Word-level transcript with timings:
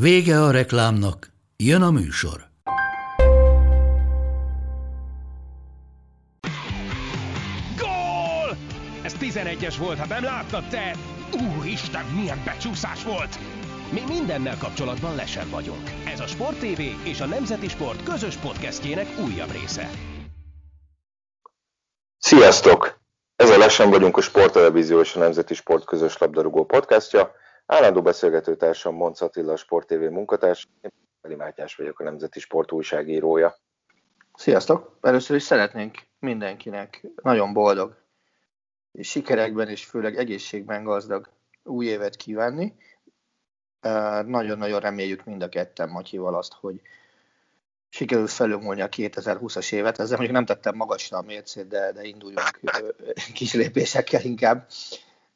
Vége 0.00 0.42
a 0.42 0.50
reklámnak, 0.50 1.30
jön 1.56 1.82
a 1.82 1.90
műsor. 1.90 2.46
Gól! 7.76 8.56
Ez 9.02 9.16
11-es 9.20 9.74
volt, 9.78 9.98
ha 9.98 10.06
nem 10.06 10.24
láttad 10.24 10.68
te! 10.68 10.96
Úristen, 11.32 12.04
milyen 12.04 12.42
becsúszás 12.44 13.04
volt! 13.04 13.38
Mi 13.92 14.02
mindennel 14.08 14.56
kapcsolatban 14.58 15.14
lesen 15.14 15.50
vagyunk. 15.50 15.90
Ez 16.12 16.20
a 16.20 16.26
Sport 16.26 16.58
TV 16.58 16.80
és 17.04 17.20
a 17.20 17.26
Nemzeti 17.26 17.68
Sport 17.68 18.02
közös 18.02 18.36
podcastjének 18.36 19.06
újabb 19.24 19.50
része. 19.50 19.90
Sziasztok! 22.18 23.00
Ez 23.36 23.50
a 23.50 23.58
Lesen 23.58 23.90
vagyunk 23.90 24.16
a 24.16 24.20
Sporttelevízió 24.20 25.00
és 25.00 25.14
a 25.14 25.18
Nemzeti 25.18 25.54
Sport 25.54 25.84
közös 25.84 26.18
labdarúgó 26.18 26.64
podcastja. 26.64 27.44
Állandó 27.66 28.02
beszélgetőtársam 28.02 28.94
Monc 28.94 29.20
Attila, 29.20 29.56
Sport 29.56 29.86
TV 29.86 29.94
munkatárs, 29.94 30.68
én 30.80 30.90
Feli 31.22 31.34
Mátyás 31.34 31.74
vagyok, 31.74 32.00
a 32.00 32.04
Nemzeti 32.04 32.40
Sport 32.40 32.72
újságírója. 32.72 33.56
Sziasztok! 34.34 34.98
Először 35.00 35.36
is 35.36 35.42
szeretnénk 35.42 35.98
mindenkinek 36.18 37.06
nagyon 37.22 37.52
boldog, 37.52 37.96
és 38.92 39.10
sikerekben 39.10 39.68
és 39.68 39.84
főleg 39.84 40.16
egészségben 40.16 40.84
gazdag 40.84 41.28
új 41.62 41.86
évet 41.86 42.16
kívánni. 42.16 42.76
Nagyon-nagyon 44.26 44.80
reméljük 44.80 45.24
mind 45.24 45.42
a 45.42 45.48
ketten 45.48 45.88
Matyival 45.88 46.34
azt, 46.34 46.52
hogy 46.52 46.80
sikerül 47.88 48.26
felülmúlni 48.26 48.80
a 48.80 48.88
2020-as 48.88 49.72
évet. 49.72 49.98
Ezzel 49.98 50.16
mondjuk 50.16 50.36
nem 50.36 50.44
tettem 50.44 50.76
magasra 50.76 51.18
a 51.18 51.22
mércét, 51.22 51.68
de, 51.68 51.92
de 51.92 52.02
induljunk 52.02 52.60
kis 53.34 53.54
lépésekkel 53.54 54.22
inkább. 54.22 54.66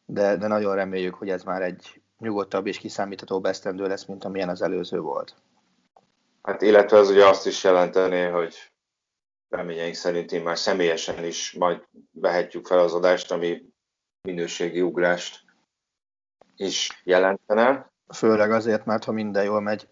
De, 0.04 0.36
de 0.36 0.46
nagyon 0.46 0.74
reméljük, 0.74 1.14
hogy 1.14 1.30
ez 1.30 1.42
már 1.42 1.62
egy 1.62 1.99
nyugodtabb 2.20 2.66
és 2.66 2.78
kiszámíthatóbb 2.78 3.44
esztendő 3.44 3.86
lesz, 3.86 4.04
mint 4.04 4.24
amilyen 4.24 4.48
az 4.48 4.62
előző 4.62 5.00
volt. 5.00 5.34
Hát 6.42 6.62
illetve 6.62 6.98
ez 6.98 7.10
ugye 7.10 7.26
azt 7.26 7.46
is 7.46 7.64
jelentené, 7.64 8.28
hogy 8.28 8.54
reményeink 9.48 9.94
szerint 9.94 10.32
én 10.32 10.42
már 10.42 10.58
személyesen 10.58 11.24
is 11.24 11.52
majd 11.52 11.82
vehetjük 12.12 12.66
fel 12.66 12.78
az 12.78 12.94
adást, 12.94 13.32
ami 13.32 13.62
minőségi 14.22 14.80
ugrást 14.80 15.44
is 16.56 17.00
jelentene. 17.04 17.92
Főleg 18.14 18.52
azért, 18.52 18.84
mert 18.84 19.04
ha 19.04 19.12
minden 19.12 19.44
jól 19.44 19.60
megy, 19.60 19.88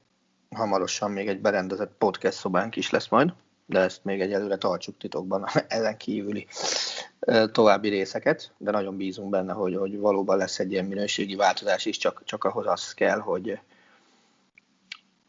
hamarosan 0.54 1.10
még 1.10 1.28
egy 1.28 1.40
berendezett 1.40 1.94
podcast 1.98 2.38
szobánk 2.38 2.76
is 2.76 2.90
lesz 2.90 3.08
majd, 3.08 3.32
de 3.66 3.80
ezt 3.80 4.04
még 4.04 4.20
egyelőre 4.20 4.56
tartsuk 4.56 4.96
titokban 4.98 5.46
ezen 5.68 5.96
kívüli 5.96 6.46
további 7.52 7.88
részeket, 7.88 8.52
de 8.58 8.70
nagyon 8.70 8.96
bízunk 8.96 9.30
benne, 9.30 9.52
hogy, 9.52 9.76
hogy 9.76 9.98
valóban 9.98 10.36
lesz 10.36 10.58
egy 10.58 10.72
ilyen 10.72 10.84
minőségi 10.84 11.36
változás 11.36 11.84
is, 11.86 11.96
csak, 11.96 12.22
csak 12.24 12.44
ahhoz 12.44 12.66
az 12.66 12.94
kell, 12.94 13.18
hogy 13.18 13.58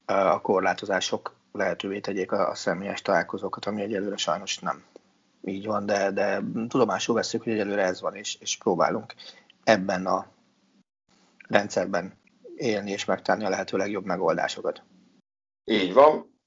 a 0.05 0.41
korlátozások 0.41 1.35
lehetővé 1.51 1.99
tegyék 1.99 2.31
a, 2.31 2.49
a 2.49 2.55
személyes 2.55 3.01
találkozókat, 3.01 3.65
ami 3.65 3.81
egyelőre 3.81 4.17
sajnos 4.17 4.59
nem 4.59 4.83
így 5.43 5.65
van, 5.65 5.85
de, 5.85 6.11
de 6.11 6.41
tudomásul 6.67 7.15
veszük, 7.15 7.43
hogy 7.43 7.53
egyelőre 7.53 7.83
ez 7.83 8.01
van, 8.01 8.15
és, 8.15 8.37
és 8.39 8.57
próbálunk 8.57 9.13
ebben 9.63 10.05
a 10.05 10.27
rendszerben 11.47 12.17
élni 12.55 12.91
és 12.91 13.05
megtenni 13.05 13.45
a 13.45 13.49
lehető 13.49 13.77
legjobb 13.77 14.05
megoldásokat. 14.05 14.83
Így 15.63 15.93
van, 15.93 16.37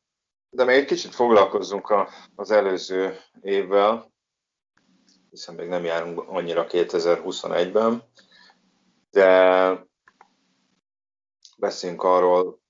de 0.51 0.65
még 0.65 0.77
egy 0.77 0.85
kicsit 0.85 1.15
foglalkozzunk 1.15 1.91
a, 1.91 2.09
az 2.35 2.51
előző 2.51 3.19
évvel, 3.41 4.12
hiszen 5.33 5.55
még 5.55 5.69
nem 5.69 5.85
járunk 5.85 6.29
annyira 6.29 6.67
2021-ben, 6.69 8.03
de 9.11 9.87
beszéljünk 11.57 12.03
arról 12.03 12.61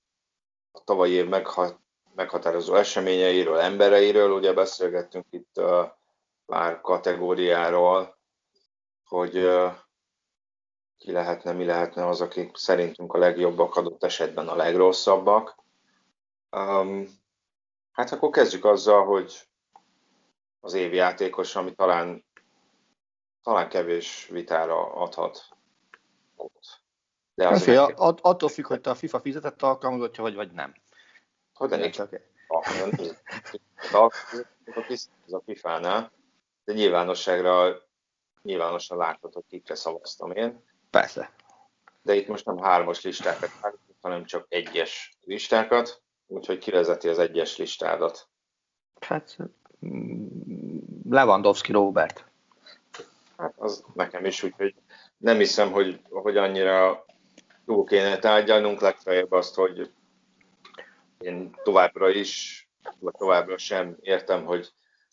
a 0.71 0.83
tavalyi 0.83 1.13
év 1.13 1.29
meghatározó 2.15 2.75
eseményeiről, 2.75 3.59
embereiről, 3.59 4.31
ugye 4.31 4.53
beszélgettünk 4.53 5.25
itt 5.29 5.57
uh, 5.57 5.87
pár 6.45 6.81
kategóriáról, 6.81 8.17
hogy 9.03 9.37
uh, 9.37 9.73
ki 10.97 11.11
lehetne, 11.11 11.51
mi 11.51 11.65
lehetne 11.65 12.07
az, 12.07 12.21
akik 12.21 12.57
szerintünk 12.57 13.13
a 13.13 13.17
legjobbak, 13.17 13.75
adott 13.75 14.03
esetben 14.03 14.47
a 14.47 14.55
legrosszabbak. 14.55 15.55
Hát 17.91 18.11
akkor 18.11 18.29
kezdjük 18.29 18.65
azzal, 18.65 19.05
hogy 19.05 19.49
az 20.59 20.73
év 20.73 20.93
játékos, 20.93 21.55
ami 21.55 21.73
talán 21.75 22.25
talán 23.43 23.69
kevés 23.69 24.27
vitára 24.27 24.93
adhat 24.93 25.47
ott. 26.35 26.81
De 27.33 27.47
az 27.47 27.63
Fia, 27.63 27.85
att, 27.85 28.19
attól 28.21 28.49
függ, 28.49 28.65
hogy 28.65 28.81
te 28.81 28.89
a 28.89 28.95
FIFA 28.95 29.19
fizetett 29.19 29.61
alkalmazottja 29.61 30.23
vagy, 30.23 30.35
vagy 30.35 30.51
nem. 30.51 30.73
Hogy 31.53 31.69
de 31.69 31.89
csak 31.89 32.13
ez 35.25 35.33
a 35.33 35.41
FIFA-nál, 35.45 36.11
de 36.63 36.73
nyilvánosságra 36.73 37.81
nyilvánosan 38.41 38.97
látod, 38.97 39.33
hogy 39.33 39.43
kikre 39.47 39.75
szavaztam 39.75 40.31
én. 40.31 40.63
Persze. 40.89 41.33
De 42.01 42.15
itt 42.15 42.27
most 42.27 42.45
nem 42.45 42.57
hármas 42.57 43.01
listákat, 43.01 43.49
hanem 44.01 44.25
csak 44.25 44.45
egyes 44.49 45.17
listákat, 45.21 46.01
úgyhogy 46.27 46.57
kivezeti 46.57 47.07
az 47.07 47.19
egyes 47.19 47.57
listádat. 47.57 48.27
Hát 48.99 49.37
Lewandowski 51.09 51.71
Robert. 51.71 52.25
Hát 53.37 53.53
az 53.57 53.83
nekem 53.93 54.25
is, 54.25 54.43
úgyhogy 54.43 54.75
nem 55.17 55.37
hiszem, 55.37 55.71
hogy, 55.71 56.01
hogy 56.09 56.37
annyira 56.37 57.05
túl 57.65 57.85
kéne 57.85 58.19
tárgyalnunk, 58.19 58.81
legfeljebb 58.81 59.31
azt, 59.31 59.55
hogy 59.55 59.91
én 61.19 61.55
továbbra 61.63 62.09
is, 62.09 62.61
vagy 62.99 63.13
továbbra 63.17 63.57
sem 63.57 63.97
értem, 64.01 64.45
hogy 64.45 64.71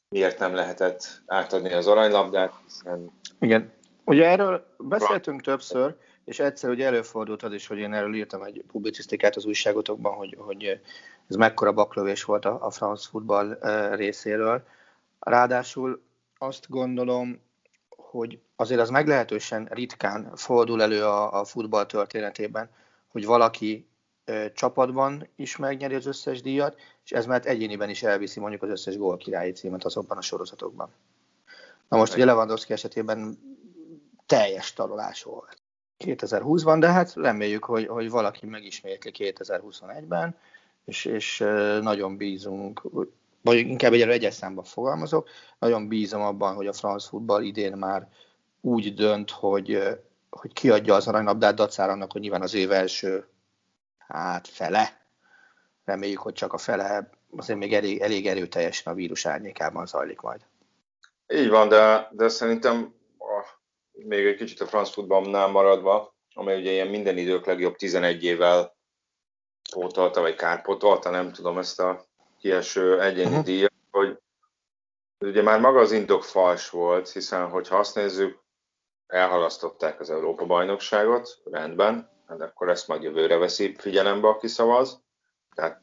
miért 0.09 0.39
nem 0.39 0.55
lehetett 0.55 1.23
átadni 1.27 1.73
az 1.73 1.87
aranylabdát, 1.87 2.53
hiszen... 2.65 3.11
Igen. 3.39 3.73
Ugye 4.05 4.27
erről 4.27 4.75
beszéltünk 4.79 5.41
többször, 5.41 5.97
és 6.25 6.39
egyszer 6.39 6.71
ugye 6.71 6.87
előfordult 6.87 7.43
az 7.43 7.53
is, 7.53 7.67
hogy 7.67 7.79
én 7.79 7.93
erről 7.93 8.15
írtam 8.15 8.43
egy 8.43 8.65
publicisztikát 8.67 9.37
az 9.37 9.45
újságotokban, 9.45 10.15
hogy, 10.15 10.37
hogy 10.39 10.81
ez 11.29 11.37
mekkora 11.37 11.73
baklövés 11.73 12.25
volt 12.25 12.45
a, 12.45 12.67
a 12.67 12.71
France 12.71 13.09
futball 13.11 13.59
részéről. 13.97 14.63
Ráadásul 15.19 16.03
azt 16.39 16.69
gondolom, 16.69 17.50
hogy 18.11 18.41
azért 18.57 18.81
az 18.81 18.91
meglehetősen 18.91 19.69
ritkán 19.71 20.31
fordul 20.35 20.83
elő 20.83 21.05
a, 21.05 21.41
a 21.41 21.45
futball 21.45 21.87
történetében, 21.87 22.71
hogy 23.09 23.25
valaki 23.25 23.89
ö, 24.25 24.47
csapatban 24.55 25.29
is 25.37 25.57
megnyeri 25.57 25.95
az 25.95 26.07
összes 26.07 26.43
díjat, 26.43 26.81
és 27.05 27.13
ez 27.13 27.27
mert 27.27 27.47
egyéniben 27.47 27.89
is 27.89 28.03
elviszi 28.03 28.41
mondjuk 28.41 28.63
az 28.63 28.71
összes 28.71 28.97
gól 28.97 29.17
királyi 29.17 29.53
címet 29.53 29.85
azokban 29.85 30.17
a 30.19 30.23
sorozatokban. 30.23 30.91
Na 31.89 31.97
most 31.97 32.15
ugye 32.15 32.25
Lewandowski 32.25 32.73
esetében 32.73 33.39
teljes 34.27 34.73
tarolás 34.73 35.23
volt. 35.23 35.59
2020-ban, 36.05 36.77
de 36.81 36.89
hát 36.89 37.15
reméljük, 37.15 37.65
hogy, 37.65 37.87
hogy 37.87 38.11
valaki 38.11 38.47
megismétli 38.47 39.11
2021-ben, 39.15 40.37
és, 40.85 41.05
és 41.05 41.39
nagyon 41.81 42.17
bízunk 42.17 42.83
vagy 43.43 43.59
inkább 43.59 43.93
egyre 43.93 44.13
egyes 44.13 44.35
számban 44.35 44.65
fogalmazok, 44.65 45.29
nagyon 45.59 45.89
bízom 45.89 46.23
abban, 46.23 46.55
hogy 46.55 46.67
a 46.67 46.73
France 46.73 47.09
futball 47.09 47.43
idén 47.43 47.73
már 47.73 48.09
úgy 48.61 48.95
dönt, 48.95 49.31
hogy, 49.31 49.99
hogy 50.31 50.53
kiadja 50.53 50.95
az 50.95 51.09
aranylabdát 51.09 51.55
dacára 51.55 51.93
annak, 51.93 52.13
hogy 52.13 52.21
nyilván 52.21 52.43
az 52.43 52.55
év 52.55 52.73
első 52.73 53.29
hát 53.99 54.49
fele, 54.49 55.01
reméljük, 55.85 56.19
hogy 56.19 56.33
csak 56.33 56.53
a 56.53 56.59
fele, 56.59 57.11
azért 57.37 57.59
még 57.59 57.75
elég, 57.75 58.01
elég 58.01 58.27
erőteljesen 58.27 58.93
a 58.93 58.97
vírus 58.97 59.27
árnyékában 59.27 59.87
zajlik 59.87 60.21
majd. 60.21 60.41
Így 61.35 61.49
van, 61.49 61.69
de, 61.69 62.09
de 62.13 62.29
szerintem 62.29 62.95
a, 63.19 63.47
még 63.93 64.27
egy 64.27 64.37
kicsit 64.37 64.61
a 64.61 64.67
France 64.67 64.93
futballnál 64.93 65.49
maradva, 65.49 66.15
amely 66.35 66.61
ugye 66.61 66.71
ilyen 66.71 66.89
minden 66.89 67.19
idők 67.19 67.47
legjobb 67.47 67.77
11 67.77 68.25
évvel 68.25 68.77
pótolta, 69.71 70.21
vagy 70.21 70.35
kárpótolta, 70.35 71.11
nem 71.11 71.33
tudom 71.33 71.59
ezt 71.59 71.81
a 71.81 72.10
kieső 72.41 73.01
egyéni 73.01 73.29
uh-huh. 73.29 73.45
díjat, 73.45 73.73
hogy 73.91 74.19
ugye 75.19 75.43
már 75.43 75.61
maga 75.61 75.81
az 75.81 75.93
indok 75.93 76.25
fals 76.25 76.71
volt, 76.71 77.11
hiszen 77.11 77.49
hogyha 77.49 77.77
azt 77.77 77.95
nézzük, 77.95 78.39
elhalasztották 79.07 80.01
az 80.01 80.11
Európa-bajnokságot, 80.11 81.41
rendben, 81.45 81.97
de 82.27 82.33
hát 82.33 82.41
akkor 82.41 82.69
ezt 82.69 82.89
majd 82.89 83.03
jövőre 83.03 83.37
veszi 83.37 83.75
figyelembe, 83.79 84.29
aki 84.29 84.47
szavaz. 84.47 85.03
tehát 85.55 85.83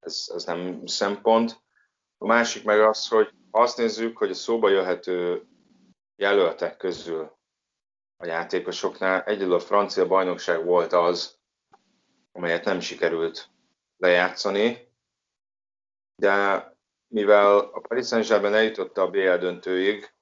ez, 0.00 0.30
ez 0.34 0.44
nem 0.44 0.86
szempont. 0.86 1.60
A 2.18 2.26
másik 2.26 2.64
meg 2.64 2.80
az, 2.80 3.08
hogy 3.08 3.30
azt 3.50 3.76
nézzük, 3.76 4.16
hogy 4.16 4.30
a 4.30 4.34
szóba 4.34 4.68
jöhető 4.68 5.46
jelöltek 6.16 6.76
közül 6.76 7.36
a 8.16 8.26
játékosoknál 8.26 9.22
egyedül 9.22 9.54
a 9.54 9.60
francia 9.60 10.06
bajnokság 10.06 10.64
volt 10.64 10.92
az, 10.92 11.38
amelyet 12.32 12.64
nem 12.64 12.80
sikerült 12.80 13.48
lejátszani, 13.96 14.85
de 16.16 16.64
mivel 17.08 17.58
a 17.58 17.80
Paris 17.80 18.06
Saint-Germain 18.06 18.54
eljutotta 18.54 19.02
a 19.02 19.10
BL 19.10 19.34
döntőig, 19.34 20.14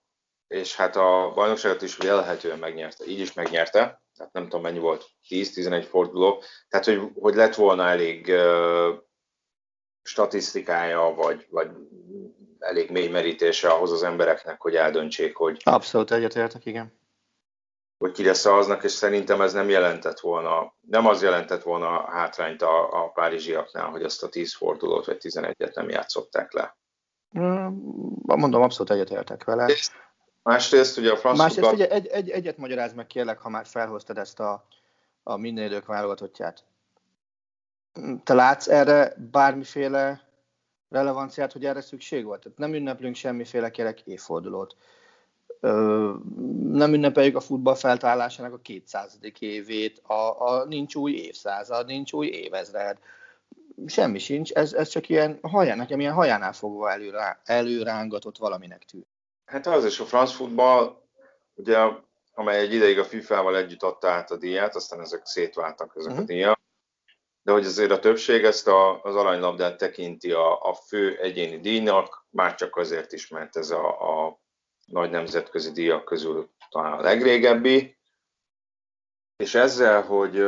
és 0.46 0.76
hát 0.76 0.96
a 0.96 1.32
bajnokságot 1.34 1.82
is 1.82 1.98
jelhetően 1.98 2.58
megnyerte, 2.58 3.04
így 3.06 3.18
is 3.20 3.32
megnyerte, 3.32 4.02
tehát 4.16 4.32
nem 4.32 4.42
tudom 4.42 4.62
mennyi 4.62 4.78
volt, 4.78 5.06
10-11 5.28 5.86
forduló, 5.88 6.42
tehát 6.68 6.86
hogy, 6.86 7.10
hogy 7.20 7.34
lett 7.34 7.54
volna 7.54 7.88
elég 7.88 8.26
uh, 8.28 8.98
statisztikája, 10.02 11.14
vagy, 11.14 11.46
vagy 11.50 11.70
elég 12.58 12.90
mély 12.90 13.08
merítése 13.08 13.68
ahhoz 13.68 13.92
az 13.92 14.02
embereknek, 14.02 14.60
hogy 14.60 14.76
eldöntsék, 14.76 15.36
hogy... 15.36 15.60
Abszolút 15.64 16.10
egyetértek, 16.10 16.66
igen. 16.66 17.02
Hogy 18.04 18.12
ki 18.12 18.24
lesz 18.24 18.44
aznak, 18.44 18.84
és 18.84 18.90
szerintem 18.90 19.40
ez 19.40 19.52
nem 19.52 19.68
jelentett 19.68 20.20
volna, 20.20 20.74
nem 20.80 21.06
az 21.06 21.22
jelentett 21.22 21.62
volna 21.62 22.10
hátrányt 22.10 22.62
a, 22.62 23.04
a 23.04 23.08
párizsiaknál, 23.08 23.90
hogy 23.90 24.02
azt 24.02 24.22
a 24.22 24.28
10 24.28 24.54
fordulót 24.54 25.06
vagy 25.06 25.16
11-et 25.20 25.74
nem 25.74 25.88
játszották 25.88 26.52
le. 26.52 26.76
Mondom, 28.22 28.62
abszolút 28.62 28.90
egyetértek 28.92 29.44
vele. 29.44 29.66
És 29.66 29.90
másrészt 30.42 30.98
ugye 30.98 31.12
a 31.12 31.16
francia... 31.16 31.44
Másrészt 31.44 31.72
ugye 31.72 31.88
egy, 31.88 32.06
egy, 32.06 32.30
egyet 32.30 32.56
magyaráz 32.56 32.92
meg 32.92 33.06
kérlek, 33.06 33.38
ha 33.38 33.48
már 33.48 33.66
felhoztad 33.66 34.18
ezt 34.18 34.40
a, 34.40 34.66
a 35.22 35.36
minden 35.36 35.64
idők 35.64 35.86
válogatottját. 35.86 36.64
Te 38.24 38.34
látsz 38.34 38.68
erre 38.68 39.14
bármiféle 39.30 40.28
relevanciát, 40.88 41.52
hogy 41.52 41.64
erre 41.64 41.80
szükség 41.80 42.24
volt? 42.24 42.40
Tehát 42.42 42.58
nem 42.58 42.74
ünneplünk 42.74 43.14
semmiféle 43.14 43.70
kerek 43.70 44.00
évfordulót. 44.00 44.76
Nem 46.70 46.94
ünnepeljük 46.94 47.36
a 47.36 47.40
futball 47.40 47.74
feltállásának 47.74 48.52
a 48.52 48.58
200. 48.58 49.18
évét, 49.38 49.98
a, 49.98 50.40
a 50.40 50.64
nincs 50.64 50.94
új 50.94 51.12
évszázad, 51.12 51.86
nincs 51.86 52.12
új 52.12 52.26
évezred. 52.26 52.98
Semmi 53.86 54.18
sincs, 54.18 54.52
ez, 54.52 54.72
ez 54.72 54.88
csak 54.88 55.08
ilyen 55.08 55.38
haján, 55.42 55.76
nekem 55.76 56.00
ilyen 56.00 56.12
hajánál 56.12 56.52
fogva 56.52 56.90
előrá, 56.90 57.40
előrángatott 57.44 58.38
valaminek 58.38 58.84
tűnt. 58.84 59.06
Hát 59.44 59.66
az 59.66 59.84
is 59.84 60.00
a 60.00 60.04
franc 60.04 60.32
futball, 60.32 61.02
ugye, 61.54 61.78
amely 62.34 62.58
egy 62.58 62.74
ideig 62.74 62.98
a 62.98 63.04
FIFA-val 63.04 63.56
együtt 63.56 63.82
adta 63.82 64.08
át 64.08 64.30
a 64.30 64.36
díját, 64.36 64.74
aztán 64.74 65.00
ezek 65.00 65.26
szétváltak 65.26 65.92
ezek 65.96 66.10
uh-huh. 66.10 66.18
a 66.18 66.22
mhm. 66.22 66.32
díjak, 66.32 66.60
de 67.42 67.52
hogy 67.52 67.64
azért 67.64 67.90
a 67.90 67.98
többség 67.98 68.44
ezt 68.44 68.68
a, 68.68 69.02
az 69.02 69.16
aranylabdát 69.16 69.78
tekinti 69.78 70.32
a, 70.32 70.60
a 70.60 70.74
fő 70.74 71.18
egyéni 71.20 71.60
díjnak, 71.60 72.26
már 72.30 72.54
csak 72.54 72.76
azért 72.76 73.12
is, 73.12 73.28
mert 73.28 73.56
ez 73.56 73.70
a, 73.70 73.86
a 74.24 74.42
nagy 74.86 75.10
nemzetközi 75.10 75.72
díjak 75.72 76.04
közül 76.04 76.50
talán 76.70 76.92
a 76.92 77.02
legrégebbi, 77.02 77.98
és 79.36 79.54
ezzel, 79.54 80.02
hogy 80.02 80.44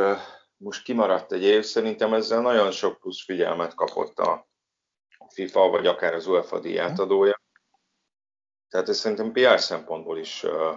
most 0.56 0.82
kimaradt 0.82 1.32
egy 1.32 1.42
év, 1.42 1.64
szerintem 1.64 2.14
ezzel 2.14 2.40
nagyon 2.40 2.70
sok 2.70 2.98
plusz 2.98 3.24
figyelmet 3.24 3.74
kapott 3.74 4.18
a 4.18 4.48
FIFA, 5.28 5.68
vagy 5.68 5.86
akár 5.86 6.14
az 6.14 6.26
UEFA 6.26 6.60
díjátadója. 6.60 7.40
Tehát 8.68 8.88
ez 8.88 8.98
szerintem 8.98 9.32
PR 9.32 9.60
szempontból 9.60 10.18
is 10.18 10.42
uh, 10.42 10.76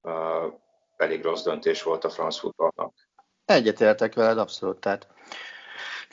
uh, 0.00 0.52
elég 0.96 1.22
rossz 1.22 1.42
döntés 1.42 1.82
volt 1.82 2.04
a 2.04 2.10
franc 2.10 2.38
futballnak. 2.38 2.94
Egyetértek 3.44 4.14
veled, 4.14 4.38
abszolút. 4.38 4.80
Tehát 4.80 5.08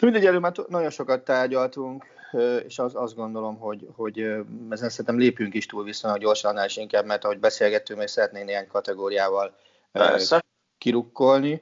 mindegy, 0.01 0.25
erről 0.25 0.39
már 0.39 0.53
nagyon 0.67 0.89
sokat 0.89 1.23
tárgyaltunk, 1.23 2.05
és 2.65 2.79
az, 2.79 2.95
azt 2.95 3.15
gondolom, 3.15 3.57
hogy, 3.57 3.87
hogy 3.95 4.19
ezen 4.69 4.89
szerintem 4.89 5.17
lépjünk 5.17 5.53
is 5.53 5.65
túl 5.65 5.83
viszonylag 5.83 6.19
gyorsan, 6.19 6.57
és 6.57 6.77
inkább, 6.77 7.05
mert 7.05 7.23
ahogy 7.23 7.39
beszélgettünk, 7.39 7.99
még 7.99 8.07
szeretnék 8.07 8.45
néhány 8.45 8.67
kategóriával 8.67 9.55
Persze. 9.91 10.43
kirukkolni. 10.77 11.61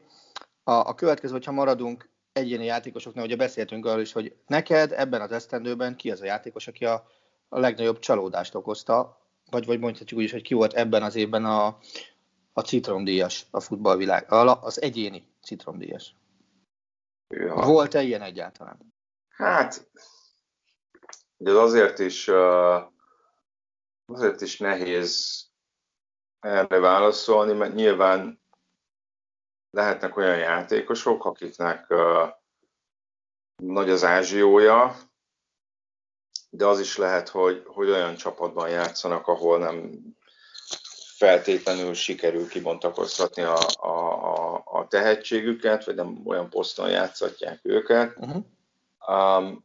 A, 0.64 0.72
a 0.72 0.96
következő, 0.96 1.34
hogyha 1.34 1.52
maradunk 1.52 2.10
egyéni 2.34 2.66
játékosoknál, 2.66 3.26
ugye 3.26 3.36
beszéltünk 3.36 3.86
arról 3.86 4.02
is, 4.02 4.12
hogy 4.12 4.36
neked 4.48 4.92
ebben 4.92 5.22
az 5.22 5.32
esztendőben 5.32 5.96
ki 5.96 6.12
az 6.12 6.22
a 6.22 6.26
játékos, 6.26 6.68
aki 6.68 6.86
a, 6.86 7.08
a 7.50 7.60
legnagyobb 7.60 8.00
csalódást 8.00 8.56
okozta, 8.56 9.22
vagy, 9.50 9.66
vagy 9.66 9.80
mondhatjuk 9.80 10.20
úgy 10.20 10.26
is, 10.26 10.32
hogy 10.32 10.42
ki 10.42 10.54
volt 10.54 10.74
ebben 10.74 11.04
az 11.04 11.16
évben 11.16 11.46
a, 11.46 11.78
a 12.54 12.62
citromdíjas 12.62 13.46
a 13.52 13.60
futballvilág, 13.60 14.26
az 14.62 14.82
egyéni 14.82 15.28
citromdíjas. 15.42 16.16
Ja. 17.28 17.54
Volt-e 17.54 18.02
ilyen 18.02 18.22
egyáltalán? 18.22 18.94
Hát, 19.30 19.88
ugye 21.46 21.54
az 21.54 21.64
azért 21.64 22.00
is, 22.00 22.28
azért 24.06 24.42
is 24.42 24.58
nehéz 24.58 25.44
erre 26.40 26.80
válaszolni, 26.80 27.54
mert 27.54 27.74
nyilván 27.74 28.42
lehetnek 29.72 30.18
olyan 30.18 30.38
játékosok, 30.38 31.26
akiknek 31.26 31.94
nagy 33.56 33.90
az 33.90 34.04
ázsiója, 34.04 34.96
de 36.50 36.66
az 36.66 36.80
is 36.80 36.98
lehet, 36.98 37.30
hogy, 37.30 37.64
hogy 37.66 37.90
olyan 37.90 38.16
csapatban 38.16 38.70
játszanak, 38.70 39.28
ahol 39.28 39.58
nem 39.58 39.92
feltétlenül 41.18 41.94
sikerül 41.94 42.48
kibontakoztatni 42.48 43.42
a, 43.42 43.58
a, 43.76 43.90
a, 44.34 44.62
a 44.66 44.88
tehetségüket, 44.88 45.86
vagy 45.86 45.96
nem 45.96 46.22
olyan 46.26 46.50
poszton 46.50 46.90
játszatják 46.90 47.60
őket. 47.64 48.18
Uh-huh. 48.18 48.44
Um, 49.08 49.65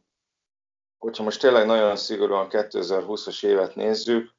hogyha 1.01 1.23
most 1.23 1.41
tényleg 1.41 1.65
nagyon 1.65 1.95
szigorúan 1.95 2.47
2020-as 2.49 3.45
évet 3.45 3.75
nézzük, 3.75 4.33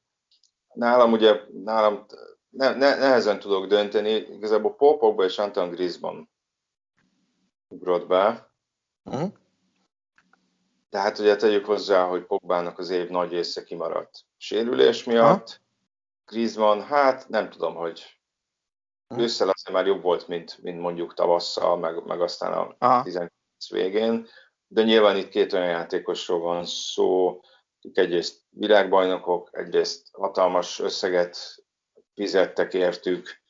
nálam 0.75 1.13
ugye, 1.13 1.41
nálam 1.65 2.07
ne, 2.51 2.75
ne, 2.75 2.97
nehezen 2.97 3.39
tudok 3.39 3.67
dönteni, 3.67 4.11
igazából 4.11 4.75
Pogba 4.75 5.25
és 5.25 5.39
Anton 5.39 5.71
Griezmann 5.71 6.29
ugrott 7.69 8.07
be. 8.07 8.53
Uh-huh. 9.05 9.33
De 10.91 10.99
hát 10.99 11.19
ugye 11.19 11.37
tegyük 11.37 11.65
hozzá, 11.65 12.07
hogy 12.07 12.27
Pogbának 12.27 12.79
az 12.79 12.91
év 12.91 13.09
nagy 13.09 13.31
része 13.31 13.65
kimaradt 13.65 14.25
sérülés 14.37 15.05
miatt. 15.05 15.49
Uh-huh. 15.49 15.61
Griezmann, 16.27 16.81
hát 16.81 17.29
nem 17.29 17.51
tudom, 17.51 17.75
hogy 17.75 18.21
hm. 19.09 19.21
ősszel 19.21 19.49
azért 19.49 19.77
már 19.77 19.87
jobb 19.87 20.03
volt, 20.03 20.29
mint, 20.29 20.59
mint 20.63 20.81
mondjuk 20.81 21.15
tavasszal, 21.15 21.77
meg, 21.77 22.05
meg 22.05 22.21
aztán 22.21 22.53
a 22.53 22.75
Aha. 22.79 23.03
19 23.03 23.33
végén, 23.71 24.27
de 24.73 24.83
nyilván 24.83 25.17
itt 25.17 25.29
két 25.29 25.53
olyan 25.53 25.69
játékosról 25.69 26.39
van 26.39 26.65
szó, 26.65 27.41
akik 27.79 27.97
egyrészt 27.97 28.41
világbajnokok, 28.51 29.49
egyrészt 29.53 30.09
hatalmas 30.13 30.79
összeget 30.79 31.65
fizettek 32.15 32.75
értük, 32.75 33.43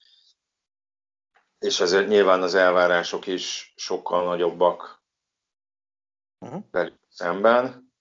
és 1.59 1.81
azért 1.81 2.09
nyilván 2.09 2.43
az 2.43 2.55
elvárások 2.55 3.26
is 3.26 3.73
sokkal 3.76 4.25
nagyobbak 4.25 5.02
uh-huh. 6.38 6.62
velük 6.71 6.99
szemben. 7.09 7.93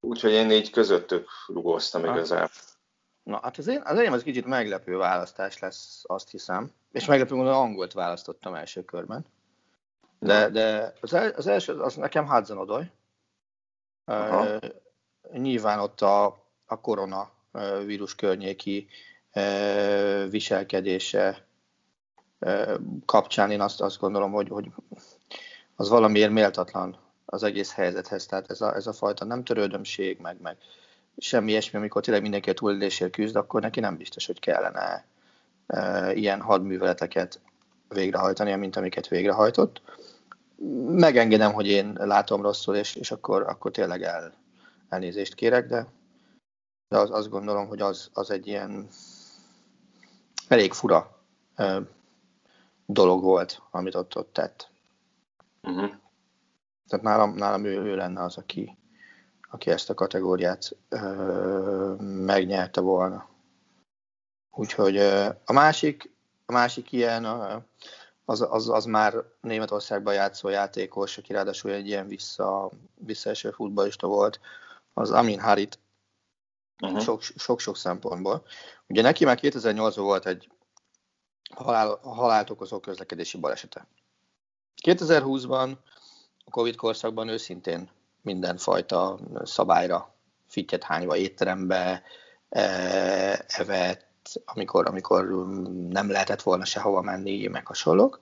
Úgyhogy 0.00 0.32
én 0.32 0.50
így 0.50 0.70
közöttük 0.70 1.28
rugóztam 1.46 2.04
igazából. 2.04 2.50
Na, 3.22 3.40
hát 3.42 3.58
az 3.58 3.66
én, 3.66 3.80
az 3.84 3.98
én 3.98 4.12
az 4.12 4.22
kicsit 4.22 4.46
meglepő 4.46 4.96
választás 4.96 5.58
lesz, 5.58 6.02
azt 6.06 6.30
hiszem. 6.30 6.72
És 6.92 7.06
meglepő 7.06 7.34
módon 7.34 7.54
angolt 7.54 7.92
választottam 7.92 8.54
első 8.54 8.84
körben. 8.84 9.26
De, 10.22 10.48
de 10.48 10.92
az, 11.00 11.12
el, 11.12 11.30
az 11.36 11.46
első, 11.46 11.80
az 11.80 11.94
nekem 11.94 12.28
Hudson 12.28 12.58
Odoy. 12.58 12.90
Uh, 14.06 14.56
nyilván 15.32 15.78
ott 15.78 16.00
a, 16.00 16.24
a 16.66 16.80
korona 16.80 17.30
vírus 17.84 18.14
környéki 18.14 18.88
uh, 19.34 20.30
viselkedése 20.30 21.46
uh, 22.38 22.78
kapcsán 23.06 23.50
én 23.50 23.60
azt, 23.60 23.80
azt 23.80 23.98
gondolom, 23.98 24.32
hogy, 24.32 24.48
hogy 24.48 24.66
az 25.76 25.88
valamiért 25.88 26.30
méltatlan 26.30 26.96
az 27.24 27.42
egész 27.42 27.72
helyzethez. 27.72 28.26
Tehát 28.26 28.50
ez 28.50 28.60
a, 28.60 28.74
ez 28.74 28.86
a 28.86 28.92
fajta 28.92 29.24
nem 29.24 29.44
törődömség, 29.44 30.18
meg, 30.20 30.40
meg 30.40 30.56
semmi 31.18 31.50
ilyesmi, 31.50 31.78
amikor 31.78 32.02
tényleg 32.02 32.22
mindenki 32.22 32.50
a 32.50 32.54
túlélésért 32.54 33.12
küzd, 33.12 33.36
akkor 33.36 33.60
neki 33.60 33.80
nem 33.80 33.96
biztos, 33.96 34.26
hogy 34.26 34.40
kellene 34.40 35.04
e, 35.66 36.12
ilyen 36.12 36.40
hadműveleteket 36.40 37.40
végrehajtani, 37.88 38.54
mint 38.54 38.76
amiket 38.76 39.08
végrehajtott. 39.08 39.82
Megengedem, 40.86 41.52
hogy 41.52 41.66
én 41.66 41.92
látom 41.92 42.42
rosszul, 42.42 42.76
és, 42.76 42.94
és 42.94 43.10
akkor, 43.10 43.42
akkor 43.42 43.70
tényleg 43.70 44.02
el, 44.02 44.34
elnézést 44.88 45.34
kérek, 45.34 45.66
de, 45.66 45.86
de 46.88 46.98
az, 46.98 47.10
azt 47.10 47.28
gondolom, 47.28 47.66
hogy 47.66 47.80
az, 47.80 48.10
az 48.12 48.30
egy 48.30 48.46
ilyen 48.46 48.88
elég 50.48 50.72
fura 50.72 51.18
e, 51.54 51.80
dolog 52.86 53.22
volt, 53.22 53.62
amit 53.70 53.94
ott, 53.94 54.16
ott 54.16 54.32
tett. 54.32 54.70
Uh-huh. 55.62 55.90
Tehát 56.88 57.04
nálam, 57.04 57.34
nálam 57.34 57.64
ő, 57.64 57.80
ő 57.80 57.96
lenne 57.96 58.22
az, 58.22 58.36
aki, 58.36 58.76
aki 59.50 59.70
ezt 59.70 59.90
a 59.90 59.94
kategóriát 59.94 60.76
ö, 60.88 61.94
megnyerte 61.98 62.80
volna. 62.80 63.28
Úgyhogy 64.50 64.96
ö, 64.96 65.28
a 65.44 65.52
másik, 65.52 66.10
a 66.46 66.52
másik 66.52 66.92
ilyen, 66.92 67.24
a, 67.24 67.64
az, 68.24 68.46
az, 68.50 68.68
az 68.68 68.84
már 68.84 69.14
Németországban 69.40 70.14
játszó 70.14 70.48
játékos, 70.48 71.18
aki 71.18 71.32
ráadásul 71.32 71.70
egy 71.70 71.86
ilyen 71.86 72.08
vissza, 72.08 72.70
visszaeső 72.94 73.50
futballista 73.50 74.06
volt, 74.06 74.40
az 74.94 75.10
Amin 75.10 75.40
Harit, 75.40 75.78
uh-huh. 76.82 77.20
sok-sok 77.36 77.76
szempontból. 77.76 78.44
Ugye 78.86 79.02
neki 79.02 79.24
már 79.24 79.38
2008-ban 79.42 79.92
volt 79.96 80.26
egy 80.26 80.50
halál, 81.54 81.98
halált 82.02 82.50
okozó 82.50 82.80
közlekedési 82.80 83.38
balesete. 83.38 83.86
2020-ban, 84.82 85.76
a 86.44 86.50
Covid 86.50 86.76
korszakban 86.76 87.28
őszintén 87.28 87.90
mindenfajta 88.20 89.18
szabályra 89.42 90.14
fittyet 90.48 90.82
hányva 90.82 91.16
étterembe, 91.16 92.02
e, 92.48 92.64
evett, 93.46 94.06
amikor, 94.44 94.86
amikor 94.86 95.28
nem 95.88 96.10
lehetett 96.10 96.42
volna 96.42 96.64
sehova 96.64 97.00
menni, 97.00 97.46
meg 97.46 97.66
hasonlók. 97.66 98.20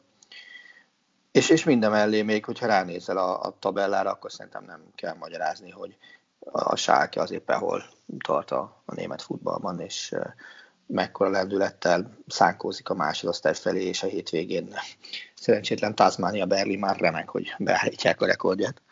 És, 1.33 1.49
és 1.49 1.65
minden 1.65 1.91
mellé 1.91 2.23
még, 2.23 2.45
hogyha 2.45 2.67
ránézel 2.67 3.17
a, 3.17 3.43
a 3.43 3.57
tabellára, 3.59 4.11
akkor 4.11 4.33
szerintem 4.33 4.65
nem 4.65 4.83
kell 4.95 5.15
magyarázni, 5.15 5.71
hogy 5.71 5.97
a 6.53 6.77
Sálke 6.77 7.21
az 7.21 7.31
éppen 7.31 7.59
hol 7.59 7.85
tart 8.25 8.51
a, 8.51 8.83
a 8.85 8.95
német 8.95 9.23
futballban, 9.23 9.81
és 9.81 10.15
mekkora 10.87 11.31
lendülettel 11.31 12.19
szánkózik 12.27 12.89
a 12.89 12.95
másodosztály 12.95 13.55
felé, 13.55 13.85
és 13.85 14.03
a 14.03 14.07
hétvégén 14.07 14.75
szerencsétlen 15.35 15.95
Tasmania 15.95 16.47
Berlin 16.47 16.79
már 16.79 16.97
remek, 16.97 17.29
hogy 17.29 17.55
beállítják 17.59 18.21
a 18.21 18.27
rekordját. 18.27 18.83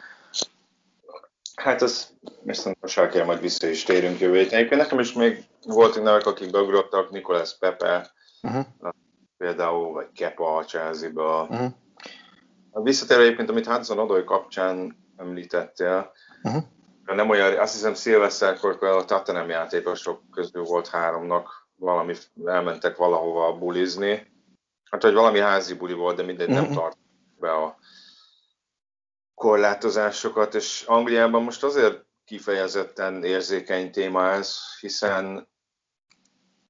Hát 1.59 1.83
az 1.83 2.15
viszont 2.43 2.77
most 2.81 3.09
kell, 3.09 3.25
majd 3.25 3.41
vissza 3.41 3.67
is 3.67 3.83
térünk 3.83 4.19
jövő 4.19 4.39
héten. 4.39 4.79
nekem 4.79 4.99
is 4.99 5.13
még 5.13 5.45
voltak 5.67 6.03
nevek, 6.03 6.27
akik 6.27 6.51
beugrottak, 6.51 7.11
Nikolász 7.11 7.59
Pepe, 7.59 8.11
uh-huh. 8.43 8.65
például, 9.37 9.93
vagy 9.93 10.07
Kepa 10.15 10.57
a 10.57 10.65
Chelsea-ba. 10.65 11.47
Uh-huh. 11.51 11.73
A 12.71 12.83
visszatérő 12.83 13.23
egyébként, 13.23 13.51
amit 13.51 13.67
Hudson 13.67 13.99
Odoi 13.99 14.25
kapcsán 14.25 14.97
említettél, 15.17 16.13
uh-huh. 16.43 16.63
nem 17.05 17.29
olyan, 17.29 17.59
azt 17.59 17.73
hiszem 17.73 17.95
szilveszterkor 17.95 18.85
a 18.85 19.05
Tottenham 19.05 19.49
játékosok 19.49 20.23
közül 20.31 20.63
volt 20.63 20.89
háromnak 20.89 21.69
valami, 21.77 22.15
elmentek 22.45 22.97
valahova 22.97 23.59
bulizni. 23.59 24.33
Hát, 24.91 25.03
hogy 25.03 25.15
valami 25.15 25.39
házi 25.39 25.75
buli 25.75 25.93
volt, 25.93 26.17
de 26.17 26.23
mindegy, 26.23 26.49
nem 26.49 26.73
tart 26.73 26.97
be 27.39 27.53
a 27.53 27.79
korlátozásokat, 29.39 30.55
és 30.55 30.83
Angliában 30.87 31.43
most 31.43 31.63
azért 31.63 32.05
kifejezetten 32.25 33.25
érzékeny 33.25 33.93
téma 33.93 34.31
ez, 34.31 34.59
hiszen 34.81 35.49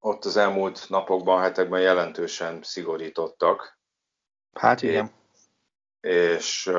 ott 0.00 0.24
az 0.24 0.36
elmúlt 0.36 0.88
napokban, 0.88 1.40
hetekben 1.40 1.80
jelentősen 1.80 2.62
szigorítottak. 2.62 3.78
Hát 4.52 4.82
igen. 4.82 5.10
És, 6.00 6.70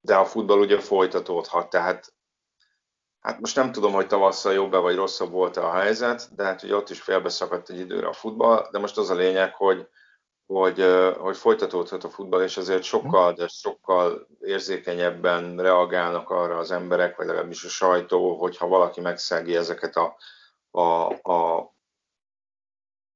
de 0.00 0.16
a 0.16 0.24
futball 0.24 0.58
ugye 0.58 0.80
folytatódhat, 0.80 1.70
tehát 1.70 2.14
hát 3.20 3.40
most 3.40 3.56
nem 3.56 3.72
tudom, 3.72 3.92
hogy 3.92 4.06
tavasszal 4.06 4.52
jobb-e 4.52 4.78
vagy 4.78 4.96
rosszabb 4.96 5.30
volt 5.30 5.56
a 5.56 5.72
helyzet, 5.72 6.34
de 6.34 6.44
hát 6.44 6.62
ugye 6.62 6.74
ott 6.74 6.90
is 6.90 7.00
félbeszakadt 7.00 7.70
egy 7.70 7.78
időre 7.78 8.06
a 8.06 8.12
futball, 8.12 8.68
de 8.70 8.78
most 8.78 8.98
az 8.98 9.10
a 9.10 9.14
lényeg, 9.14 9.54
hogy 9.54 9.88
hogy, 10.46 10.84
hogy 11.18 11.36
folytatódhat 11.36 12.04
a 12.04 12.10
futball, 12.10 12.42
és 12.42 12.56
azért 12.56 12.82
sokkal, 12.82 13.32
de 13.32 13.48
sokkal 13.48 14.26
érzékenyebben 14.40 15.56
reagálnak 15.56 16.30
arra 16.30 16.58
az 16.58 16.70
emberek, 16.70 17.16
vagy 17.16 17.26
legalábbis 17.26 17.64
a 17.64 17.68
sajtó, 17.68 18.36
hogyha 18.36 18.66
valaki 18.66 19.00
megszegi 19.00 19.56
ezeket 19.56 19.96
a, 19.96 20.16
a, 20.70 21.12
a, 21.32 21.72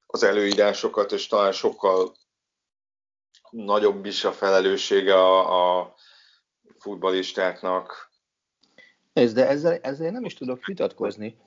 az 0.07 0.23
előírásokat, 0.23 1.13
és 1.13 1.27
talán 1.27 1.53
sokkal 1.53 2.13
nagyobb 3.51 4.05
is 4.05 4.25
a 4.25 4.33
felelőssége 4.33 5.15
a, 5.15 5.79
a 5.79 5.95
futballistáknak. 6.79 8.11
Ez, 9.13 9.33
de 9.33 9.49
ezzel, 9.49 9.79
ezzel 9.83 10.11
nem 10.11 10.25
is 10.25 10.35
tudok 10.35 10.65
vitatkozni. 10.65 11.39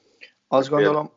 Azt 0.48 0.70
gondolom... 0.70 1.12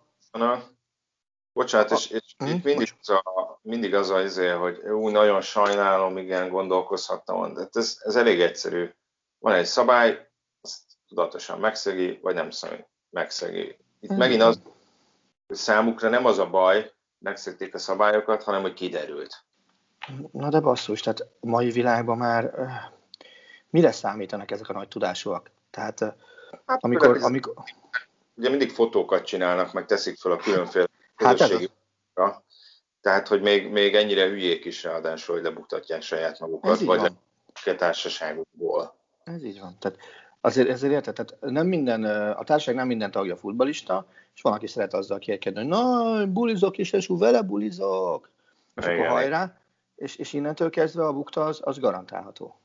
Bocsánat, 1.54 1.90
és, 1.90 2.10
és 2.10 2.34
hm? 2.38 2.46
itt 2.46 2.64
mindig 2.64 2.94
az, 3.00 3.08
a, 3.08 3.58
mindig 3.62 3.94
az 3.94 4.10
a 4.10 4.22
izé, 4.22 4.48
hogy 4.48 4.78
úgy 4.78 5.12
nagyon 5.12 5.40
sajnálom, 5.40 6.16
igen, 6.16 6.48
gondolkozhattam, 6.48 7.54
de 7.54 7.68
ez, 7.72 7.98
ez 8.02 8.16
elég 8.16 8.40
egyszerű. 8.40 8.94
Van 9.38 9.54
egy 9.54 9.64
szabály, 9.64 10.28
azt 10.60 10.80
tudatosan 11.08 11.58
megszegi, 11.58 12.18
vagy 12.22 12.34
nem 12.34 12.48
megszegi. 13.10 13.76
Itt 14.00 14.12
mm. 14.12 14.16
megint 14.16 14.42
az, 14.42 14.60
hogy 15.46 15.56
számukra 15.56 16.08
nem 16.08 16.24
az 16.24 16.38
a 16.38 16.50
baj, 16.50 16.92
megszegték 17.18 17.74
a 17.74 17.78
szabályokat, 17.78 18.42
hanem 18.42 18.62
hogy 18.62 18.74
kiderült. 18.74 19.44
Na 20.32 20.48
de 20.48 20.60
basszus, 20.60 21.00
tehát 21.00 21.20
a 21.20 21.46
mai 21.46 21.70
világban 21.70 22.16
már 22.16 22.54
mire 23.70 23.92
számítanak 23.92 24.50
ezek 24.50 24.68
a 24.68 24.72
nagy 24.72 24.88
tudásúak? 24.88 25.50
Tehát 25.70 25.98
hát, 26.66 26.84
amikor, 26.84 27.18
amikor... 27.22 27.54
Ugye 28.36 28.48
mindig 28.48 28.70
fotókat 28.70 29.24
csinálnak, 29.24 29.72
meg 29.72 29.86
teszik 29.86 30.18
fel 30.18 30.32
a 30.32 30.36
különféle 30.36 30.86
közösségi 31.16 31.70
hát 32.14 32.42
tehát, 33.04 33.28
hogy 33.28 33.42
még, 33.42 33.70
még 33.70 33.94
ennyire 33.94 34.28
hülyék 34.28 34.64
is 34.64 34.82
ráadásul, 34.82 35.34
hogy 35.34 35.44
lebuktatják 35.44 36.02
saját 36.02 36.40
magukat, 36.40 36.80
vagy 36.80 37.00
van. 37.00 37.18
a 37.64 37.74
társaságukból. 37.74 38.94
Ez 39.24 39.44
így 39.44 39.60
van. 39.60 39.76
Tehát 39.78 39.98
azért, 40.40 40.68
ezért 40.68 40.92
érted, 40.92 41.14
tehát 41.14 41.36
nem 41.40 41.66
minden, 41.66 42.04
a 42.34 42.44
társaság 42.44 42.74
nem 42.74 42.86
minden 42.86 43.10
tagja 43.10 43.36
futbalista, 43.36 44.06
és 44.34 44.42
van, 44.42 44.52
aki 44.52 44.66
szeret 44.66 44.94
azzal 44.94 45.18
kérkedni, 45.18 45.58
hogy 45.58 45.68
na, 45.68 46.26
bulizok 46.26 46.78
és 46.78 46.92
esú, 46.92 47.18
vele 47.18 47.42
bulizok, 47.42 48.30
és 48.74 48.84
Igen. 48.84 48.98
akkor 48.98 49.10
hajrá, 49.10 49.60
és, 49.94 50.16
és 50.16 50.32
innentől 50.32 50.70
kezdve 50.70 51.06
a 51.06 51.12
bukta 51.12 51.44
az, 51.44 51.60
az 51.62 51.78
garantálható. 51.78 52.60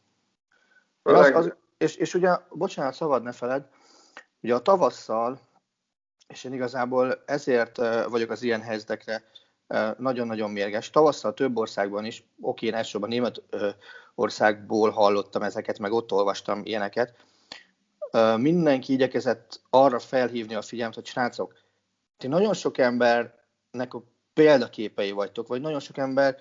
Az, 1.01 1.31
az, 1.33 1.53
és, 1.77 1.95
és 1.95 2.13
ugye, 2.13 2.37
bocsánat, 2.49 2.93
szabad 2.93 3.23
ne 3.23 3.31
feled, 3.31 3.67
ugye 4.41 4.55
a 4.55 4.61
tavasszal 4.61 5.39
és 6.29 6.43
én 6.43 6.53
igazából 6.53 7.23
ezért 7.25 7.77
vagyok 8.09 8.29
az 8.29 8.41
ilyen 8.41 8.61
helyzetekre 8.61 9.23
nagyon-nagyon 9.97 10.51
mérges. 10.51 10.89
Tavasszal 10.89 11.33
több 11.33 11.57
országban 11.57 12.05
is, 12.05 12.23
oké, 12.41 12.65
én 12.65 12.73
elsősorban 12.73 13.09
német 13.09 13.41
országból 14.15 14.89
hallottam 14.89 15.43
ezeket, 15.43 15.79
meg 15.79 15.91
ott 15.91 16.11
olvastam 16.11 16.61
ilyeneket. 16.63 17.15
Mindenki 18.37 18.93
igyekezett 18.93 19.61
arra 19.69 19.99
felhívni 19.99 20.55
a 20.55 20.61
figyelmet, 20.61 20.95
hogy 20.95 21.05
srácok, 21.05 21.53
ti 22.17 22.27
nagyon 22.27 22.53
sok 22.53 22.77
embernek 22.77 23.93
a 23.93 24.03
példaképei 24.33 25.11
vagytok, 25.11 25.47
vagy 25.47 25.61
nagyon 25.61 25.79
sok 25.79 25.97
ember 25.97 26.37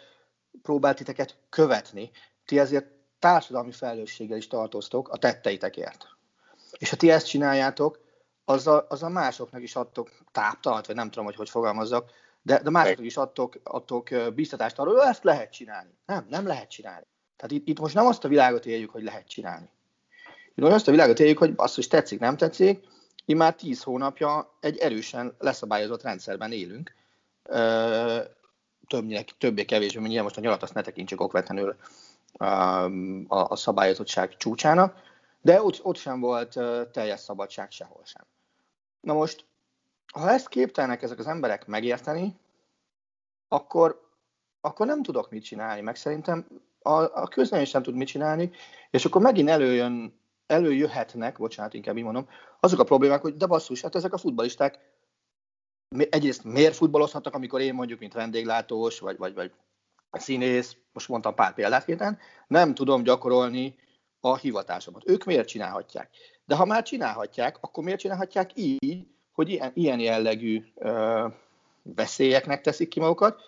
próbált 0.62 0.96
titeket 0.96 1.36
követni, 1.48 2.10
ti 2.44 2.58
ezért 2.58 2.86
társadalmi 3.18 3.72
felelősséggel 3.72 4.36
is 4.36 4.46
tartoztok 4.46 5.08
a 5.08 5.16
tetteitekért. 5.16 6.06
És 6.78 6.90
ha 6.90 6.96
ti 6.96 7.10
ezt 7.10 7.26
csináljátok, 7.26 8.06
azzal, 8.48 8.86
azzal 8.88 9.10
másoknak 9.10 9.62
is 9.62 9.76
adtok 9.76 10.10
táptalat, 10.32 10.86
vagy 10.86 10.96
nem 10.96 11.10
tudom, 11.10 11.24
hogy 11.24 11.36
hogy 11.36 11.50
fogalmazzak, 11.50 12.10
de, 12.42 12.62
de 12.62 12.70
másoknak 12.70 13.06
is 13.06 13.16
adtok, 13.16 13.54
adtok 13.62 14.08
biztatást 14.34 14.78
arról, 14.78 14.94
hogy 14.94 15.06
ezt 15.06 15.24
lehet 15.24 15.52
csinálni. 15.52 15.90
Nem, 16.06 16.26
nem 16.28 16.46
lehet 16.46 16.70
csinálni. 16.70 17.06
Tehát 17.36 17.52
itt, 17.52 17.68
itt 17.68 17.80
most 17.80 17.94
nem 17.94 18.06
azt 18.06 18.24
a 18.24 18.28
világot 18.28 18.66
éljük, 18.66 18.90
hogy 18.90 19.02
lehet 19.02 19.28
csinálni. 19.28 19.70
Itt 20.54 20.62
most 20.64 20.74
azt 20.74 20.88
a 20.88 20.90
világot 20.90 21.20
éljük, 21.20 21.38
hogy 21.38 21.52
azt, 21.56 21.74
hogy 21.74 21.88
tetszik, 21.88 22.18
nem 22.18 22.36
tetszik, 22.36 22.84
mi 23.26 23.34
már 23.34 23.54
tíz 23.54 23.82
hónapja 23.82 24.56
egy 24.60 24.78
erősen 24.78 25.34
leszabályozott 25.38 26.02
rendszerben 26.02 26.52
élünk. 26.52 26.94
Többnyire, 28.86 29.24
többé-kevésbé, 29.38 30.00
nyilván 30.00 30.22
most 30.22 30.36
a 30.36 30.40
nyalat 30.40 30.62
azt 30.62 30.74
ne 30.74 30.82
tekintsük 30.82 31.20
okvetlenül 31.20 31.76
a, 32.32 32.46
a 33.28 33.56
szabályozottság 33.56 34.36
csúcsának, 34.36 34.94
de 35.40 35.62
ott, 35.62 35.80
ott 35.82 35.96
sem 35.96 36.20
volt 36.20 36.58
teljes 36.92 37.20
szabadság 37.20 37.70
sehol 37.70 38.02
sem. 38.04 38.22
Na 39.00 39.12
most, 39.12 39.46
ha 40.12 40.30
ezt 40.30 40.48
képtelnek 40.48 41.02
ezek 41.02 41.18
az 41.18 41.26
emberek 41.26 41.66
megérteni, 41.66 42.36
akkor, 43.48 44.10
akkor 44.60 44.86
nem 44.86 45.02
tudok 45.02 45.30
mit 45.30 45.44
csinálni, 45.44 45.80
meg 45.80 45.96
szerintem 45.96 46.46
a, 46.82 47.22
a 47.22 47.28
közben 47.28 47.64
sem 47.64 47.82
tud 47.82 47.94
mit 47.94 48.08
csinálni, 48.08 48.50
és 48.90 49.04
akkor 49.04 49.20
megint 49.20 49.48
előjön, 49.48 50.20
előjöhetnek, 50.46 51.38
bocsánat, 51.38 51.74
inkább 51.74 51.96
így 51.96 52.04
mondom, 52.04 52.28
azok 52.60 52.80
a 52.80 52.84
problémák, 52.84 53.20
hogy 53.20 53.36
de 53.36 53.46
basszus, 53.46 53.80
hát 53.80 53.94
ezek 53.94 54.12
a 54.12 54.18
futbalisták 54.18 54.78
egyrészt 56.10 56.44
miért 56.44 56.74
futballozhatnak, 56.74 57.34
amikor 57.34 57.60
én 57.60 57.74
mondjuk, 57.74 58.00
mint 58.00 58.12
vendéglátós, 58.12 58.98
vagy, 58.98 59.16
vagy, 59.16 59.34
vagy 59.34 59.52
színész, 60.10 60.76
most 60.92 61.08
mondtam 61.08 61.34
pár 61.34 61.54
példát 61.54 61.84
kéten, 61.84 62.18
nem 62.46 62.74
tudom 62.74 63.02
gyakorolni 63.02 63.76
a 64.20 64.36
hivatásomat. 64.36 65.08
Ők 65.08 65.24
miért 65.24 65.48
csinálhatják? 65.48 66.10
De 66.48 66.54
ha 66.54 66.64
már 66.64 66.82
csinálhatják, 66.82 67.58
akkor 67.60 67.84
miért 67.84 67.98
csinálhatják 67.98 68.50
így, 68.54 69.06
hogy 69.32 69.50
ilyen, 69.50 69.72
ilyen 69.74 70.00
jellegű 70.00 70.64
ö, 70.74 71.26
veszélyeknek 71.82 72.60
teszik 72.60 72.88
ki 72.88 73.00
magukat, 73.00 73.40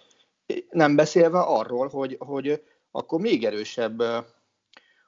nem 0.71 0.97
beszélve 0.97 1.40
arról, 1.40 1.88
hogy, 1.88 2.16
hogy 2.19 2.62
akkor 2.90 3.21
még 3.21 3.45
erősebb 3.45 4.00
ö, 4.00 4.19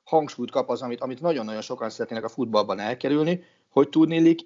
hangsúlyt 0.05 0.51
kap 0.51 0.69
az, 0.69 0.83
amit, 0.83 1.01
amit 1.01 1.21
nagyon-nagyon 1.21 1.61
sokan 1.61 1.91
szeretnének 1.91 2.25
a 2.25 2.29
futballban 2.29 2.79
elkerülni, 2.79 3.45
hogy 3.69 3.89
tudnélik 3.89 4.41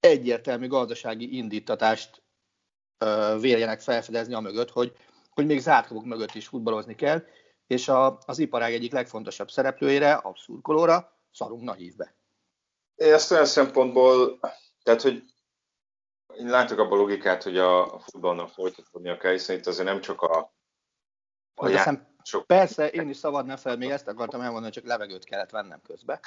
egyértelmű 0.00 0.66
gazdasági 0.66 1.36
indítatást 1.36 2.22
ö, 2.98 3.36
véljenek 3.40 3.80
felfedezni 3.80 4.34
a 4.34 4.40
mögött, 4.40 4.70
hogy 4.70 4.92
hogy 5.30 5.46
még 5.46 5.60
zárt 5.60 6.04
mögött 6.04 6.34
is 6.34 6.46
futballozni 6.46 6.94
kell, 6.94 7.22
és 7.66 7.88
a, 7.88 8.18
az 8.26 8.38
iparág 8.38 8.72
egyik 8.72 8.92
legfontosabb 8.92 9.50
szereplőjére, 9.50 10.12
a 10.12 10.34
szurkolóra, 10.36 11.18
szarunk 11.30 11.62
nagy 11.62 11.82
évbe. 11.82 12.17
Én 12.98 13.12
ezt 13.12 13.30
olyan 13.30 13.44
szempontból, 13.44 14.38
tehát, 14.82 15.02
hogy 15.02 15.22
én 16.36 16.46
látok 16.46 16.78
abban 16.78 16.98
a 16.98 17.00
logikát, 17.00 17.42
hogy 17.42 17.58
a 17.58 17.98
futballnak 17.98 18.48
folytatódnia 18.48 19.16
kell, 19.16 19.32
hiszen 19.32 19.56
itt 19.56 19.66
azért 19.66 19.86
nem 19.86 20.00
csak 20.00 20.22
a, 20.22 20.52
a 21.54 21.68
já... 21.68 22.06
sok... 22.22 22.46
Persze, 22.46 22.88
én 22.88 23.08
is 23.08 23.16
szabad 23.16 23.46
ne 23.46 23.56
fel, 23.56 23.76
még 23.76 23.90
ezt 23.90 24.08
akartam 24.08 24.40
elmondani, 24.40 24.72
csak 24.72 24.86
levegőt 24.86 25.24
kellett 25.24 25.50
vennem 25.50 25.80
közbe. 25.82 26.20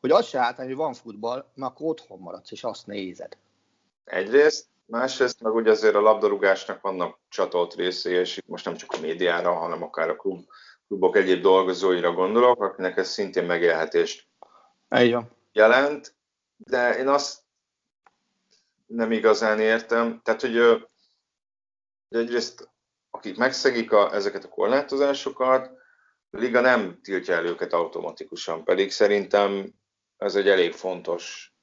Hogy 0.00 0.10
az 0.10 0.26
se 0.26 0.38
állt, 0.38 0.56
hogy 0.56 0.74
van 0.74 0.94
futball, 0.94 1.50
mert 1.54 1.72
akkor 1.72 1.88
otthon 1.88 2.18
maradsz, 2.18 2.50
és 2.50 2.64
azt 2.64 2.86
nézed. 2.86 3.36
Egyrészt, 4.04 4.66
másrészt 4.84 5.40
meg 5.40 5.54
ugye 5.54 5.70
azért 5.70 5.94
a 5.94 6.00
labdarúgásnak 6.00 6.80
vannak 6.80 7.18
csatolt 7.28 7.74
részei, 7.74 8.14
és 8.14 8.36
itt 8.36 8.46
most 8.46 8.64
nem 8.64 8.76
csak 8.76 8.92
a 8.92 9.00
médiára, 9.00 9.52
hanem 9.54 9.82
akár 9.82 10.08
a 10.08 10.16
klub, 10.16 10.48
klubok 10.86 11.16
egyéb 11.16 11.42
dolgozóira 11.42 12.12
gondolok, 12.12 12.62
akinek 12.62 12.96
ez 12.96 13.08
szintén 13.08 13.44
megélhetést 13.44 14.26
jelent. 15.58 16.16
De 16.56 16.98
én 16.98 17.08
azt 17.08 17.42
nem 18.86 19.12
igazán 19.12 19.60
értem. 19.60 20.20
Tehát, 20.22 20.40
hogy, 20.40 20.56
hogy 22.08 22.18
egyrészt 22.18 22.68
akik 23.10 23.36
megszegik 23.36 23.92
a, 23.92 24.14
ezeket 24.14 24.44
a 24.44 24.48
korlátozásokat, 24.48 25.66
a 26.30 26.36
liga 26.36 26.60
nem 26.60 27.00
tiltja 27.02 27.34
el 27.34 27.46
őket 27.46 27.72
automatikusan, 27.72 28.64
pedig 28.64 28.90
szerintem 28.90 29.74
ez 30.16 30.34
egy 30.34 30.48
elég 30.48 30.72
fontos 30.72 31.54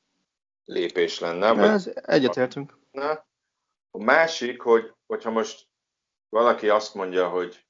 lépés 0.63 1.19
lenne. 1.19 1.47
Ja, 1.47 1.71
ez 1.71 1.91
egyetértünk. 1.95 2.77
A 3.91 4.03
másik, 4.03 4.61
hogy, 4.61 4.93
hogyha 5.05 5.29
most 5.29 5.67
valaki 6.29 6.69
azt 6.69 6.93
mondja, 6.93 7.29
hogy, 7.29 7.65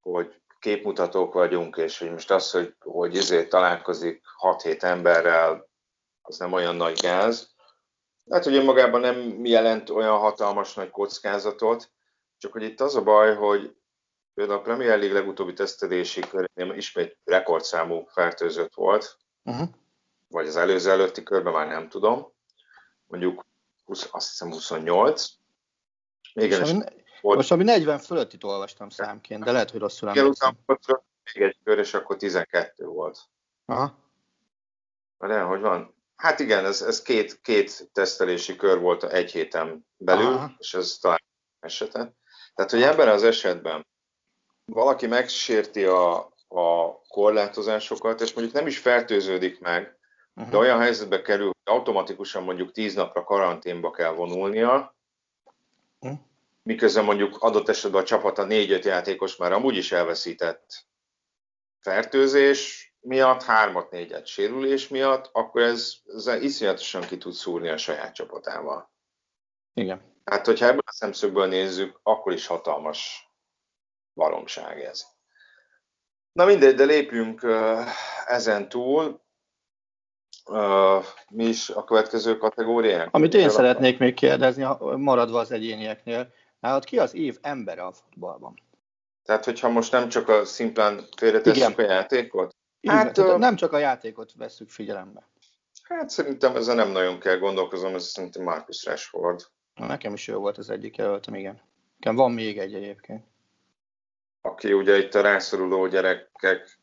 hogy 0.00 0.40
képmutatók 0.68 1.32
vagyunk, 1.32 1.76
és 1.76 1.98
hogy 1.98 2.10
most 2.10 2.30
az, 2.30 2.50
hogy, 2.50 2.74
hogy 2.80 3.14
izé 3.14 3.46
találkozik 3.46 4.22
6-7 4.42 4.82
emberrel, 4.82 5.68
az 6.22 6.38
nem 6.38 6.52
olyan 6.52 6.76
nagy 6.76 7.00
gáz. 7.00 7.54
Hát, 8.30 8.44
hogy 8.44 8.54
önmagában 8.54 9.00
nem 9.00 9.44
jelent 9.44 9.90
olyan 9.90 10.18
hatalmas 10.18 10.74
nagy 10.74 10.90
kockázatot, 10.90 11.90
csak 12.38 12.52
hogy 12.52 12.62
itt 12.62 12.80
az 12.80 12.94
a 12.94 13.02
baj, 13.02 13.34
hogy 13.34 13.76
például 14.34 14.58
a 14.58 14.62
Premier 14.62 14.98
League 14.98 15.18
legutóbbi 15.18 15.52
tesztelési 15.52 16.20
körén 16.20 16.76
ismét 16.76 17.18
rekordszámú 17.24 18.04
fertőzött 18.04 18.74
volt, 18.74 19.16
uh-huh. 19.44 19.68
vagy 20.28 20.46
az 20.46 20.56
előző 20.56 20.90
előtti 20.90 21.22
körben 21.22 21.52
már 21.52 21.66
nem 21.66 21.88
tudom, 21.88 22.32
mondjuk 23.06 23.46
20, 23.84 24.08
azt 24.10 24.28
hiszem 24.28 24.50
28. 24.50 25.28
Igen, 26.32 26.60
most, 26.60 26.72
ami, 26.72 26.84
volt. 27.20 27.36
most 27.36 27.52
ami 27.52 27.64
40 27.64 27.98
fölöttit 27.98 28.44
olvastam 28.44 28.88
számként, 28.88 29.44
de 29.44 29.52
lehet, 29.52 29.70
hogy 29.70 29.80
rosszul 29.80 30.08
emlékszem. 30.08 30.56
még 31.34 31.42
egy 31.42 31.56
kör, 31.64 31.78
és 31.78 31.94
akkor 31.94 32.16
12 32.16 32.84
volt. 32.84 33.18
Aha. 33.66 33.94
De 35.18 35.40
hogy 35.40 35.60
van? 35.60 35.94
Hát 36.16 36.40
igen, 36.40 36.64
ez, 36.64 36.82
ez 36.82 37.02
két, 37.02 37.40
két 37.40 37.90
tesztelési 37.92 38.56
kör 38.56 38.80
volt 38.80 39.04
egy 39.04 39.32
héten 39.32 39.86
belül, 39.96 40.32
Aha. 40.32 40.54
és 40.58 40.74
ez 40.74 40.98
talán 41.00 41.22
esete. 41.60 42.12
Tehát, 42.54 42.70
hogy 42.70 42.82
ebben 42.82 43.08
az 43.08 43.22
esetben 43.22 43.86
valaki 44.64 45.06
megsérti 45.06 45.84
a, 45.84 46.16
a 46.48 47.00
korlátozásokat, 47.08 48.20
és 48.20 48.32
mondjuk 48.32 48.56
nem 48.56 48.66
is 48.66 48.78
fertőződik 48.78 49.60
meg, 49.60 49.98
uh-huh. 50.34 50.52
de 50.52 50.58
olyan 50.58 50.78
helyzetbe 50.78 51.22
kerül, 51.22 51.46
hogy 51.46 51.74
automatikusan 51.74 52.42
mondjuk 52.42 52.72
tíz 52.72 52.94
napra 52.94 53.24
karanténba 53.24 53.90
kell 53.90 54.12
vonulnia. 54.12 54.96
Miközben 56.68 57.04
mondjuk 57.04 57.36
adott 57.38 57.68
esetben 57.68 58.02
a 58.02 58.04
csapata 58.04 58.44
négy-öt 58.44 58.84
játékos 58.84 59.36
már 59.36 59.52
amúgy 59.52 59.76
is 59.76 59.92
elveszített 59.92 60.86
fertőzés 61.80 62.92
miatt, 63.00 63.42
hármat, 63.42 63.90
négyet 63.90 64.26
sérülés 64.26 64.88
miatt, 64.88 65.30
akkor 65.32 65.62
ez, 65.62 65.94
ez 66.06 66.26
iszonyatosan 66.26 67.02
ki 67.02 67.18
tud 67.18 67.32
szúrni 67.32 67.68
a 67.68 67.76
saját 67.76 68.14
csapatával. 68.14 68.92
Igen. 69.74 70.00
Hát, 70.24 70.46
hogyha 70.46 70.66
ebből 70.66 70.82
a 70.84 70.92
szemszögből 70.92 71.46
nézzük, 71.46 72.00
akkor 72.02 72.32
is 72.32 72.46
hatalmas 72.46 73.30
baromság 74.14 74.80
ez. 74.80 75.04
Na 76.32 76.44
mindegy, 76.44 76.74
de 76.74 76.84
lépjünk 76.84 77.46
ezen 78.26 78.68
túl. 78.68 79.20
mi 81.28 81.44
is 81.44 81.70
a 81.70 81.84
következő 81.84 82.36
kategóriánk? 82.36 83.14
Amit 83.14 83.34
én 83.34 83.50
szeretnék 83.50 83.98
még 83.98 84.14
kérdezni, 84.14 84.66
maradva 84.96 85.38
az 85.38 85.50
egyénieknél, 85.50 86.32
nálad 86.60 86.84
ki 86.84 86.98
az 86.98 87.14
év 87.14 87.38
embere 87.40 87.82
a 87.82 87.92
futballban? 87.92 88.62
Tehát, 89.24 89.44
hogyha 89.44 89.68
most 89.68 89.92
nem 89.92 90.08
csak 90.08 90.28
a 90.28 90.44
szimplán 90.44 91.04
félretesszük 91.16 91.78
a 91.78 91.82
játékot? 91.82 92.56
Hát, 92.86 93.16
Igen, 93.16 93.38
nem 93.38 93.56
csak 93.56 93.72
a 93.72 93.78
játékot 93.78 94.32
veszük 94.36 94.70
figyelembe. 94.70 95.28
Hát 95.82 96.10
szerintem 96.10 96.56
ezzel 96.56 96.74
nem 96.74 96.90
nagyon 96.90 97.18
kell 97.18 97.38
gondolkozom, 97.38 97.94
ez 97.94 98.04
szerintem 98.04 98.42
Marcus 98.42 98.84
Rashford. 98.84 99.46
Nekem 99.74 100.12
is 100.12 100.26
jó 100.26 100.38
volt 100.38 100.58
az 100.58 100.70
egyik 100.70 100.96
jelöltem, 100.96 101.34
igen. 101.34 101.60
Nekem 101.98 102.16
van 102.16 102.32
még 102.32 102.58
egy 102.58 102.74
egyébként. 102.74 103.24
Aki 104.40 104.72
ugye 104.72 104.98
itt 104.98 105.14
a 105.14 105.20
rászoruló 105.20 105.86
gyerekek 105.86 106.78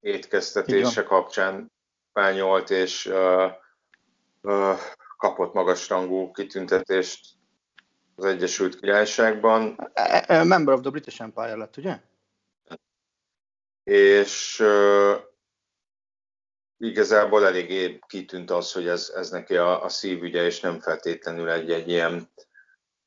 étkeztetése 0.00 1.02
kapcsán 1.02 1.72
fányolt 2.12 2.70
és 2.70 3.06
uh, 3.06 3.52
uh, 4.42 4.78
kapott 5.16 5.52
magasrangú 5.52 6.30
kitüntetést 6.30 7.20
az 8.16 8.24
Egyesült 8.24 8.80
Királyságban. 8.80 9.90
Member 10.28 10.74
of 10.74 10.80
the 10.80 10.90
British 10.90 11.20
Empire 11.20 11.56
lett, 11.56 11.76
ugye? 11.76 12.00
És 13.84 14.60
uh, 14.60 15.16
igazából 16.78 17.46
eléggé 17.46 17.98
kitűnt 18.06 18.50
az, 18.50 18.72
hogy 18.72 18.88
ez, 18.88 19.12
ez 19.14 19.30
neki 19.30 19.56
a, 19.56 19.84
a 19.84 19.88
szívügye, 19.88 20.44
és 20.44 20.60
nem 20.60 20.80
feltétlenül 20.80 21.50
egy, 21.50 21.70
egy 21.70 21.88
ilyen, 21.88 22.30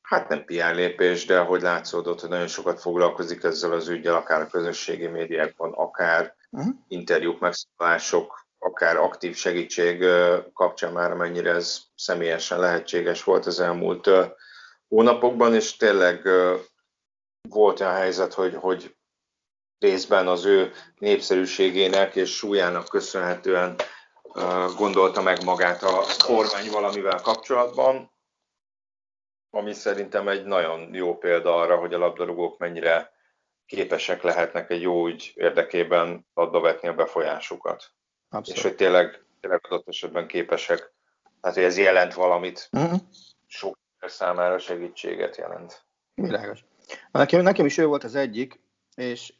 hát 0.02 0.30
nem 0.30 0.45
PR 0.45 0.76
lépés, 0.76 1.26
de 1.26 1.39
hogy 1.39 1.62
látszódott, 1.62 2.19
hogy 2.19 2.30
nagyon 2.30 2.48
sokat 2.48 2.80
foglalkozik 2.80 3.43
ezzel 3.43 3.72
az 3.72 3.88
ügyel, 3.88 4.15
akár 4.15 4.41
a 4.41 4.48
közösségi 4.48 5.08
médiákban, 5.08 5.74
akár 5.74 6.36
uh-huh. 6.50 6.74
interjúk, 6.88 7.39
megszólások, 7.39 8.48
akár 8.60 8.98
aktív 8.98 9.36
segítség 9.36 10.06
kapcsán 10.54 10.93
már, 10.93 11.13
mennyire 11.13 11.52
ez 11.52 11.82
személyesen 11.95 12.60
lehetséges 12.60 13.24
volt 13.24 13.45
az 13.45 13.60
elmúlt 13.60 14.10
hónapokban, 14.89 15.56
és 15.56 15.75
tényleg 15.75 16.30
volt 17.49 17.80
olyan 17.80 17.93
helyzet, 17.93 18.34
hogy, 18.34 18.56
hogy 18.56 18.95
részben 19.80 20.28
az 20.28 20.45
ő 20.45 20.71
népszerűségének 20.97 22.15
és 22.15 22.36
súlyának 22.36 22.88
köszönhetően 22.88 23.75
gondolta 24.78 25.21
meg 25.21 25.43
magát 25.43 25.84
a 25.84 26.04
kormány 26.25 26.69
valamivel 26.71 27.21
kapcsolatban, 27.21 28.12
ami 29.49 29.73
szerintem 29.73 30.28
egy 30.28 30.45
nagyon 30.45 30.93
jó 30.93 31.17
példa 31.17 31.56
arra, 31.56 31.78
hogy 31.78 31.93
a 31.93 31.97
labdarúgók 31.97 32.58
mennyire 32.58 33.12
képesek 33.65 34.21
lehetnek 34.21 34.69
egy 34.69 34.82
jó 34.82 35.08
ügy 35.08 35.32
érdekében 35.36 36.28
adba 36.34 36.60
vetni 36.60 36.88
a 36.88 36.93
befolyásukat. 36.93 37.91
Abszolút. 38.30 38.58
És 38.58 38.63
hogy 38.63 38.75
tényleg, 38.75 39.23
tényleg 39.39 39.60
adott 39.63 39.88
esetben 39.88 40.28
képesek, 40.28 40.93
tehát 41.41 41.56
hogy 41.58 41.65
ez 41.65 41.78
jelent 41.78 42.13
valamit, 42.13 42.69
uh-huh. 42.71 42.99
sok 43.47 43.78
számára 44.07 44.57
segítséget 44.57 45.38
jelent. 45.38 45.83
Világos. 46.13 46.65
Nekem, 47.12 47.41
nekem 47.41 47.65
is 47.65 47.77
ő 47.77 47.85
volt 47.85 48.03
az 48.03 48.15
egyik, 48.15 48.59
és 48.95 49.33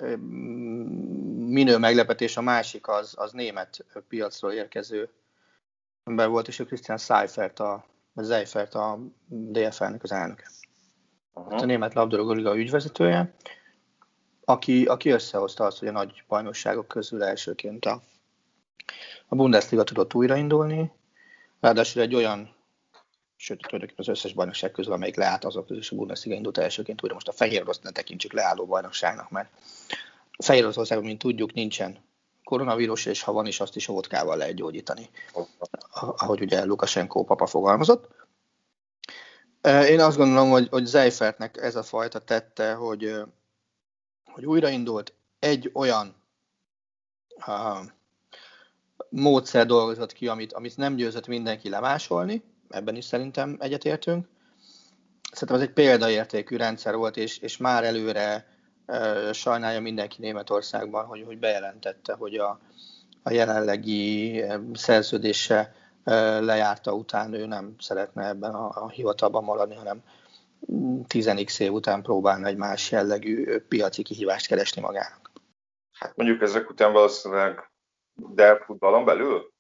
minő 1.36 1.78
meglepetés 1.78 2.38
a 2.38 2.42
másik 2.42 2.88
az, 2.88 3.14
az 3.18 3.32
német 3.32 3.86
piacról 4.08 4.52
érkező 4.52 5.10
ember 6.04 6.28
volt, 6.28 6.48
és 6.48 6.60
ő 6.60 6.66
Christian 6.66 6.98
Seifert, 6.98 7.60
a, 7.60 7.86
Seifert 8.28 8.74
a 8.76 9.00
DFL-nek 9.28 10.04
az 10.04 10.12
elnöke. 10.12 10.50
Uh-huh. 11.34 11.62
A 11.62 11.66
német 11.66 11.94
labdarúgó 11.94 12.32
liga 12.32 12.58
ügyvezetője, 12.58 13.34
aki, 14.46 14.86
aki 14.86 15.10
összehozta 15.10 15.66
azt, 15.66 15.80
hogy 15.80 15.88
a 15.88 15.92
nagy 15.92 16.24
bajnokságok 16.28 16.88
közül 16.88 17.24
elsőként 17.24 17.86
a, 17.86 18.02
a 19.28 19.36
Bundesliga 19.36 19.84
tudott 19.84 20.14
újraindulni, 20.14 20.92
ráadásul 21.60 22.02
egy 22.02 22.16
olyan 22.16 22.56
sőt, 23.42 23.62
tulajdonképpen 23.62 24.06
az 24.08 24.18
összes 24.18 24.34
bajnokság 24.34 24.72
közül, 24.72 24.94
amelyik 24.94 25.16
leállt 25.16 25.46
azok 25.46 25.66
közül, 25.66 25.82
és 25.82 25.92
a 25.92 25.96
Bundesliga 25.96 26.36
indult 26.36 26.58
elsőként 26.58 27.04
újra. 27.04 27.14
Most 27.14 27.28
a 27.28 27.32
Fehér 27.32 27.62
Orosz 27.62 27.80
ne 27.80 27.92
tekintsük 27.92 28.34
leálló 28.34 28.66
bajnokságnak, 28.66 29.30
mert 29.30 29.50
a 30.32 30.44
Fehér 30.44 30.64
Oroszországban, 30.64 31.08
mint 31.08 31.20
tudjuk, 31.20 31.54
nincsen 31.54 31.98
koronavírus, 32.44 33.06
és 33.06 33.22
ha 33.22 33.32
van 33.32 33.46
is, 33.46 33.60
azt 33.60 33.76
is 33.76 33.88
a 33.88 33.94
vodkával 33.94 34.38
lehet 34.38 34.56
gyógyítani, 34.56 35.10
ahogy 35.92 36.42
ugye 36.42 36.66
Lukashenko 36.66 37.24
papa 37.24 37.46
fogalmazott. 37.46 38.08
Én 39.64 40.00
azt 40.00 40.18
gondolom, 40.18 40.50
hogy, 40.50 40.68
hogy 40.70 40.86
Zeifertnek 40.86 41.58
ez 41.58 41.76
a 41.76 41.84
fajta 41.84 42.20
tette, 42.20 42.74
hogy, 42.74 43.16
hogy 44.26 44.46
újraindult 44.46 45.14
egy 45.40 45.72
olyan 45.74 46.16
uh, 47.48 47.86
módszer 49.10 49.66
dolgozott 49.66 50.14
ki, 50.14 50.28
amit, 50.28 50.54
amit 50.54 50.78
nem 50.78 50.96
győzött 50.96 51.28
mindenki 51.28 51.70
lemásolni, 51.70 52.44
ebben 52.70 52.96
is 52.96 53.06
szerintem 53.06 53.58
egyetértünk. 53.60 54.28
szerintem 55.32 55.58
ez 55.58 55.62
egy 55.62 55.74
példaértékű 55.74 56.56
rendszer 56.56 56.96
volt, 56.96 57.18
és, 57.18 57.38
és 57.38 57.58
már 57.58 57.84
előre 57.84 58.48
sajnálja 59.32 59.80
mindenki 59.80 60.22
Németországban, 60.22 61.06
hogy, 61.06 61.24
hogy 61.26 61.38
bejelentette, 61.38 62.14
hogy 62.14 62.36
a, 62.36 62.60
a 63.24 63.32
jelenlegi 63.32 64.44
szerződése 64.74 65.74
lejárta 66.40 66.94
után 66.94 67.34
ő 67.34 67.46
nem 67.46 67.76
szeretne 67.80 68.28
ebben 68.28 68.54
a, 68.54 68.84
a 68.84 68.90
hivatalban 68.90 69.44
maradni, 69.44 69.76
hanem 69.76 70.04
10 71.08 71.60
év 71.60 71.74
után 71.74 72.02
próbálna 72.02 72.48
egy 72.48 72.58
más 72.58 72.92
jellegű 72.92 73.58
piaci 73.58 74.04
kihívást 74.04 74.48
keresni 74.48 74.82
magának. 74.82 75.32
Hát 75.92 76.16
mondjuk 76.16 76.42
ezek 76.42 76.70
után 76.70 76.94
valószínűleg, 76.94 77.72
de 78.14 78.64
futballon 78.66 79.06
belül? 79.06 79.52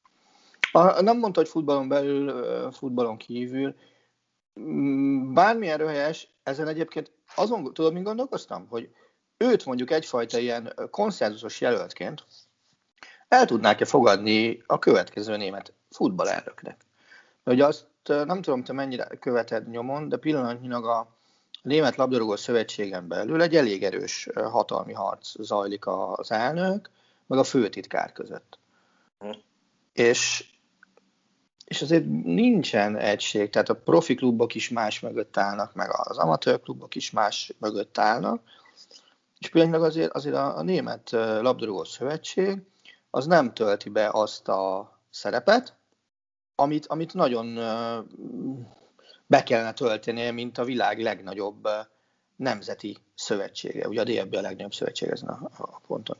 A, 0.71 1.01
nem 1.01 1.17
mondta, 1.17 1.39
hogy 1.39 1.49
futballon 1.49 1.87
belül, 1.87 2.71
futballon 2.71 3.17
kívül. 3.17 3.75
Mm, 4.59 5.33
bármilyen 5.33 5.77
röhelyes, 5.77 6.27
ezen 6.43 6.67
egyébként 6.67 7.11
azon, 7.35 7.73
tudod, 7.73 7.93
mint 7.93 8.05
gondolkoztam, 8.05 8.67
hogy 8.67 8.89
őt 9.37 9.65
mondjuk 9.65 9.91
egyfajta 9.91 10.37
ilyen 10.37 10.73
konszenzusos 10.91 11.61
jelöltként 11.61 12.25
el 13.29 13.45
tudnák-e 13.45 13.85
fogadni 13.85 14.63
a 14.65 14.79
következő 14.79 15.37
német 15.37 15.73
futballelnöknek. 15.89 16.85
Hogy 17.43 17.61
azt 17.61 17.87
nem 18.05 18.41
tudom, 18.41 18.63
te 18.63 18.73
mennyire 18.73 19.07
követed 19.19 19.69
nyomon, 19.69 20.09
de 20.09 20.17
pillanatnyilag 20.17 20.85
a 20.85 21.17
Német 21.61 21.95
Labdarúgó 21.95 22.35
Szövetségen 22.35 23.07
belül 23.07 23.41
egy 23.41 23.55
elég 23.55 23.83
erős 23.83 24.29
hatalmi 24.33 24.93
harc 24.93 25.41
zajlik 25.41 25.87
az 25.87 26.31
elnök, 26.31 26.89
meg 27.27 27.39
a 27.39 27.43
főtitkár 27.43 28.11
között. 28.11 28.59
Hm. 29.19 29.29
És, 29.93 30.49
és 31.69 31.81
azért 31.81 32.05
nincsen 32.23 32.97
egység, 32.97 33.49
tehát 33.49 33.69
a 33.69 33.75
profi 33.75 34.15
klubok 34.15 34.55
is 34.55 34.69
más 34.69 34.99
mögött 34.99 35.37
állnak, 35.37 35.73
meg 35.73 35.89
az 35.91 36.17
amatőr 36.17 36.61
klubok 36.61 36.95
is 36.95 37.11
más 37.11 37.53
mögött 37.59 37.97
állnak, 37.97 38.41
és 39.39 39.49
pillanatnyilag 39.49 39.89
azért, 39.89 40.11
azért 40.11 40.35
a, 40.35 40.57
a 40.57 40.61
Német 40.61 41.09
Labdarúgó 41.11 41.83
Szövetség 41.83 42.61
az 43.09 43.25
nem 43.25 43.53
tölti 43.53 43.89
be 43.89 44.09
azt 44.11 44.47
a 44.47 44.91
szerepet, 45.09 45.75
amit, 46.55 46.85
amit 46.85 47.13
nagyon 47.13 47.53
be 49.25 49.43
kellene 49.43 49.73
töltenie, 49.73 50.31
mint 50.31 50.57
a 50.57 50.63
világ 50.63 50.99
legnagyobb 50.99 51.67
nemzeti 52.35 52.97
szövetsége. 53.15 53.87
Ugye 53.87 54.01
a 54.01 54.03
DFB 54.03 54.35
a 54.35 54.41
legnagyobb 54.41 54.73
szövetség 54.73 55.09
ezen 55.09 55.29
a, 55.29 55.49
a 55.57 55.81
ponton. 55.87 56.17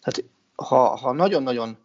Tehát 0.00 0.30
ha, 0.54 0.96
ha 0.96 1.12
nagyon-nagyon 1.12 1.78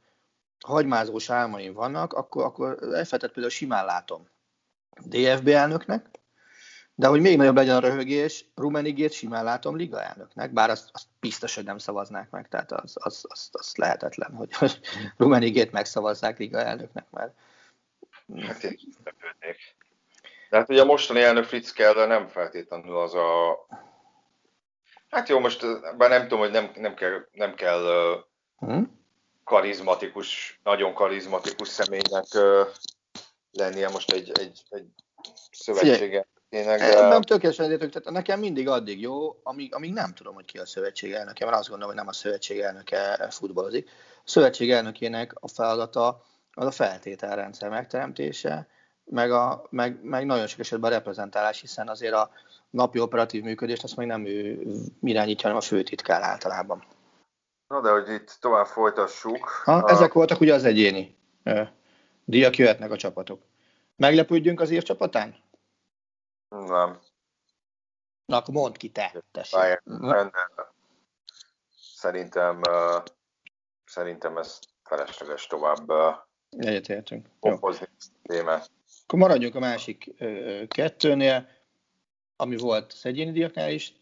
hagymázós 0.65 1.30
álmaim 1.30 1.74
vannak, 1.74 2.13
akkor, 2.13 2.43
akkor 2.43 2.78
Effetet 2.93 3.32
például 3.32 3.54
simán 3.54 3.86
látom 3.86 4.28
DFB 5.06 5.48
elnöknek, 5.48 6.06
de 6.95 7.08
hogy 7.08 7.22
még 7.22 7.38
nagyobb 7.38 7.56
legyen 7.56 7.76
a 7.76 7.80
röhögés, 7.80 8.45
Rumenigét 8.56 9.12
simán 9.12 9.43
látom 9.43 9.76
liga 9.76 10.04
elnöknek, 10.04 10.54
bár 10.54 10.69
azt, 10.69 10.89
azt 10.91 11.06
biztos, 11.19 11.56
hogy 11.56 11.63
nem 11.63 11.78
szavaznák 11.78 12.30
meg, 12.30 12.48
tehát 12.48 12.72
az, 12.72 12.93
az, 12.93 13.26
az, 13.28 13.50
az 13.52 13.72
lehetetlen, 13.76 14.34
hogy 14.34 14.50
Rumenigét 15.17 15.72
megszavazzák 15.72 16.38
liga 16.38 16.60
elnöknek, 16.60 17.06
mert 17.10 17.34
Hát 18.38 18.63
én 18.63 18.78
De 20.50 20.58
hát 20.58 20.69
ugye 20.69 20.82
a 20.82 20.86
mostani 20.86 21.22
elnök 21.22 21.43
Fritz 21.43 21.72
Keller 21.72 22.08
nem 22.08 22.28
feltétlenül 22.28 22.98
az 22.98 23.13
a... 23.13 23.58
Hát 25.10 25.30
jó, 25.30 25.39
most 25.39 25.65
bár 25.98 26.10
nem 26.10 26.22
tudom, 26.22 26.39
hogy 26.39 26.52
nem, 26.52 26.72
nem 26.76 26.93
kell, 26.93 27.28
nem 27.32 27.54
kell 27.56 27.84
hmm? 28.58 28.99
Karizmatikus, 29.50 30.60
nagyon 30.64 30.94
karizmatikus 30.94 31.68
személynek 31.68 32.26
lennie 33.52 33.90
most 33.90 34.12
egy, 34.12 34.32
egy, 34.40 34.62
egy 34.70 34.86
szövetsége. 35.52 36.28
Tényleg, 36.50 36.80
de... 36.80 37.08
Nem 37.08 37.22
tökéletesen 37.22 37.66
egyetők, 37.66 37.92
tehát 37.92 38.10
nekem 38.10 38.40
mindig 38.40 38.68
addig 38.68 39.02
jó, 39.02 39.40
amíg, 39.44 39.76
amíg 39.76 39.94
nem 39.94 40.14
tudom, 40.14 40.34
hogy 40.34 40.46
ki 40.46 40.58
a 40.58 40.66
szövetség 40.66 41.12
elnöke, 41.12 41.46
mert 41.46 41.58
azt 41.58 41.70
gondolom, 41.70 41.94
hogy 41.94 42.04
nem 42.04 42.14
a 42.14 42.18
szövetség 42.18 42.60
elnöke 42.60 43.28
futballozik. 43.30 43.90
A 44.18 44.30
szövetség 44.30 44.72
elnökének 44.72 45.34
a 45.40 45.48
feladata 45.48 46.26
az 46.54 46.66
a 46.66 46.72
feltételrendszer 46.72 47.70
megteremtése, 47.70 48.68
meg, 49.06 49.32
a, 49.32 49.68
meg, 49.70 50.04
meg 50.04 50.26
nagyon 50.26 50.48
sok 50.48 50.60
esetben 50.60 50.92
a 50.92 50.94
reprezentálás, 50.94 51.62
hiszen 51.62 51.88
azért 51.88 52.14
a 52.14 52.30
napi 52.70 53.00
operatív 53.00 53.44
működést 53.44 53.84
azt 53.84 53.96
meg 53.96 54.08
nem 54.08 54.26
ő 54.26 54.62
irányítja, 55.02 55.42
hanem 55.42 55.58
a 55.58 55.68
főtitkár 55.68 56.22
általában. 56.22 56.84
Na 57.69 57.82
de 57.82 57.89
hogy 57.89 58.10
itt 58.10 58.38
tovább 58.39 58.65
folytassuk. 58.65 59.47
Ha, 59.47 59.73
a... 59.73 59.89
Ezek 59.89 60.13
voltak 60.13 60.39
ugye 60.39 60.53
az 60.53 60.63
egyéni 60.63 61.17
díjak, 62.25 62.58
jöhetnek 62.58 62.91
a 62.91 62.97
csapatok. 62.97 63.41
Meglepődjünk 63.95 64.60
az 64.60 64.69
ír 64.69 64.84
csapatán? 64.84 65.36
Nem. 66.49 66.99
Na, 68.25 68.38
akkor 68.38 68.53
mondd 68.53 68.77
ki 68.77 68.91
te. 68.91 69.23
Szerintem, 71.93 72.62
szerintem 73.86 74.38
ez 74.38 74.60
felesleges 74.84 75.47
tovább 75.47 75.91
Egyetértünk. 76.49 77.27
Kompozni 77.39 77.88
témát. 78.23 78.71
Akkor 79.03 79.19
maradjunk 79.19 79.55
a 79.55 79.60
másik 79.60 80.13
kettőnél, 80.67 81.47
ami 82.36 82.58
volt 82.58 82.93
az 82.93 83.05
egyéni 83.05 83.32
diaknál 83.32 83.71
is. 83.71 83.93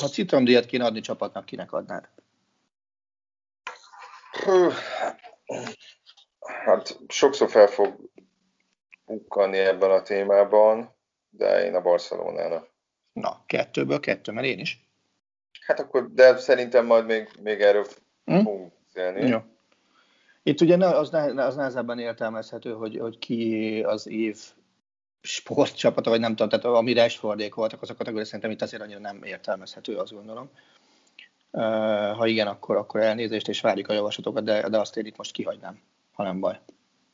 Ha 0.00 0.08
citromdíjat 0.08 0.66
kéne 0.66 0.84
adni 0.84 1.00
csapatnak, 1.00 1.44
kinek 1.44 1.72
adnád? 1.72 2.08
Hát 6.64 6.98
sokszor 7.08 7.50
fel 7.50 7.66
fog 7.66 8.10
bukkanni 9.04 9.58
ebben 9.58 9.90
a 9.90 10.02
témában, 10.02 10.96
de 11.30 11.64
én 11.64 11.74
a 11.74 11.80
Barcelonának. 11.80 12.68
Na, 13.12 13.42
kettőből 13.46 14.00
kettő, 14.00 14.32
mert 14.32 14.46
én 14.46 14.58
is. 14.58 14.88
Hát 15.66 15.80
akkor, 15.80 16.10
de 16.12 16.36
szerintem 16.36 16.86
majd 16.86 17.06
még, 17.06 17.28
még 17.42 17.60
erről 17.60 17.86
hm? 18.24 18.36
fogunk 18.36 18.72
beszélni. 18.84 19.26
Jó. 19.26 19.38
Itt 20.42 20.60
ugye 20.60 20.86
az, 20.86 21.14
az 21.36 21.54
nehezebben 21.56 21.98
értelmezhető, 21.98 22.72
hogy, 22.72 22.98
hogy 22.98 23.18
ki 23.18 23.82
az 23.82 24.06
év 24.06 24.38
sportcsapata, 25.20 26.10
vagy 26.10 26.20
nem 26.20 26.36
tudom, 26.36 26.48
tehát 26.48 26.76
amire 26.78 27.02
Esfordék 27.02 27.54
voltak, 27.54 27.82
az 27.82 27.90
a 27.90 27.94
kategória 27.94 28.24
szerintem 28.24 28.50
itt 28.50 28.62
azért 28.62 28.82
annyira 28.82 28.98
nem 28.98 29.22
értelmezhető, 29.22 29.96
azt 29.96 30.12
gondolom. 30.12 30.50
Ha 31.50 32.26
igen, 32.26 32.46
akkor, 32.46 32.76
akkor 32.76 33.00
elnézést, 33.00 33.48
és 33.48 33.60
várjuk 33.60 33.88
a 33.88 33.92
javaslatokat, 33.92 34.44
de, 34.44 34.68
de 34.68 34.78
azt 34.78 34.96
én 34.96 35.06
itt 35.06 35.16
most 35.16 35.32
kihagynám, 35.32 35.82
ha 36.12 36.22
nem 36.22 36.40
baj. 36.40 36.60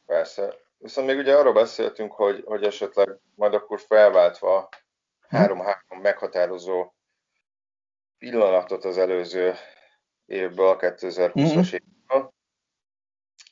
Persze. 0.07 0.55
Viszont 0.79 1.07
még 1.07 1.19
ugye 1.19 1.37
arról 1.37 1.53
beszéltünk, 1.53 2.13
hogy, 2.13 2.43
hogy 2.47 2.65
esetleg 2.65 3.19
majd 3.35 3.55
akkor 3.55 3.81
felváltva 3.81 4.69
három-három 5.29 6.01
meghatározó 6.03 6.95
pillanatot 8.19 8.85
az 8.85 8.99
előző 8.99 9.55
évből, 10.27 10.69
a 10.69 10.77
2020-as 10.77 11.41
mm-hmm. 11.41 11.59
évből, 11.59 12.35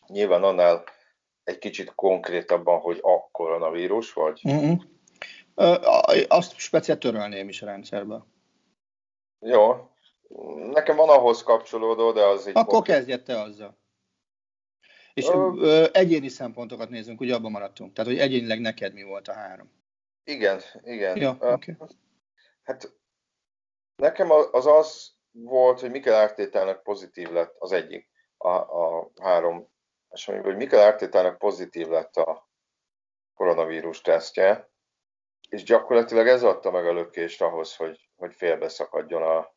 Nyilván 0.07 0.42
annál 0.42 0.85
egy 1.44 1.59
kicsit 1.59 1.94
konkrétabban, 1.94 2.81
hogy 2.81 2.99
a 3.03 3.29
koronavírus, 3.31 4.12
vagy? 4.12 4.40
Mm-hmm. 4.49 4.73
Azt 6.29 6.59
speciál 6.59 6.99
törölném 6.99 7.49
is 7.49 7.62
a 7.62 7.66
rendszerből. 7.66 8.27
Jó. 9.38 9.88
Nekem 10.57 10.97
van 10.97 11.09
ahhoz 11.09 11.42
kapcsolódó, 11.42 12.12
de 12.12 12.25
az 12.25 12.47
egy... 12.47 12.57
Akkor 12.57 12.73
konkrét... 12.73 12.97
kezdjed 12.97 13.23
te 13.23 13.40
azzal. 13.40 13.79
És 15.14 15.29
ö... 15.29 15.87
egyéni 15.92 16.29
szempontokat 16.29 16.88
nézzünk, 16.88 17.20
ugye 17.20 17.35
abban 17.35 17.51
maradtunk. 17.51 17.92
Tehát, 17.92 18.11
hogy 18.11 18.20
egyénileg 18.20 18.61
neked 18.61 18.92
mi 18.92 19.03
volt 19.03 19.29
a 19.29 19.33
három. 19.33 19.73
Igen, 20.25 20.61
igen. 20.83 21.16
Ja, 21.16 21.37
uh, 21.40 21.53
okay. 21.53 21.77
Hát 22.62 22.92
nekem 23.97 24.31
az 24.31 24.66
az 24.66 25.12
volt, 25.31 25.81
hogy 25.81 25.90
Mikel 25.90 26.14
Ártétának 26.14 26.83
pozitív 26.83 27.31
lett 27.31 27.55
az 27.59 27.73
egyik, 27.73 28.09
a, 28.37 28.49
a 28.49 29.11
három 29.20 29.73
és 30.14 30.25
hogy 30.25 30.57
Mikel 30.57 30.87
Artétának 30.87 31.38
pozitív 31.38 31.88
lett 31.88 32.16
a 32.16 32.49
koronavírus 33.35 34.01
tesztje, 34.01 34.70
és 35.49 35.62
gyakorlatilag 35.62 36.29
ez 36.29 36.42
adta 36.42 36.70
meg 36.70 36.87
a 36.87 36.92
lökést 36.92 37.42
ahhoz, 37.42 37.77
hogy, 37.77 38.11
hogy 38.16 38.35
félbeszakadjon 38.35 39.23
a, 39.23 39.54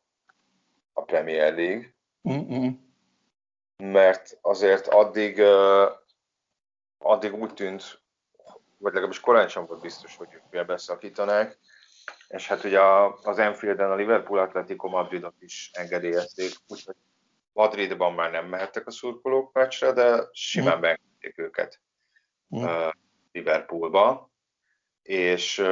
a 0.98 1.02
Premier 1.04 1.54
League. 1.54 1.94
Mm-mm. 2.28 2.86
Mert 3.76 4.38
azért 4.40 4.86
addig, 4.86 5.40
addig 6.98 7.34
úgy 7.34 7.54
tűnt, 7.54 8.00
vagy 8.78 8.92
legalábbis 8.92 9.20
korán 9.20 9.48
sem 9.48 9.66
volt 9.66 9.80
biztos, 9.80 10.16
hogy 10.16 10.28
ők 10.32 10.42
félbeszakítanák, 10.50 11.58
és 12.28 12.46
hát 12.46 12.64
ugye 12.64 12.80
az 13.22 13.38
Enfielden 13.38 13.90
a 13.90 13.94
Liverpool 13.94 14.38
Atletico 14.38 14.88
Madridot 14.88 15.34
is 15.38 15.70
engedélyezték, 15.72 16.52
úgyhogy 16.68 16.96
Madridban 17.52 18.14
már 18.14 18.30
nem 18.30 18.46
mehettek 18.46 18.86
a 18.86 18.90
szurkolók 18.90 19.52
meccsre, 19.52 19.92
de 19.92 20.28
simán 20.32 20.78
mm. 20.78 20.80
beengedték 20.80 21.38
őket 21.38 21.80
mm. 22.56 22.66
Liverpoolba, 23.32 24.30
és, 25.02 25.62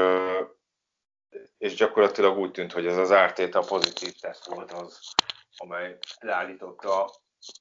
és 1.58 1.74
gyakorlatilag 1.74 2.38
úgy 2.38 2.50
tűnt, 2.50 2.72
hogy 2.72 2.86
ez 2.86 2.96
az 2.96 3.12
ártéta 3.12 3.60
pozitív 3.60 4.14
teszt 4.20 4.46
volt 4.46 4.72
az, 4.72 5.14
amely 5.56 5.98
leállította 6.20 7.10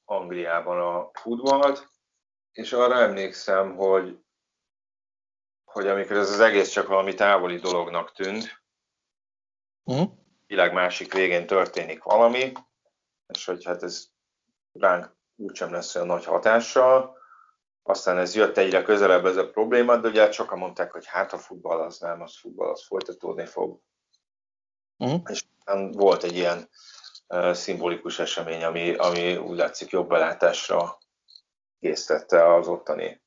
Angliában 0.06 0.80
a 0.80 1.10
futballt, 1.14 1.90
és 2.52 2.74
arra 2.74 2.96
emlékszem, 2.96 3.76
hogy, 3.76 4.20
hogy 5.64 5.88
amikor 5.88 6.16
ez 6.16 6.30
az 6.30 6.40
egész 6.40 6.70
csak 6.70 6.88
valami 6.88 7.14
távoli 7.14 7.58
dolognak 7.58 8.12
tűnt, 8.12 8.64
uh-huh. 9.84 10.12
világ 10.48 10.74
másik 10.74 11.14
végén 11.14 11.48
történik 11.48 12.04
valami, 12.04 12.52
és 13.28 13.46
hogy 13.46 13.66
hát 13.66 13.84
ez 13.84 14.08
ránk 14.72 15.16
úgysem 15.36 15.72
lesz 15.72 15.96
olyan 15.96 16.08
nagy 16.08 16.26
hatással. 16.26 17.18
Aztán 17.88 18.18
ez 18.18 18.36
jött 18.36 18.58
egyre 18.58 18.82
közelebb 18.82 19.26
ez 19.26 19.38
a 19.38 19.50
probléma, 19.50 19.98
de 19.98 20.08
ugye 20.08 20.22
hát 20.22 20.34
sokan 20.34 20.58
mondták, 20.58 20.92
hogy 20.92 21.06
hát 21.06 21.34
a 21.34 21.38
futball 21.38 21.82
az 21.82 22.00
nem, 22.00 22.22
az 22.22 22.38
futball 22.38 22.70
az 22.70 22.86
folytatódni 22.86 23.46
fog. 23.46 23.80
Uh-huh. 24.98 25.22
És 25.30 25.44
volt 25.92 26.24
egy 26.24 26.36
ilyen 26.36 26.70
uh, 27.28 27.54
szimbolikus 27.54 28.20
esemény, 28.20 28.64
ami, 28.64 28.94
ami 28.94 29.38
úgy 29.38 29.58
látszik 29.58 29.90
jobb 29.90 30.10
belátásra 30.10 30.98
késztette 31.80 32.54
az 32.54 32.68
ottani 32.68 33.22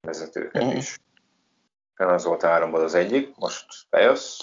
vezetőket 0.00 0.62
uh-huh. 0.62 0.78
is. 0.78 1.00
Az 1.94 2.24
volt 2.24 2.44
áramból 2.44 2.80
az 2.80 2.94
egyik, 2.94 3.36
most 3.36 3.66
bejössz. 3.90 4.40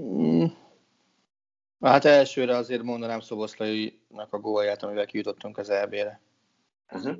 Mm. 0.00 0.44
Hát 1.80 2.04
elsőre 2.04 2.56
azért 2.56 2.82
mondanám 2.82 3.20
Szoboszlainak 3.20 4.32
a 4.32 4.38
gólját, 4.38 4.82
amivel 4.82 5.06
kijutottunk 5.06 5.58
az 5.58 5.70
EB-re. 5.70 6.20
Uh-huh. 6.94 7.16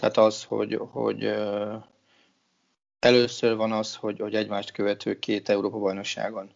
Tehát 0.00 0.16
az, 0.16 0.44
hogy, 0.44 0.80
hogy 0.90 1.34
először 2.98 3.56
van 3.56 3.72
az, 3.72 3.94
hogy, 3.94 4.18
hogy 4.18 4.34
egymást 4.34 4.72
követő 4.72 5.18
két 5.18 5.48
Európa-bajnokságon 5.48 6.50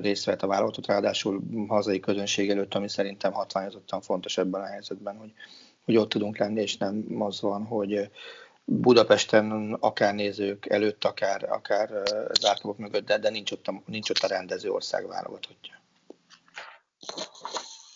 részt 0.00 0.24
vett 0.24 0.42
a 0.42 0.46
vállalatot, 0.46 0.86
ráadásul 0.86 1.42
hazai 1.68 2.00
közönség 2.00 2.50
előtt, 2.50 2.74
ami 2.74 2.88
szerintem 2.88 3.32
hatványozottan 3.32 4.00
fontos 4.00 4.38
ebben 4.38 4.60
a 4.60 4.66
helyzetben, 4.66 5.16
hogy, 5.16 5.32
hogy 5.84 5.96
ott 5.96 6.08
tudunk 6.08 6.38
lenni, 6.38 6.60
és 6.60 6.76
nem 6.76 7.04
az 7.18 7.40
van, 7.40 7.64
hogy 7.64 8.10
Budapesten 8.64 9.76
akár 9.80 10.14
nézők 10.14 10.66
előtt, 10.66 11.04
akár, 11.04 11.52
akár 11.52 12.02
zárkapok 12.40 12.78
mögött, 12.78 13.06
de, 13.06 13.18
de 13.18 13.30
nincs, 13.30 13.52
ott 13.52 13.66
a, 13.66 13.82
nincs 13.86 14.10
ott 14.10 14.18
a 14.18 14.26
rendező 14.26 14.70
ország 14.70 15.06
válogatottja. 15.06 15.80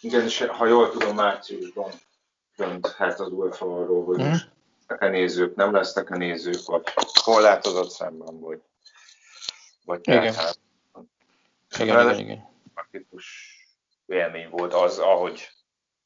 Igen, 0.00 0.22
és 0.24 0.38
ha 0.38 0.66
jól 0.66 0.90
tudom, 0.90 1.14
márciusban 1.14 1.90
hát 2.96 3.20
az 3.20 3.30
UEFA 3.30 3.66
arról, 3.66 4.04
hogy 4.04 4.18
most 4.18 4.50
lesznek-e 4.86 5.08
nézők, 5.08 5.54
nem 5.54 5.72
lesznek-e 5.72 6.16
nézők, 6.16 6.66
vagy 6.66 6.82
korlátozott 7.24 7.90
szemben, 7.90 8.40
vagy, 8.40 8.62
vagy 9.84 10.00
igen. 10.02 10.32
Tehát, 10.32 10.58
igen, 11.78 12.00
igen, 12.00 12.18
igen. 12.18 12.48
Praktikus 12.74 13.56
élmény 14.06 14.48
volt 14.50 14.74
az, 14.74 14.98
ahogy 14.98 15.48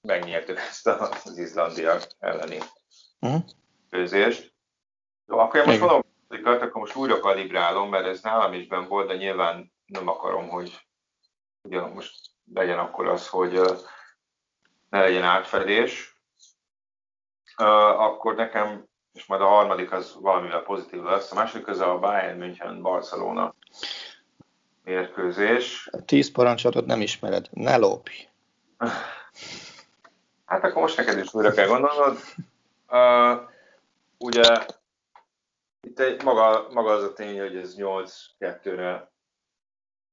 megnyertük 0.00 0.58
ezt 0.58 0.86
az 0.86 1.38
izlandiak 1.38 2.06
elleni 2.18 2.58
uh-huh. 3.20 3.42
főzést. 3.90 4.52
Jó, 5.26 5.38
akkor 5.38 5.60
én 5.60 5.66
most 5.66 5.80
mondom, 5.80 6.02
akkor 6.44 6.80
most 6.80 6.96
újra 6.96 7.20
kalibrálom, 7.20 7.88
mert 7.88 8.06
ez 8.06 8.20
nálam 8.20 8.52
is 8.52 8.66
ben 8.66 8.88
volt, 8.88 9.08
de 9.08 9.16
nyilván 9.16 9.72
nem 9.86 10.08
akarom, 10.08 10.48
hogy 10.48 10.86
ugye 11.62 11.80
most 11.80 12.20
legyen 12.54 12.78
akkor 12.78 13.08
az, 13.08 13.28
hogy 13.28 13.60
ne 14.88 15.00
legyen 15.00 15.24
átfedés. 15.24 16.17
Akkor 17.96 18.34
nekem, 18.34 18.84
és 19.12 19.26
majd 19.26 19.40
a 19.40 19.46
harmadik 19.46 19.92
az 19.92 20.16
valamivel 20.20 20.62
pozitív 20.62 21.02
lesz, 21.02 21.32
a 21.32 21.34
második 21.34 21.68
az 21.68 21.80
a 21.80 21.98
Bayern 21.98 22.38
München 22.38 22.82
Barcelona 22.82 23.54
mérkőzés. 24.84 25.88
A 25.92 26.04
tíz 26.04 26.30
parancsolatot 26.32 26.86
nem 26.86 27.00
ismered, 27.00 27.48
ne 27.50 27.76
lópj. 27.76 28.28
Hát 30.44 30.64
akkor 30.64 30.82
most 30.82 30.96
neked 30.96 31.18
is 31.18 31.34
újra 31.34 31.52
kell 31.52 31.66
gondolnod. 31.66 32.18
Uh, 32.88 33.48
ugye 34.18 34.66
itt 35.80 35.98
egy, 35.98 36.22
maga, 36.22 36.68
maga 36.72 36.90
az 36.90 37.02
a 37.02 37.12
tény, 37.12 37.40
hogy 37.40 37.56
ez 37.56 37.74
8-2-re 37.78 39.10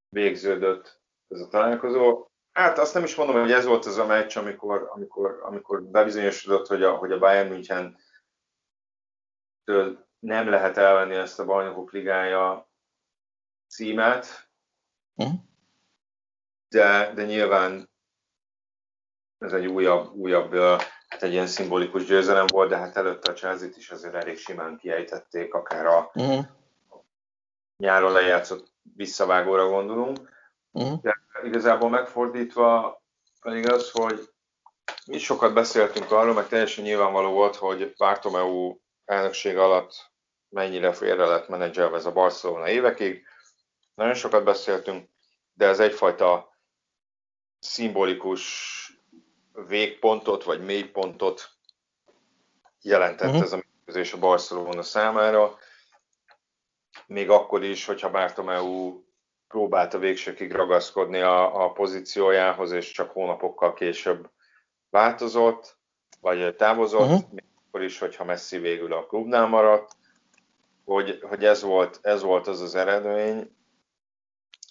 végződött 0.10 0.99
ez 1.27 1.39
a 1.39 1.47
találkozó. 1.47 2.27
Hát 2.56 2.78
azt 2.78 2.94
nem 2.94 3.04
is 3.04 3.15
mondom, 3.15 3.39
hogy 3.39 3.52
ez 3.52 3.65
volt 3.65 3.86
az 3.86 3.98
a 3.98 4.06
meccs, 4.06 4.38
amikor, 4.38 4.89
amikor, 4.94 5.39
amikor 5.44 5.84
bebizonyosodott, 5.84 6.68
hogy 6.68 6.84
a, 6.84 6.96
hogy 6.96 7.12
a 7.12 7.18
Bayern 7.18 7.50
München 7.50 7.98
nem 10.20 10.50
lehet 10.50 10.78
elvenni 10.78 11.15
ezt 11.15 11.39
a 11.39 11.46
bajnokok 11.46 11.91
ligája 11.91 12.70
címet, 13.68 14.50
uh-huh. 15.15 15.36
de, 16.70 17.13
de 17.13 17.26
nyilván 17.26 17.89
ez 19.38 19.54
egy 19.54 19.65
újabb, 19.65 20.13
újabb, 20.13 20.54
hát 21.08 21.24
egy 21.24 21.32
ilyen 21.32 21.48
szimbolikus 21.48 22.06
győzelem 22.06 22.46
volt, 22.48 22.70
de 22.70 22.78
hát 22.78 22.96
előtte 22.96 23.32
a 23.32 23.36
chelsea 23.36 23.70
is 23.76 23.91
azért 23.91 24.15
elég 24.15 24.38
simán 24.38 24.78
kiejtették, 24.78 25.54
akár 25.54 25.86
a 25.86 26.12
uh-huh. 26.13 26.46
nyáron 27.78 28.12
lejátszott 28.12 28.74
visszavágóra 28.96 29.70
gondolunk. 29.70 30.34
Uh-huh. 30.72 31.02
De 31.02 31.14
igazából 31.43 31.89
megfordítva 31.89 33.02
pedig 33.41 33.71
az, 33.71 33.91
hogy 33.91 34.30
mi 35.06 35.17
sokat 35.17 35.54
beszéltünk 35.54 36.12
arról, 36.12 36.34
meg 36.34 36.48
teljesen 36.48 36.84
nyilvánvaló 36.84 37.32
volt, 37.32 37.56
hogy 37.56 37.93
Bartomeu 37.98 38.78
elnökség 39.06 39.58
alatt 39.58 40.12
mennyire 40.50 40.93
félre 40.93 41.26
lett 41.26 41.48
menedzselve 41.48 41.98
ez 41.98 42.06
a 42.06 42.12
Barcelona 42.12 42.69
évekig. 42.69 43.28
Nagyon 43.93 44.13
sokat 44.13 44.43
beszéltünk, 44.43 45.10
de 45.54 45.67
ez 45.67 45.80
egyfajta 45.80 46.58
szimbolikus 47.60 48.54
végpontot, 49.67 50.43
vagy 50.43 50.65
mélypontot 50.65 51.50
jelentett 52.82 53.28
uh-huh. 53.28 53.43
ez 53.43 53.52
a 53.52 53.56
mérkőzés 53.56 54.13
a 54.13 54.19
Barcelona 54.19 54.84
számára. 54.84 55.58
Még 57.08 57.30
akkor 57.30 57.63
is, 57.63 57.86
hogyha 57.86 58.12
Bartomeu 58.12 59.05
próbált 59.56 59.94
a 59.94 60.00
végsőkig 60.00 60.52
ragaszkodni 60.52 61.20
a, 61.20 61.63
a 61.63 61.72
pozíciójához, 61.72 62.72
és 62.72 62.91
csak 62.91 63.12
hónapokkal 63.12 63.74
később 63.74 64.30
változott, 64.89 65.78
vagy 66.22 66.56
távozott, 66.56 67.02
uh-huh. 67.02 67.32
még 67.32 67.44
akkor 67.68 67.82
is, 67.82 68.00
hogyha 68.00 68.24
Messi 68.24 68.58
végül 68.58 68.94
a 68.94 69.06
klubnál 69.06 69.48
maradt, 69.48 69.96
hogy, 70.86 71.20
hogy 71.22 71.46
ez, 71.46 71.62
volt, 71.62 72.00
ez 72.02 72.22
volt 72.22 72.48
az 72.48 72.62
az 72.62 72.76
eredmény, 72.76 73.56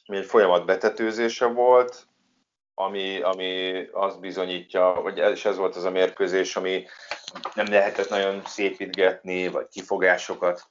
ami 0.07 0.19
egy 0.19 0.25
folyamat 0.25 0.67
betetőzése 0.67 1.47
volt, 1.47 2.07
ami, 2.75 3.21
ami 3.21 3.83
azt 3.93 4.21
bizonyítja, 4.21 4.93
hogy 4.93 5.19
ez, 5.19 5.31
és 5.31 5.45
ez 5.45 5.57
volt 5.57 5.77
az 5.77 5.85
a 5.85 5.91
mérkőzés, 5.91 6.57
ami 6.57 6.85
nem 7.55 7.67
lehetett 7.67 8.09
nagyon 8.09 8.43
szépítgetni, 8.45 9.49
vagy 9.49 9.69
kifogásokat 9.69 10.69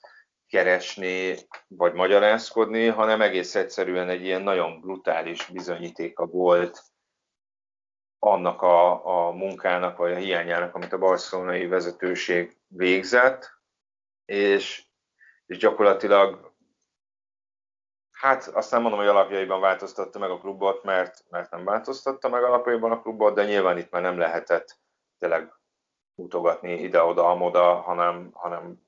keresni, 0.53 1.35
vagy 1.67 1.93
magyarázkodni, 1.93 2.87
hanem 2.87 3.21
egész 3.21 3.55
egyszerűen 3.55 4.09
egy 4.09 4.23
ilyen 4.23 4.41
nagyon 4.41 4.81
brutális 4.81 5.45
bizonyítéka 5.45 6.25
volt 6.25 6.83
annak 8.19 8.61
a, 8.61 9.05
a 9.05 9.31
munkának, 9.31 9.97
vagy 9.97 10.11
a 10.11 10.15
hiányának, 10.15 10.75
amit 10.75 10.93
a 10.93 10.97
barcelonai 10.97 11.67
vezetőség 11.67 12.57
végzett, 12.67 13.51
és, 14.25 14.85
és 15.45 15.57
gyakorlatilag 15.57 16.51
Hát 18.11 18.47
azt 18.47 18.71
nem 18.71 18.81
mondom, 18.81 18.99
hogy 18.99 19.09
alapjaiban 19.09 19.59
változtatta 19.59 20.19
meg 20.19 20.29
a 20.29 20.39
klubot, 20.39 20.83
mert, 20.83 21.25
mert 21.29 21.51
nem 21.51 21.63
változtatta 21.63 22.29
meg 22.29 22.43
alapjaiban 22.43 22.91
a 22.91 23.01
klubot, 23.01 23.35
de 23.35 23.45
nyilván 23.45 23.77
itt 23.77 23.91
már 23.91 24.01
nem 24.01 24.17
lehetett 24.17 24.79
tényleg 25.19 25.53
mutogatni 26.15 26.73
ide-oda, 26.73 27.29
amoda, 27.29 27.75
hanem, 27.75 28.29
hanem 28.33 28.82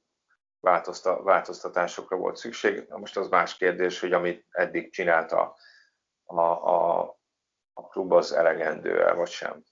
változtatásokra 1.23 2.17
volt 2.17 2.36
szükség. 2.36 2.86
Na 2.89 2.97
most 2.97 3.17
az 3.17 3.28
más 3.28 3.58
kérdés, 3.58 3.99
hogy 3.99 4.13
amit 4.13 4.45
eddig 4.49 4.91
csinálta 4.91 5.56
a, 6.25 6.41
a, 6.41 6.99
a 7.73 7.88
klub, 7.88 8.12
az 8.12 8.32
elegendő-e, 8.32 9.13
vagy 9.13 9.30
sem. 9.30 9.63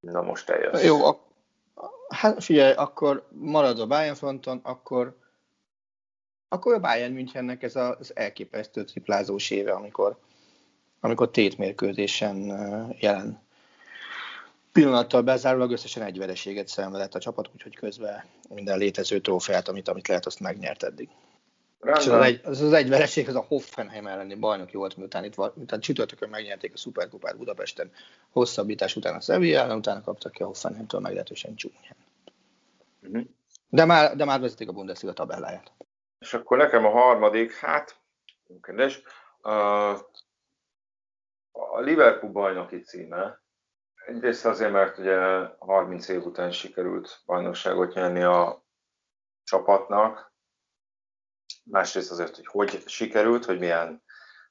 Na 0.00 0.22
most 0.22 0.50
eljössz. 0.50 0.84
Jó, 0.84 1.04
a, 1.04 1.20
hát 2.08 2.44
figyelj, 2.44 2.72
akkor 2.72 3.28
marad 3.30 3.80
a 3.80 3.86
Bayern 3.86 4.14
fronton, 4.14 4.60
akkor 4.62 5.16
akkor 6.48 6.74
a 6.74 6.80
Bayern 6.80 7.12
Münchennek 7.12 7.62
ez 7.62 7.76
az 7.76 8.16
elképesztő 8.16 8.84
triplázós 8.84 9.50
éve, 9.50 9.72
amikor, 9.72 10.18
amikor 11.00 11.30
tétmérkőzésen 11.30 12.36
jelen 12.98 13.47
pillanattal 14.78 15.22
bezárólag 15.22 15.70
összesen 15.70 16.02
egy 16.02 16.18
vereséget 16.18 16.68
szenvedett 16.68 17.14
a 17.14 17.18
csapat, 17.18 17.50
úgyhogy 17.52 17.76
közben 17.76 18.24
minden 18.48 18.78
létező 18.78 19.20
trófeát, 19.20 19.68
amit, 19.68 19.88
amit 19.88 20.08
lehet, 20.08 20.26
azt 20.26 20.40
megnyert 20.40 20.82
eddig. 20.82 21.08
És 21.82 22.06
az, 22.06 22.08
egy, 22.08 22.40
az, 22.44 22.60
az 22.60 22.72
egy 22.72 22.88
vereség, 22.88 23.28
az 23.28 23.34
a 23.34 23.44
Hoffenheim 23.48 24.06
elleni 24.06 24.34
bajnoki 24.34 24.76
volt, 24.76 24.96
miután, 24.96 25.24
itt, 25.24 25.54
miután 25.54 25.80
csütörtökön 25.80 26.28
megnyerték 26.28 26.72
a 26.74 26.76
Superkupát 26.76 27.36
Budapesten, 27.36 27.90
hosszabbítás 28.30 28.96
után 28.96 29.14
a 29.14 29.20
Sevilla 29.20 29.60
ellen, 29.60 29.76
utána 29.76 30.02
kaptak 30.02 30.32
ki 30.32 30.42
a 30.42 30.46
Hoffenheimtől 30.46 31.00
meglehetősen 31.00 31.54
csúnyán. 31.54 31.96
Uh-huh. 33.02 33.22
De 33.68 33.84
már, 33.84 34.16
de 34.16 34.24
már 34.24 34.40
vezetik 34.40 34.68
a 34.68 34.72
Bundesliga 34.72 35.12
tabelláját. 35.12 35.72
És 36.18 36.34
akkor 36.34 36.56
nekem 36.58 36.84
a 36.84 36.90
harmadik, 36.90 37.54
hát, 37.54 37.96
kedves, 38.60 39.02
a 41.52 41.80
Liverpool 41.80 42.32
bajnoki 42.32 42.80
címe. 42.80 43.40
Egyrészt 44.08 44.44
azért, 44.44 44.72
mert 44.72 44.98
ugye 44.98 45.18
30 45.58 46.08
év 46.08 46.24
után 46.24 46.50
sikerült 46.50 47.20
bajnokságot 47.26 47.94
nyerni 47.94 48.22
a 48.22 48.64
csapatnak. 49.44 50.32
Másrészt 51.64 52.10
azért, 52.10 52.36
hogy 52.36 52.46
hogy 52.46 52.82
sikerült, 52.86 53.44
hogy 53.44 53.58
milyen, 53.58 54.02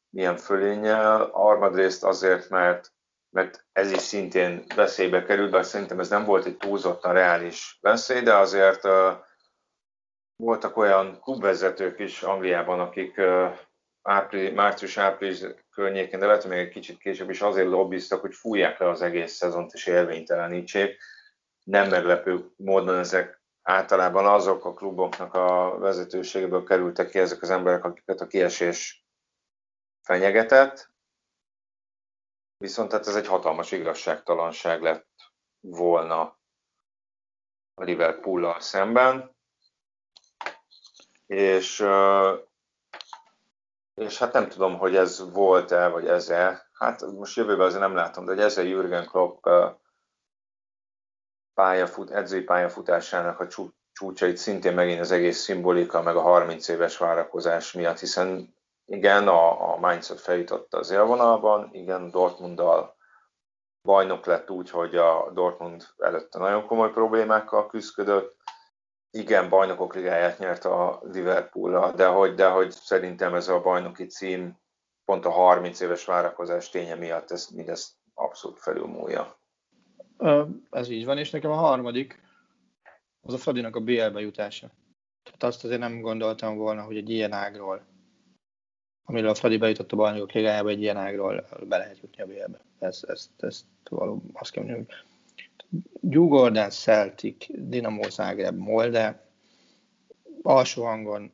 milyen 0.09 0.37
fölénnyel. 0.37 1.21
Armadrészt 1.21 2.03
azért, 2.03 2.49
mert, 2.49 2.93
mert 3.29 3.65
ez 3.71 3.91
is 3.91 4.01
szintén 4.01 4.63
veszélybe 4.75 5.23
került, 5.23 5.51
bár 5.51 5.65
szerintem 5.65 5.99
ez 5.99 6.09
nem 6.09 6.25
volt 6.25 6.45
egy 6.45 6.57
túlzottan 6.57 7.13
reális 7.13 7.77
veszély, 7.81 8.21
de 8.21 8.35
azért 8.35 8.83
uh, 8.83 9.11
voltak 10.35 10.77
olyan 10.77 11.19
klubvezetők 11.21 11.99
is 11.99 12.23
Angliában, 12.23 12.79
akik 12.79 13.17
uh, 13.17 13.59
április, 14.07 14.53
március-április 14.53 15.43
környékén, 15.71 16.19
de 16.19 16.25
lehet, 16.25 16.41
hogy 16.41 16.51
még 16.51 16.59
egy 16.59 16.73
kicsit 16.73 16.97
később 16.97 17.29
is 17.29 17.41
azért 17.41 17.67
lobbiztak, 17.67 18.21
hogy 18.21 18.35
fújják 18.35 18.79
le 18.79 18.89
az 18.89 19.01
egész 19.01 19.33
szezont 19.33 19.73
és 19.73 19.85
érvénytelenítsék. 19.87 20.99
Nem 21.63 21.89
meglepő 21.89 22.51
módon 22.55 22.97
ezek 22.97 23.41
általában 23.61 24.25
azok 24.25 24.65
a 24.65 24.73
kluboknak 24.73 25.33
a 25.33 25.77
vezetőségéből 25.79 26.63
kerültek 26.63 27.09
ki 27.09 27.19
ezek 27.19 27.41
az 27.41 27.49
emberek, 27.49 27.83
akiket 27.83 28.21
a 28.21 28.27
kiesés 28.27 29.05
fenyegetett. 30.01 30.91
Viszont 32.57 32.89
tehát 32.89 33.07
ez 33.07 33.15
egy 33.15 33.27
hatalmas 33.27 33.71
igazságtalanság 33.71 34.81
lett 34.81 35.07
volna 35.59 36.21
a 37.73 37.83
Liverpool-lal 37.83 38.59
szemben. 38.59 39.35
És 41.25 41.79
és 43.97 44.17
hát 44.17 44.33
nem 44.33 44.47
tudom, 44.47 44.77
hogy 44.77 44.95
ez 44.95 45.31
volt-e, 45.31 45.87
vagy 45.87 46.07
ez-e. 46.07 46.69
Hát 46.73 47.01
most 47.01 47.35
jövőben 47.35 47.65
azért 47.65 47.81
nem 47.81 47.95
látom, 47.95 48.25
de 48.25 48.31
hogy 48.31 48.41
ez 48.41 48.57
a 48.57 48.61
Jürgen 48.61 49.05
Klopp 49.05 49.45
pályafut, 51.53 52.11
edzői 52.11 52.41
pályafutásának 52.41 53.39
a 53.39 53.47
csúcsait 53.93 54.37
szintén 54.37 54.73
megint 54.73 54.99
az 54.99 55.11
egész 55.11 55.39
szimbolika, 55.39 56.01
meg 56.01 56.15
a 56.15 56.21
30 56.21 56.67
éves 56.67 56.97
várakozás 56.97 57.73
miatt, 57.73 57.99
hiszen 57.99 58.55
igen, 58.85 59.27
a, 59.27 59.73
a 59.73 59.77
Mainzot 59.77 60.19
feljutott 60.19 60.73
az 60.73 60.91
élvonalban, 60.91 61.69
igen, 61.71 62.11
Dortmunddal 62.11 62.95
bajnok 63.81 64.25
lett 64.25 64.49
úgy, 64.49 64.69
hogy 64.69 64.95
a 64.95 65.31
Dortmund 65.33 65.87
előtte 65.97 66.39
nagyon 66.39 66.65
komoly 66.65 66.91
problémákkal 66.91 67.67
küzdött, 67.67 68.36
igen, 69.17 69.49
bajnokok 69.49 69.95
ligáját 69.95 70.39
nyert 70.39 70.65
a 70.65 71.01
liverpool 71.11 71.91
de 71.95 72.07
hogy, 72.07 72.33
de 72.33 72.47
hogy 72.47 72.71
szerintem 72.71 73.33
ez 73.33 73.47
a 73.47 73.61
bajnoki 73.61 74.05
cím 74.05 74.57
pont 75.05 75.25
a 75.25 75.29
30 75.29 75.79
éves 75.79 76.05
várakozás 76.05 76.69
ténye 76.69 76.95
miatt 76.95 77.31
ez 77.31 77.47
mindezt 77.47 77.93
abszolút 78.13 78.59
felülmúlja. 78.59 79.39
Ez 80.69 80.89
így 80.89 81.05
van, 81.05 81.17
és 81.17 81.29
nekem 81.29 81.51
a 81.51 81.55
harmadik 81.55 82.21
az 83.21 83.33
a 83.33 83.37
Fradinak 83.37 83.75
a 83.75 83.79
BL-be 83.79 84.19
jutása. 84.19 84.71
Tehát 85.23 85.43
azt 85.43 85.63
azért 85.63 85.79
nem 85.79 86.01
gondoltam 86.01 86.57
volna, 86.57 86.81
hogy 86.81 86.97
egy 86.97 87.09
ilyen 87.09 87.31
ágról, 87.31 87.85
amiről 89.03 89.29
a 89.29 89.35
Fradi 89.35 89.57
bejutott 89.57 89.91
a 89.91 89.95
bajnokok 89.95 90.31
ligájába, 90.31 90.69
egy 90.69 90.81
ilyen 90.81 90.97
ágról 90.97 91.47
be 91.67 91.77
lehet 91.77 91.99
jutni 91.99 92.21
a 92.21 92.25
BL-be. 92.25 92.59
Ez, 92.79 93.03
ezt, 93.07 93.29
ezt 93.37 93.65
valóban 93.89 94.29
azt 94.33 94.51
kell 94.51 94.63
mondani, 94.63 94.85
hogy 94.85 94.95
Djurgården, 96.01 96.69
Celtic, 96.69 97.45
Dinamo 97.49 98.09
Zagreb, 98.09 98.57
Molde 98.57 99.25
alsó 100.41 100.83
hangon 100.83 101.31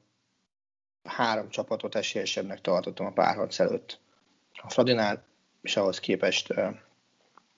három 1.03 1.49
csapatot 1.49 1.95
esélyesebbnek 1.95 2.61
tartottam 2.61 3.05
a 3.05 3.11
párharc 3.11 3.59
előtt. 3.59 3.99
A 4.63 4.69
Fradinál 4.69 5.23
és 5.61 5.77
ahhoz 5.77 5.99
képest 5.99 6.49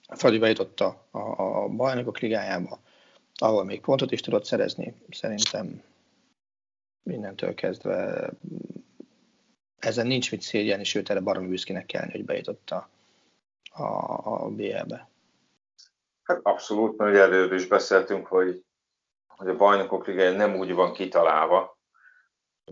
a 0.08 0.16
Fradi 0.16 0.38
bejutott 0.38 0.80
a, 0.80 1.08
a, 1.12 1.20
a 1.64 1.68
bajnokok 1.68 2.20
ligájába, 2.20 2.80
ahol 3.36 3.64
még 3.64 3.82
pontot 3.82 4.12
is 4.12 4.22
tudott 4.22 4.46
szerezni. 4.46 4.94
Szerintem 5.10 5.84
mindentől 7.04 7.54
kezdve 7.54 8.30
ezen 9.80 10.08
nincs 10.08 10.32
mit 10.32 10.42
szégyen, 10.42 10.80
és 10.80 10.96
őt 10.96 11.10
erre 11.10 11.20
baromi 11.20 11.48
büszkének 11.48 11.86
kellene, 11.86 12.12
hogy 12.12 12.26
bejutott 12.26 12.70
a, 12.70 12.90
a, 13.72 13.84
a 14.46 14.50
BL-be. 14.50 15.10
Hát 16.26 16.40
abszolút, 16.44 16.98
mert 16.98 17.16
előbb 17.16 17.52
is 17.52 17.68
beszéltünk, 17.68 18.28
hogy, 18.28 18.66
hogy 19.28 19.48
a 19.48 19.56
bajnokok 19.56 20.08
ligája 20.08 20.32
nem 20.32 20.56
úgy 20.56 20.74
van 20.74 20.94
kitalálva, 20.94 21.78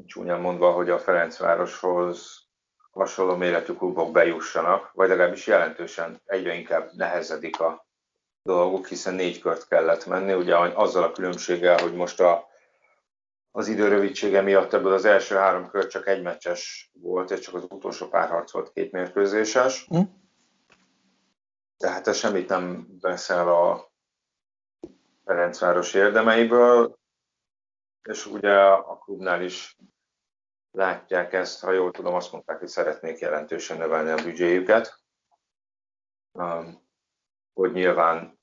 csúnyán 0.05 0.39
mondva, 0.39 0.71
hogy 0.71 0.89
a 0.89 0.99
Ferencvároshoz 0.99 2.47
hasonló 2.91 3.35
méretű 3.35 3.73
klubok 3.73 4.11
bejussanak, 4.11 4.91
vagy 4.93 5.09
legalábbis 5.09 5.47
jelentősen 5.47 6.21
egyre 6.25 6.53
inkább 6.53 6.89
nehezedik 6.93 7.59
a 7.59 7.87
dolgok, 8.41 8.87
hiszen 8.87 9.13
négy 9.13 9.39
kört 9.39 9.67
kellett 9.67 10.05
menni, 10.05 10.33
ugye 10.33 10.57
azzal 10.57 11.03
a 11.03 11.11
különbséggel, 11.11 11.81
hogy 11.81 11.93
most 11.93 12.19
a, 12.19 12.47
az 13.51 13.67
idő 13.67 13.87
rövidsége 13.87 14.41
miatt 14.41 14.73
ebből 14.73 14.93
az 14.93 15.05
első 15.05 15.35
három 15.35 15.69
kör 15.69 15.87
csak 15.87 16.07
egy 16.07 16.21
meccses 16.21 16.91
volt, 16.93 17.31
és 17.31 17.39
csak 17.39 17.55
az 17.55 17.63
utolsó 17.69 18.07
párharc 18.07 18.51
volt 18.51 18.71
két 18.71 18.91
mérkőzéses. 18.91 19.87
Mm 19.95 20.01
tehát 21.83 22.07
ez 22.07 22.17
semmit 22.17 22.49
nem 22.49 22.87
beszél 22.99 23.49
a 23.49 23.91
Ferencváros 25.25 25.93
érdemeiből, 25.93 26.97
és 28.09 28.25
ugye 28.25 28.53
a 28.65 28.97
klubnál 28.97 29.41
is 29.41 29.77
látják 30.71 31.33
ezt, 31.33 31.61
ha 31.61 31.71
jól 31.71 31.91
tudom, 31.91 32.13
azt 32.13 32.31
mondták, 32.31 32.59
hogy 32.59 32.67
szeretnék 32.67 33.19
jelentősen 33.19 33.77
növelni 33.77 34.09
a 34.09 34.23
büdzséjüket, 34.23 34.99
um, 36.31 36.87
hogy 37.53 37.71
nyilván 37.71 38.39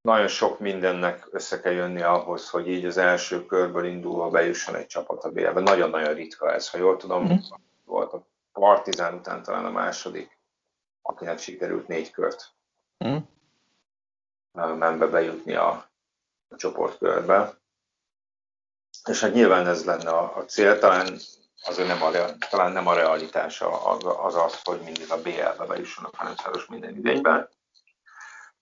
nagyon 0.00 0.28
sok 0.28 0.58
mindennek 0.58 1.28
össze 1.30 1.60
kell 1.60 1.72
jönni 1.72 2.02
ahhoz, 2.02 2.50
hogy 2.50 2.68
így 2.68 2.84
az 2.84 2.96
első 2.96 3.46
körből 3.46 3.84
indulva 3.84 4.30
bejusson 4.30 4.74
egy 4.74 4.86
csapat 4.86 5.24
a 5.24 5.30
BL-be. 5.30 5.60
Nagyon-nagyon 5.60 6.14
ritka 6.14 6.52
ez, 6.52 6.70
ha 6.70 6.78
jól 6.78 6.96
tudom, 6.96 7.24
mm. 7.24 7.36
volt 7.84 8.12
a 8.12 8.26
Partizán 8.52 9.14
után 9.14 9.42
talán 9.42 9.64
a 9.64 9.70
második, 9.70 10.38
akinek 11.02 11.38
sikerült 11.38 11.88
négy 11.88 12.10
kört 12.10 12.60
hmm. 13.02 13.28
menbe 14.78 15.06
bejutni 15.06 15.54
a, 15.54 15.68
a 16.48 16.56
csoportkörbe. 16.56 17.60
És 19.04 19.20
hát 19.20 19.32
nyilván 19.32 19.66
ez 19.66 19.84
lenne 19.84 20.10
a, 20.10 20.36
a 20.36 20.44
cél, 20.44 20.78
talán 20.78 21.18
azért 21.64 21.88
nem 21.88 22.02
a, 22.02 22.10
talán 22.50 22.72
nem 22.72 22.86
a 22.86 22.94
realitása 22.94 23.84
az, 23.84 24.04
az, 24.04 24.34
az 24.34 24.62
hogy 24.62 24.80
mindig 24.80 25.10
a 25.10 25.22
BL-be 25.22 25.66
bejussanak 25.66 26.14
Ferencváros 26.14 26.66
minden 26.66 26.96
idényben, 26.96 27.48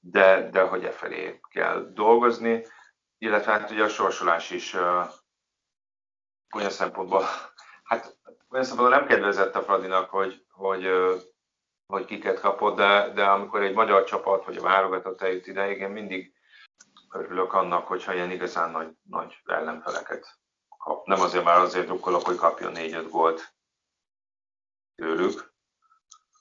de, 0.00 0.50
de 0.50 0.62
hogy 0.62 0.84
e 0.84 0.90
felé 0.90 1.40
kell 1.50 1.90
dolgozni, 1.94 2.66
illetve 3.18 3.52
hát 3.52 3.70
ugye 3.70 3.84
a 3.84 3.88
sorsolás 3.88 4.50
is 4.50 4.74
uh, 4.74 5.08
olyan 6.54 6.70
szempontból, 6.70 7.24
hát 7.82 8.16
olyan 8.48 8.64
szempontból 8.64 8.98
nem 8.98 9.06
kedvezett 9.06 9.54
a 9.54 9.62
Fradinak, 9.62 10.10
hogy, 10.10 10.44
hogy 10.50 10.86
uh, 10.86 11.20
hogy 11.90 12.04
kiket 12.04 12.40
kapott, 12.40 12.76
de, 12.76 13.12
de 13.14 13.24
amikor 13.24 13.62
egy 13.62 13.74
magyar 13.74 14.04
csapat 14.04 14.44
vagy 14.44 14.56
a 14.56 14.62
válogatott 14.62 15.22
eljut 15.22 15.46
ide, 15.46 15.76
én 15.76 15.88
mindig 15.88 16.32
örülök 17.12 17.52
annak, 17.52 17.86
hogyha 17.86 18.14
ilyen 18.14 18.30
igazán 18.30 18.70
nagy, 18.70 18.88
nagy 19.02 19.38
ellenfeleket 19.46 20.38
kap. 20.78 21.06
Nem 21.06 21.20
azért 21.20 21.44
már 21.44 21.58
azért 21.58 21.86
drukkolok, 21.86 22.22
hogy 22.22 22.36
kapjon 22.36 22.72
4-5 22.74 23.06
gólt 23.10 23.54
tőlük, 24.94 25.52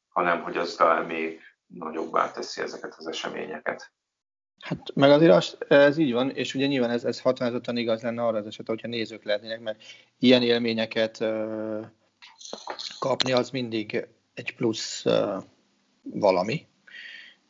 hanem 0.10 0.42
hogy 0.44 0.58
az 0.58 0.76
talán 0.76 1.06
még 1.06 1.42
nagyobbá 1.66 2.32
teszi 2.32 2.62
ezeket 2.62 2.96
az 2.98 3.08
eseményeket. 3.08 3.92
Hát 4.60 4.96
meg 4.96 5.12
azért 5.12 5.34
az, 5.34 5.58
ez 5.68 5.98
így 5.98 6.14
van, 6.14 6.30
és 6.30 6.54
ugye 6.54 6.66
nyilván 6.66 6.90
ez, 6.90 7.04
ez 7.04 7.22
határozottan 7.22 7.78
igaz 7.78 8.02
lenne 8.02 8.26
arra 8.26 8.38
az 8.38 8.46
esetre, 8.46 8.74
hogyha 8.74 8.88
nézők 8.88 9.24
lehetnének, 9.24 9.60
mert 9.60 9.82
ilyen 10.18 10.44
élményeket 10.44 11.20
uh, 11.20 11.86
kapni 13.00 13.32
az 13.32 13.50
mindig 13.50 14.08
egy 14.40 14.56
plusz 14.56 15.06
valami, 16.02 16.68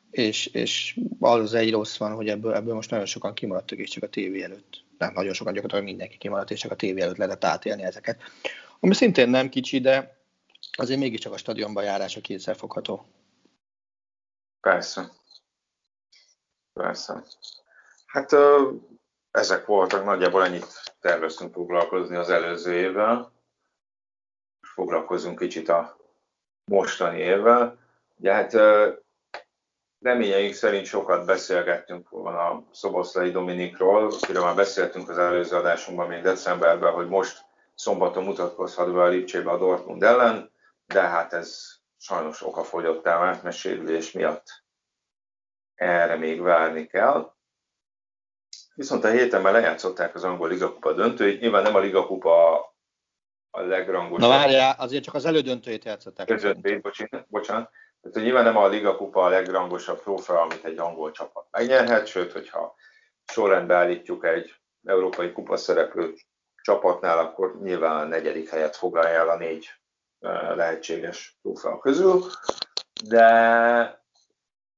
és, 0.10 0.46
és 0.46 1.00
az 1.20 1.54
egy 1.54 1.72
rossz 1.72 1.98
van, 1.98 2.16
hogy 2.16 2.30
ebből, 2.30 2.54
ebből 2.54 2.74
most 2.74 2.90
nagyon 2.90 3.06
sokan 3.06 3.34
kimaradtak, 3.34 3.78
és 3.78 3.90
csak 3.90 4.04
a 4.04 4.10
tévé 4.10 4.42
előtt, 4.42 4.84
nem 4.98 5.14
nagyon 5.14 5.34
sokan, 5.34 5.54
gyakorlatilag 5.54 5.92
mindenki 5.92 6.18
kimaradt, 6.18 6.52
és 6.52 6.60
csak 6.60 6.72
a 6.72 6.76
tévé 6.76 7.02
előtt 7.02 7.18
lehetett 7.18 7.44
átélni 7.44 7.84
ezeket. 7.84 8.22
Ami 8.80 8.94
szintén 8.94 9.30
nem 9.30 9.50
kicsi, 9.50 9.80
de 9.80 10.18
azért 10.72 11.00
mégiscsak 11.00 11.34
a 11.34 11.38
stadionban 11.38 11.84
járása 11.84 12.22
kétszer 12.22 12.56
fogható. 12.56 13.06
Persze. 14.60 15.12
Persze. 16.74 17.24
Hát 18.06 18.36
ezek 19.32 19.66
voltak, 19.66 20.06
nagyjából 20.06 20.46
ennyit 20.46 20.96
terveztünk 21.00 21.54
foglalkozni 21.54 22.16
az 22.16 22.30
előző 22.30 22.74
évvel. 22.74 23.32
Foglalkozunk 24.74 25.40
kicsit 25.40 25.70
a 25.70 25.99
mostani 26.70 27.20
évvel. 27.20 27.78
Ugye 28.18 28.34
hát 28.34 28.54
reményeink 30.02 30.54
szerint 30.54 30.86
sokat 30.86 31.26
beszélgettünk 31.26 32.10
volna 32.10 32.40
a 32.40 32.64
Szoboszlai 32.72 33.32
Dominikról, 33.32 34.12
akiről 34.12 34.44
már 34.44 34.56
beszéltünk 34.56 35.10
az 35.10 35.18
előző 35.18 35.56
adásunkban 35.56 36.08
még 36.08 36.22
decemberben, 36.22 36.94
hogy 36.94 37.08
most 37.08 37.46
szombaton 37.76 38.24
mutatkozhat 38.24 38.94
be 38.94 39.02
a 39.02 39.08
Lipcsébe 39.08 39.52
a 39.52 39.58
Dortmund 39.58 40.04
ellen, 40.04 40.52
de 40.86 41.02
hát 41.02 41.34
ez 41.34 41.78
sajnos 41.98 42.46
okafogyottá 42.46 43.20
vált, 43.20 43.44
mert 43.44 43.56
sérülés 43.56 44.12
miatt 44.12 44.64
erre 45.76 46.16
még 46.16 46.42
várni 46.42 46.88
kell. 46.88 47.34
Viszont 48.76 49.04
a 49.04 49.10
héten 49.10 49.42
már 49.42 49.54
lejátszották 49.54 50.16
az 50.16 50.24
angol 50.24 50.48
ligakupa 50.48 50.94
döntőit, 50.94 51.40
nyilván 51.40 51.64
nem 51.64 51.76
a 51.76 51.80
ligakupa 51.80 52.69
a 53.52 53.62
legrangosabb. 53.62 54.30
Na 54.30 54.38
várjál, 54.38 54.76
azért 54.78 55.04
csak 55.04 55.14
az 55.14 55.26
elődöntőjét 55.26 55.86
játszották. 55.86 56.28
Közöttét, 56.28 56.82
bocsánat. 56.82 57.26
bocsánat. 57.28 57.70
Tehát, 58.02 58.18
hogy 58.18 58.24
nyilván 58.24 58.44
nem 58.44 58.58
a 58.58 58.68
Liga 58.68 58.96
Kupa 58.96 59.24
a 59.24 59.30
legrangosabb 59.30 60.02
trófea, 60.02 60.42
amit 60.42 60.66
egy 60.66 60.78
angol 60.78 61.12
csapat 61.12 61.48
megnyerhet, 61.52 62.08
sőt, 62.08 62.32
hogyha 62.32 62.76
sorrendbe 63.26 63.76
állítjuk 63.76 64.26
egy 64.26 64.54
európai 64.84 65.32
kupa 65.32 65.58
szereplő 65.58 66.14
csapatnál, 66.62 67.20
akkor 67.20 67.62
nyilván 67.62 67.98
a 67.98 68.08
negyedik 68.08 68.50
helyet 68.50 68.76
foglalja 68.76 69.20
el 69.20 69.30
a 69.30 69.38
négy 69.38 69.70
lehetséges 70.56 71.38
trófea 71.42 71.80
közül. 71.80 72.24
De 73.04 73.24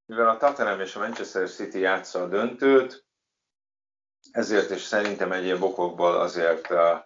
mivel 0.05 0.29
a 0.29 0.37
Tottenham 0.37 0.79
és 0.79 0.95
a 0.95 0.99
Manchester 0.99 1.49
City 1.49 1.79
játsza 1.79 2.21
a 2.21 2.27
döntőt, 2.27 3.05
ezért 4.31 4.69
és 4.69 4.81
szerintem 4.81 5.31
egyéb 5.31 5.63
okokból 5.63 6.19
azért 6.19 6.69
uh, 6.69 6.99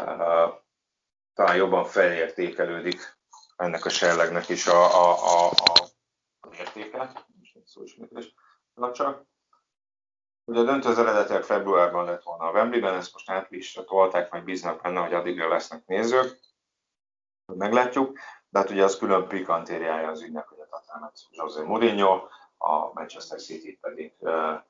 uh, 0.00 0.62
talán 1.34 1.56
jobban 1.56 1.84
felértékelődik 1.84 3.16
ennek 3.56 3.84
a 3.84 3.88
serlegnek 3.88 4.48
is 4.48 4.66
a, 4.66 4.84
a, 4.84 5.12
a, 5.12 5.46
a, 5.46 5.86
a 6.40 6.48
mértéke. 6.48 7.12
Most 7.38 7.56
egy 7.56 7.66
szó 7.66 7.84
csak. 8.92 9.26
Ugye 10.44 10.60
a 10.60 10.64
döntő 10.64 10.88
az 10.88 10.98
eredetileg 10.98 11.42
februárban 11.42 12.04
lett 12.04 12.22
volna 12.22 12.44
a 12.44 12.50
Wembleyben, 12.50 12.94
ezt 12.94 13.12
most 13.12 13.30
áprilisra 13.30 13.84
tolták, 13.84 14.30
majd 14.30 14.44
bíznak 14.44 14.82
benne, 14.82 15.00
hogy 15.00 15.14
addigra 15.14 15.48
lesznek 15.48 15.86
nézők. 15.86 16.40
Meglátjuk, 17.46 18.18
de 18.48 18.58
hát 18.58 18.70
ugye 18.70 18.84
az 18.84 18.98
külön 18.98 19.28
pikantériája 19.28 20.08
az 20.08 20.22
ügynek, 20.22 20.48
hogy 20.48 20.60
a 20.60 20.66
Tatánat 20.66 21.18
José 21.30 21.62
Mourinho, 21.62 22.28
a 22.56 22.92
Manchester 22.92 23.40
City 23.40 23.78
pedig 23.80 24.14
uh, 24.18 24.62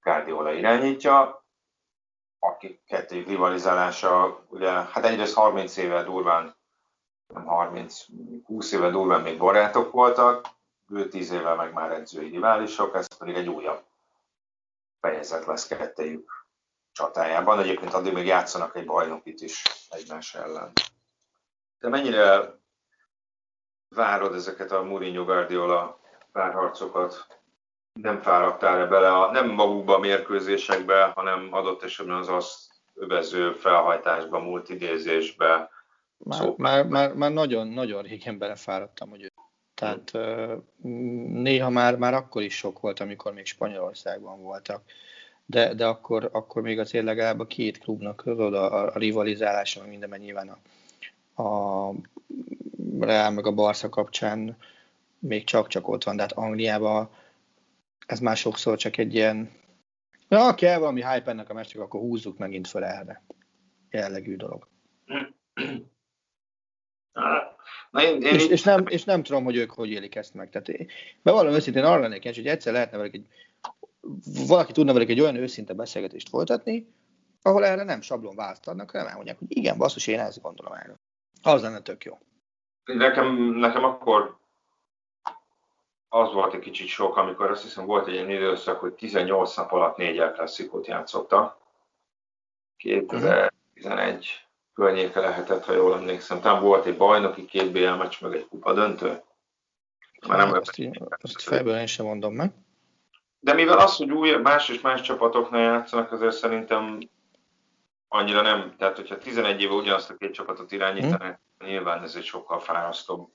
Guardiola 0.00 0.52
irányítja, 0.52 1.39
akik 2.40 2.84
kettőjük 2.86 3.28
rivalizálása, 3.28 4.44
ugye, 4.48 4.70
hát 4.70 5.04
egyrészt 5.04 5.34
30 5.34 5.76
éve 5.76 6.02
durván, 6.02 6.56
nem 7.26 7.44
30, 7.44 8.04
20 8.44 8.72
éve 8.72 8.90
durván 8.90 9.20
még 9.20 9.38
barátok 9.38 9.92
voltak, 9.92 10.46
ő 10.88 11.08
10 11.08 11.30
éve 11.30 11.54
meg 11.54 11.72
már 11.72 11.90
edzői 11.92 12.28
riválisok, 12.28 12.94
ez 12.94 13.16
pedig 13.18 13.34
egy 13.34 13.48
újabb 13.48 13.82
fejezet 15.00 15.46
lesz 15.46 15.66
kettejük 15.66 16.46
csatájában. 16.92 17.58
Egyébként 17.58 17.94
addig 17.94 18.12
még 18.12 18.26
játszanak 18.26 18.76
egy 18.76 18.86
bajnokit 18.86 19.40
is 19.40 19.64
egymás 19.90 20.34
ellen. 20.34 20.72
De 21.78 21.88
mennyire 21.88 22.54
várod 23.88 24.34
ezeket 24.34 24.70
a 24.70 24.82
Mourinho 24.82 25.24
Guardiola 25.24 26.00
párharcokat? 26.32 27.39
Nem 27.92 28.20
fáradtál-e 28.20 28.86
bele, 28.86 29.12
a, 29.12 29.30
nem 29.30 29.50
magukba 29.50 29.94
a 29.94 29.98
mérkőzésekbe, 29.98 31.12
hanem 31.14 31.48
adott 31.50 31.82
esetben 31.82 32.16
az 32.16 32.28
azt 32.28 32.70
övező 32.94 33.52
felhajtásba, 33.52 34.38
multidézésbe? 34.38 35.70
Már, 36.16 36.38
szóval... 36.38 36.54
már, 36.56 36.86
már, 36.86 37.14
már 37.14 37.32
nagyon, 37.32 37.68
nagyon 37.68 38.02
régen 38.02 38.38
belefáradtam, 38.38 39.10
hogy 39.10 39.32
tehát 39.74 40.12
néha 41.32 41.70
már, 41.70 41.96
már 41.96 42.14
akkor 42.14 42.42
is 42.42 42.56
sok 42.56 42.80
volt, 42.80 43.00
amikor 43.00 43.32
még 43.32 43.46
Spanyolországban 43.46 44.42
voltak. 44.42 44.82
De, 45.46 45.74
de 45.74 45.86
akkor, 45.86 46.28
akkor 46.32 46.62
még 46.62 46.78
azért 46.78 47.04
legalább 47.04 47.40
a 47.40 47.46
két 47.46 47.78
klubnak 47.78 48.22
tudod, 48.22 48.54
a, 48.54 48.84
a 48.84 48.98
rivalizálása, 48.98 49.86
minden 49.86 50.20
nyilván 50.20 50.48
a, 50.48 51.42
a 51.42 51.92
Real 53.00 53.30
meg 53.30 53.46
a 53.46 53.52
Barca 53.52 53.88
kapcsán 53.88 54.56
még 55.18 55.44
csak-csak 55.44 55.88
ott 55.88 56.04
van, 56.04 56.16
de 56.16 56.22
hát 56.22 56.32
Angliában 56.32 57.10
ez 58.10 58.20
már 58.20 58.36
sokszor 58.36 58.76
csak 58.76 58.96
egy 58.96 59.14
ilyen 59.14 59.50
ja, 60.28 60.54
kell 60.54 60.78
valami 60.78 61.04
hype 61.04 61.30
ennek 61.30 61.50
a 61.50 61.54
meccsnek, 61.54 61.82
akkor 61.82 62.00
húzzuk 62.00 62.38
megint 62.38 62.68
föl 62.68 62.84
erre. 62.84 63.22
Jellegű 63.90 64.36
dolog. 64.36 64.68
Na, 67.90 68.02
én, 68.02 68.22
én 68.22 68.34
és, 68.34 68.46
és, 68.46 68.62
nem, 68.62 68.86
és 68.86 69.04
nem 69.04 69.22
tudom, 69.22 69.44
hogy 69.44 69.56
ők 69.56 69.70
hogy 69.70 69.90
élik 69.90 70.14
ezt 70.14 70.34
meg. 70.34 70.50
Tehát 70.50 70.68
én, 70.68 70.88
bevallom 71.22 71.52
őszintén 71.52 71.84
arra 71.84 72.00
lennék 72.00 72.22
hogy 72.22 72.46
egyszer 72.46 72.72
lehetne 72.72 72.96
velük 72.96 73.14
egy, 73.14 73.26
valaki 74.46 74.72
tudna 74.72 74.92
velük 74.92 75.08
egy 75.08 75.20
olyan 75.20 75.36
őszinte 75.36 75.72
beszélgetést 75.72 76.28
folytatni, 76.28 76.94
ahol 77.42 77.64
erre 77.64 77.84
nem 77.84 78.00
sablon 78.00 78.36
választ 78.36 78.68
adnak, 78.68 78.90
hanem 78.90 79.06
elmondják, 79.06 79.38
hogy 79.38 79.56
igen, 79.56 79.78
basszus, 79.78 80.06
én 80.06 80.18
ezt 80.18 80.40
gondolom 80.40 80.72
erről. 80.72 81.00
Az 81.42 81.62
lenne 81.62 81.80
tök 81.80 82.04
jó. 82.04 82.18
Nekem, 82.84 83.36
nekem 83.36 83.84
akkor 83.84 84.39
az 86.12 86.32
volt 86.32 86.54
egy 86.54 86.60
kicsit 86.60 86.88
sok, 86.88 87.16
amikor 87.16 87.50
azt 87.50 87.62
hiszem 87.62 87.86
volt 87.86 88.06
egy 88.06 88.14
ilyen 88.14 88.30
időszak, 88.30 88.80
hogy 88.80 88.92
18 88.92 89.56
nap 89.56 89.72
alatt 89.72 89.96
négy 89.96 90.30
klasszikot 90.32 90.86
játszottak. 90.86 91.56
2011 92.76 94.46
környéke 94.74 95.20
lehetett, 95.20 95.64
ha 95.64 95.72
jól 95.72 95.94
emlékszem. 95.96 96.40
Talán 96.40 96.62
volt 96.62 96.86
egy 96.86 96.96
bajnoki, 96.96 97.44
két 97.44 97.72
BL 97.72 97.90
meccs, 97.90 98.20
meg 98.20 98.34
egy 98.34 98.48
kupa 98.48 98.72
döntő. 98.72 99.22
Már 100.28 100.38
nem 100.38 100.52
azt, 100.52 100.78
így, 100.78 101.02
azt 101.20 101.42
fejből 101.42 101.76
én 101.76 101.86
sem 101.86 102.06
mondom 102.06 102.34
meg. 102.34 102.52
De 103.40 103.52
mivel 103.52 103.78
az, 103.78 103.96
hogy 103.96 104.10
új, 104.10 104.36
más 104.36 104.68
és 104.68 104.80
más 104.80 105.00
csapatoknál 105.00 105.62
játszanak, 105.62 106.12
azért 106.12 106.36
szerintem 106.36 106.98
annyira 108.08 108.42
nem, 108.42 108.74
tehát 108.78 108.96
hogyha 108.96 109.18
11 109.18 109.60
éve 109.60 109.72
ugyanazt 109.72 110.10
a 110.10 110.16
két 110.16 110.32
csapatot 110.32 110.72
irányítanak, 110.72 111.40
hmm. 111.58 111.68
nyilván 111.68 112.02
ez 112.02 112.14
egy 112.16 112.24
sokkal 112.24 112.58
fárasztóbb 112.58 113.28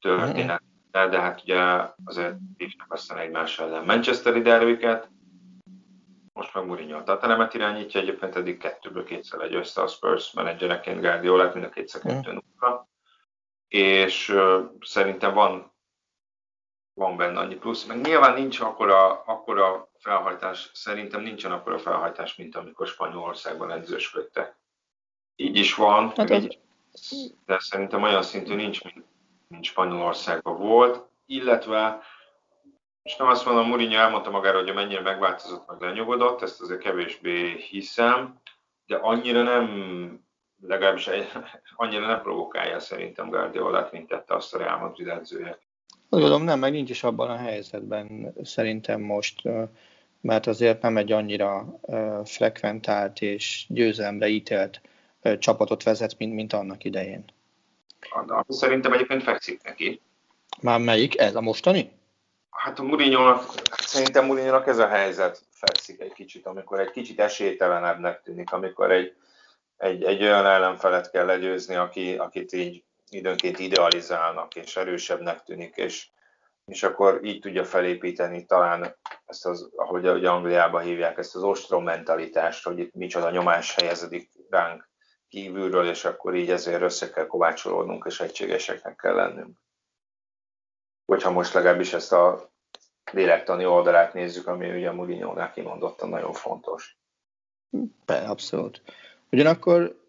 történet. 0.00 0.58
Hmm. 0.58 0.71
De, 0.92 1.08
de 1.08 1.20
hát 1.20 1.42
ugye 1.42 1.60
azért 2.04 2.36
hívnak 2.56 2.92
aztán 2.92 3.18
egymás 3.18 3.58
ellen 3.58 3.84
Manchesteri 3.84 4.42
derbiket, 4.42 5.10
most 6.32 6.54
meg 6.54 6.66
Mourinho 6.66 6.98
a 6.98 7.02
Tatanemet 7.02 7.54
irányítja, 7.54 8.00
egyébként 8.00 8.36
eddig 8.36 8.58
kettőből 8.58 9.04
kétszer 9.04 9.52
össze 9.52 9.82
a 9.82 9.86
Spurs 9.86 10.32
menedzsereként 10.32 11.00
Guardiola, 11.00 11.50
mind 11.54 11.64
a 11.64 11.68
kétszer 11.68 12.00
kettő 12.00 12.32
mm. 12.32 12.38
És 13.68 14.28
uh, 14.28 14.70
szerintem 14.80 15.34
van, 15.34 15.72
van 16.94 17.16
benne 17.16 17.38
annyi 17.38 17.54
plusz. 17.54 17.84
Meg 17.84 18.00
nyilván 18.00 18.34
nincs 18.34 18.60
akkora, 18.60 19.22
akkora 19.22 19.90
felhajtás, 19.98 20.70
szerintem 20.74 21.22
nincsen 21.22 21.52
akkora 21.52 21.78
felhajtás, 21.78 22.36
mint 22.36 22.56
amikor 22.56 22.86
Spanyolországban 22.86 23.70
edzősködtek. 23.70 24.56
Így 25.36 25.56
is 25.56 25.74
van, 25.74 26.12
hát 26.16 26.30
így, 26.30 26.58
de 27.46 27.58
szerintem 27.58 28.02
olyan 28.02 28.22
szintű 28.22 28.54
nincs, 28.54 28.84
mint, 28.84 29.04
mint 29.52 29.64
Spanyolországban 29.64 30.58
volt, 30.58 31.08
illetve 31.26 32.00
és 33.02 33.16
nem 33.16 33.28
azt 33.28 33.44
mondom, 33.44 33.68
Mourinho 33.68 33.96
elmondta 33.96 34.30
magára, 34.30 34.62
hogy 34.62 34.74
mennyire 34.74 35.00
megváltozott, 35.00 35.68
meg 35.68 35.80
lenyugodott, 35.80 36.42
ezt 36.42 36.60
azért 36.60 36.80
kevésbé 36.80 37.56
hiszem, 37.56 38.40
de 38.86 38.96
annyira 38.96 39.42
nem, 39.42 39.66
legalábbis 40.60 41.10
annyira 41.76 42.06
nem 42.06 42.22
provokálja 42.22 42.80
szerintem 42.80 43.28
Guardiolát, 43.28 43.92
mint 43.92 44.08
tette 44.08 44.34
azt 44.34 44.54
a 44.54 44.58
Real 44.58 44.78
Madrid 44.78 45.08
edzője. 45.08 45.58
Gondolom, 46.08 46.42
nem, 46.42 46.58
meg 46.58 46.72
nincs 46.72 46.90
is 46.90 47.02
abban 47.02 47.30
a 47.30 47.36
helyzetben 47.36 48.34
szerintem 48.42 49.00
most, 49.00 49.42
mert 50.20 50.46
azért 50.46 50.82
nem 50.82 50.96
egy 50.96 51.12
annyira 51.12 51.78
frekventált 52.24 53.20
és 53.20 53.66
győzelemre 53.68 54.28
ítélt 54.28 54.80
csapatot 55.38 55.82
vezet, 55.82 56.18
mint, 56.18 56.34
mint 56.34 56.52
annak 56.52 56.84
idején. 56.84 57.24
De 58.26 58.44
szerintem 58.48 58.92
egyébként 58.92 59.22
fekszik 59.22 59.62
neki. 59.62 60.00
Már 60.60 60.80
melyik? 60.80 61.18
Ez 61.18 61.34
a 61.34 61.40
mostani? 61.40 61.92
Hát 62.50 62.78
a 62.78 62.82
Mourinho-nak, 62.82 63.44
szerintem 63.76 64.26
mourinho 64.26 64.62
ez 64.66 64.78
a 64.78 64.88
helyzet 64.88 65.42
fekszik 65.50 66.00
egy 66.00 66.12
kicsit, 66.12 66.46
amikor 66.46 66.80
egy 66.80 66.90
kicsit 66.90 67.20
esélytelenebbnek 67.20 68.22
tűnik, 68.22 68.52
amikor 68.52 68.90
egy, 68.90 69.16
egy, 69.76 70.02
egy 70.04 70.22
olyan 70.22 70.46
ellenfelet 70.46 71.10
kell 71.10 71.26
legyőzni, 71.26 71.74
aki, 71.74 72.16
akit 72.16 72.52
így 72.52 72.84
időnként 73.10 73.58
idealizálnak, 73.58 74.54
és 74.54 74.76
erősebbnek 74.76 75.42
tűnik, 75.42 75.76
és, 75.76 76.08
és 76.64 76.82
akkor 76.82 77.20
így 77.24 77.40
tudja 77.40 77.64
felépíteni 77.64 78.44
talán 78.44 78.96
ezt 79.26 79.46
az, 79.46 79.70
ahogy, 79.76 80.06
ahogy 80.06 80.24
Angliában 80.24 80.82
hívják, 80.82 81.18
ezt 81.18 81.36
az 81.36 81.42
ostrom 81.42 81.84
mentalitást, 81.84 82.64
hogy 82.64 82.78
itt 82.78 82.94
micsoda 82.94 83.30
nyomás 83.30 83.74
helyezedik 83.74 84.30
ránk 84.50 84.90
kívülről, 85.32 85.88
és 85.88 86.04
akkor 86.04 86.34
így 86.34 86.50
ezért 86.50 86.82
össze 86.82 87.10
kell 87.10 87.26
kovácsolódnunk, 87.26 88.04
és 88.08 88.20
egységeseknek 88.20 88.96
kell 88.96 89.14
lennünk 89.14 89.56
hogyha 91.12 91.30
most 91.30 91.54
legalábbis 91.54 91.92
ezt 91.92 92.12
a 92.12 92.50
lélektani 93.12 93.66
oldalát 93.66 94.12
nézzük, 94.12 94.46
ami 94.46 94.70
ugye 94.70 94.88
a 94.88 94.92
Mourinho-nál 94.92 95.52
kimondottan 95.52 96.08
nagyon 96.08 96.32
fontos. 96.32 96.96
Be, 98.04 98.16
abszolút. 98.16 98.82
Ugyanakkor 99.32 100.00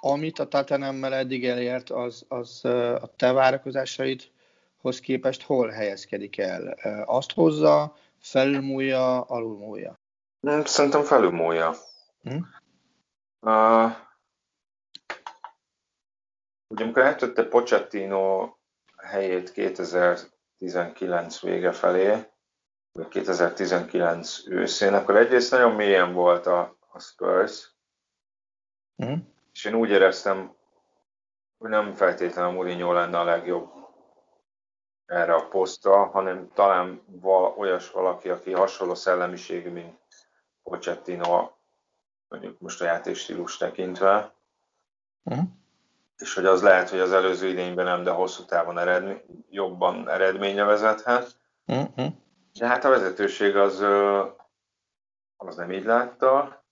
amit 0.00 0.38
a 0.38 0.48
Tottenhammel 0.48 1.14
eddig 1.14 1.46
elért, 1.46 1.90
az, 1.90 2.24
az 2.28 2.64
a 2.64 3.14
te 3.16 3.32
várakozásaidhoz 3.32 5.00
képest 5.00 5.42
hol 5.42 5.68
helyezkedik 5.68 6.38
el? 6.38 6.76
Azt 7.04 7.32
hozza, 7.32 7.96
felülmúlja, 8.18 9.20
alulmúlja? 9.20 9.98
Szerintem 10.64 11.02
felülmúlja. 11.02 11.74
Hm? 12.22 12.36
Uh, 13.40 13.92
ugye 16.70 16.84
amikor 16.84 17.02
eltötte 17.02 17.44
Pochettino 17.44 18.54
helyét 18.96 19.52
2019 19.52 21.40
vége 21.40 21.72
felé, 21.72 22.26
vagy 22.92 23.08
2019 23.08 24.46
őszén, 24.46 24.94
akkor 24.94 25.16
egyrészt 25.16 25.50
nagyon 25.50 25.72
mélyen 25.72 26.12
volt 26.12 26.46
a, 26.46 26.76
a 26.92 26.98
Spurs, 26.98 27.74
mm. 29.04 29.14
és 29.52 29.64
én 29.64 29.74
úgy 29.74 29.90
éreztem, 29.90 30.54
hogy 31.58 31.70
nem 31.70 31.94
feltétlenül 31.94 32.52
Mourinho 32.52 32.92
lenne 32.92 33.18
a 33.18 33.24
legjobb 33.24 33.72
erre 35.06 35.34
a 35.34 35.48
posztra, 35.48 36.06
hanem 36.06 36.50
talán 36.54 37.02
val, 37.06 37.54
olyas 37.56 37.90
valaki, 37.90 38.28
aki 38.28 38.52
hasonló 38.52 38.94
szellemiségű, 38.94 39.70
mint 39.70 39.98
Pochettino, 40.62 41.50
mondjuk 42.28 42.60
most 42.60 42.80
a 42.80 42.84
játékstílus 42.84 43.56
tekintve, 43.56 44.34
uh-huh. 45.22 45.44
És 46.20 46.34
hogy 46.34 46.46
az 46.46 46.62
lehet, 46.62 46.88
hogy 46.88 46.98
az 46.98 47.12
előző 47.12 47.48
idényben 47.48 47.84
nem, 47.84 48.02
de 48.02 48.10
hosszú 48.10 48.44
távon 48.44 48.78
eredmény, 48.78 49.22
jobban 49.50 50.08
eredménye 50.08 50.64
vezethet. 50.64 51.36
Uh-huh. 51.66 52.06
De 52.58 52.66
hát 52.66 52.84
a 52.84 52.88
vezetőség 52.88 53.56
az, 53.56 53.80
az 55.36 55.56
nem 55.56 55.72
így 55.72 55.84
látta, 55.84 56.64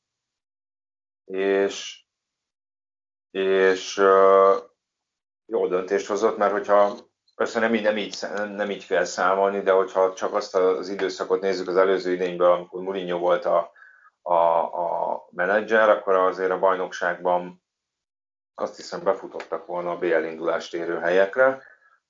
és, 1.25 2.05
és 3.31 3.97
jó 5.47 5.67
döntést 5.67 6.07
hozott, 6.07 6.37
mert 6.37 6.53
hogyha 6.53 6.97
persze 7.35 7.61
nem 7.61 7.75
így, 7.75 7.83
nem, 7.83 7.97
így, 7.97 8.17
nem 8.35 8.71
így 8.71 8.87
kell 8.87 9.05
számolni, 9.05 9.61
de 9.61 9.73
hogyha 9.73 10.15
csak 10.15 10.35
azt 10.35 10.55
az 10.55 10.89
időszakot 10.89 11.41
nézzük 11.41 11.69
az 11.69 11.77
előző 11.77 12.13
idényből, 12.13 12.51
amikor 12.51 12.83
Mourinho 12.83 13.19
volt 13.19 13.45
a, 13.45 13.71
a, 14.23 14.35
a 14.61 15.27
menedzser, 15.31 15.89
akkor 15.89 16.15
azért 16.15 16.51
a 16.51 16.59
bajnokságban 16.59 17.63
azt 18.61 18.77
hiszem 18.77 19.03
befutottak 19.03 19.67
volna 19.67 19.91
a 19.91 19.99
BL 19.99 20.25
indulást 20.25 20.75
érő 20.75 20.99
helyekre, 20.99 21.63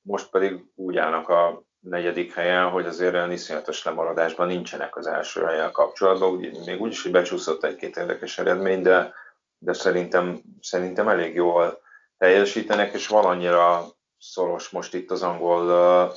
most 0.03 0.30
pedig 0.30 0.64
úgy 0.74 0.96
állnak 0.96 1.28
a 1.28 1.62
negyedik 1.80 2.34
helyen, 2.34 2.70
hogy 2.70 2.86
azért 2.86 3.14
olyan 3.14 3.32
iszonyatos 3.32 3.84
lemaradásban 3.84 4.46
nincsenek 4.46 4.96
az 4.96 5.07
első 5.07 5.44
helyen 5.44 5.72
kapcsolatban, 5.72 6.30
úgy, 6.30 6.64
még 6.66 6.80
úgyis, 6.80 7.03
hogy 7.03 7.12
becsúszott 7.12 7.64
egy-két 7.64 7.96
érdekes 7.96 8.38
eredmény, 8.38 8.82
de, 8.82 9.14
de 9.59 9.72
szerintem, 9.72 10.42
szerintem 10.61 11.09
elég 11.09 11.34
jól 11.34 11.80
teljesítenek, 12.18 12.92
és 12.92 13.07
van 13.07 13.24
annyira 13.24 13.84
szoros 14.18 14.68
most 14.68 14.94
itt 14.94 15.11
az 15.11 15.22
angol 15.22 16.12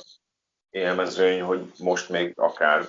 élmezőny, 0.70 1.40
hogy 1.42 1.72
most 1.78 2.08
még 2.08 2.32
akár 2.36 2.86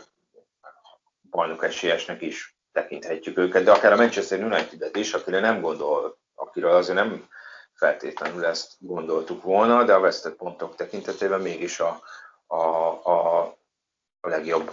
bajnok 1.29 1.63
esélyesnek 1.63 2.21
is 2.21 2.57
tekinthetjük 2.71 3.37
őket, 3.37 3.63
de 3.63 3.71
akár 3.71 3.93
a 3.93 3.95
Manchester 3.95 4.43
United-et 4.43 4.95
is, 4.95 5.13
akire 5.13 5.39
nem 5.39 5.61
gondol, 5.61 6.21
akiről 6.47 6.71
azért 6.71 6.97
nem 6.97 7.27
feltétlenül 7.73 8.45
ezt 8.45 8.71
gondoltuk 8.79 9.43
volna, 9.43 9.83
de 9.83 9.93
a 9.93 9.99
vesztett 9.99 10.35
pontok 10.35 10.75
tekintetében 10.75 11.41
mégis 11.41 11.79
a, 11.79 12.01
a, 12.47 12.55
a, 13.03 13.41
a 14.21 14.27
legjobb 14.27 14.71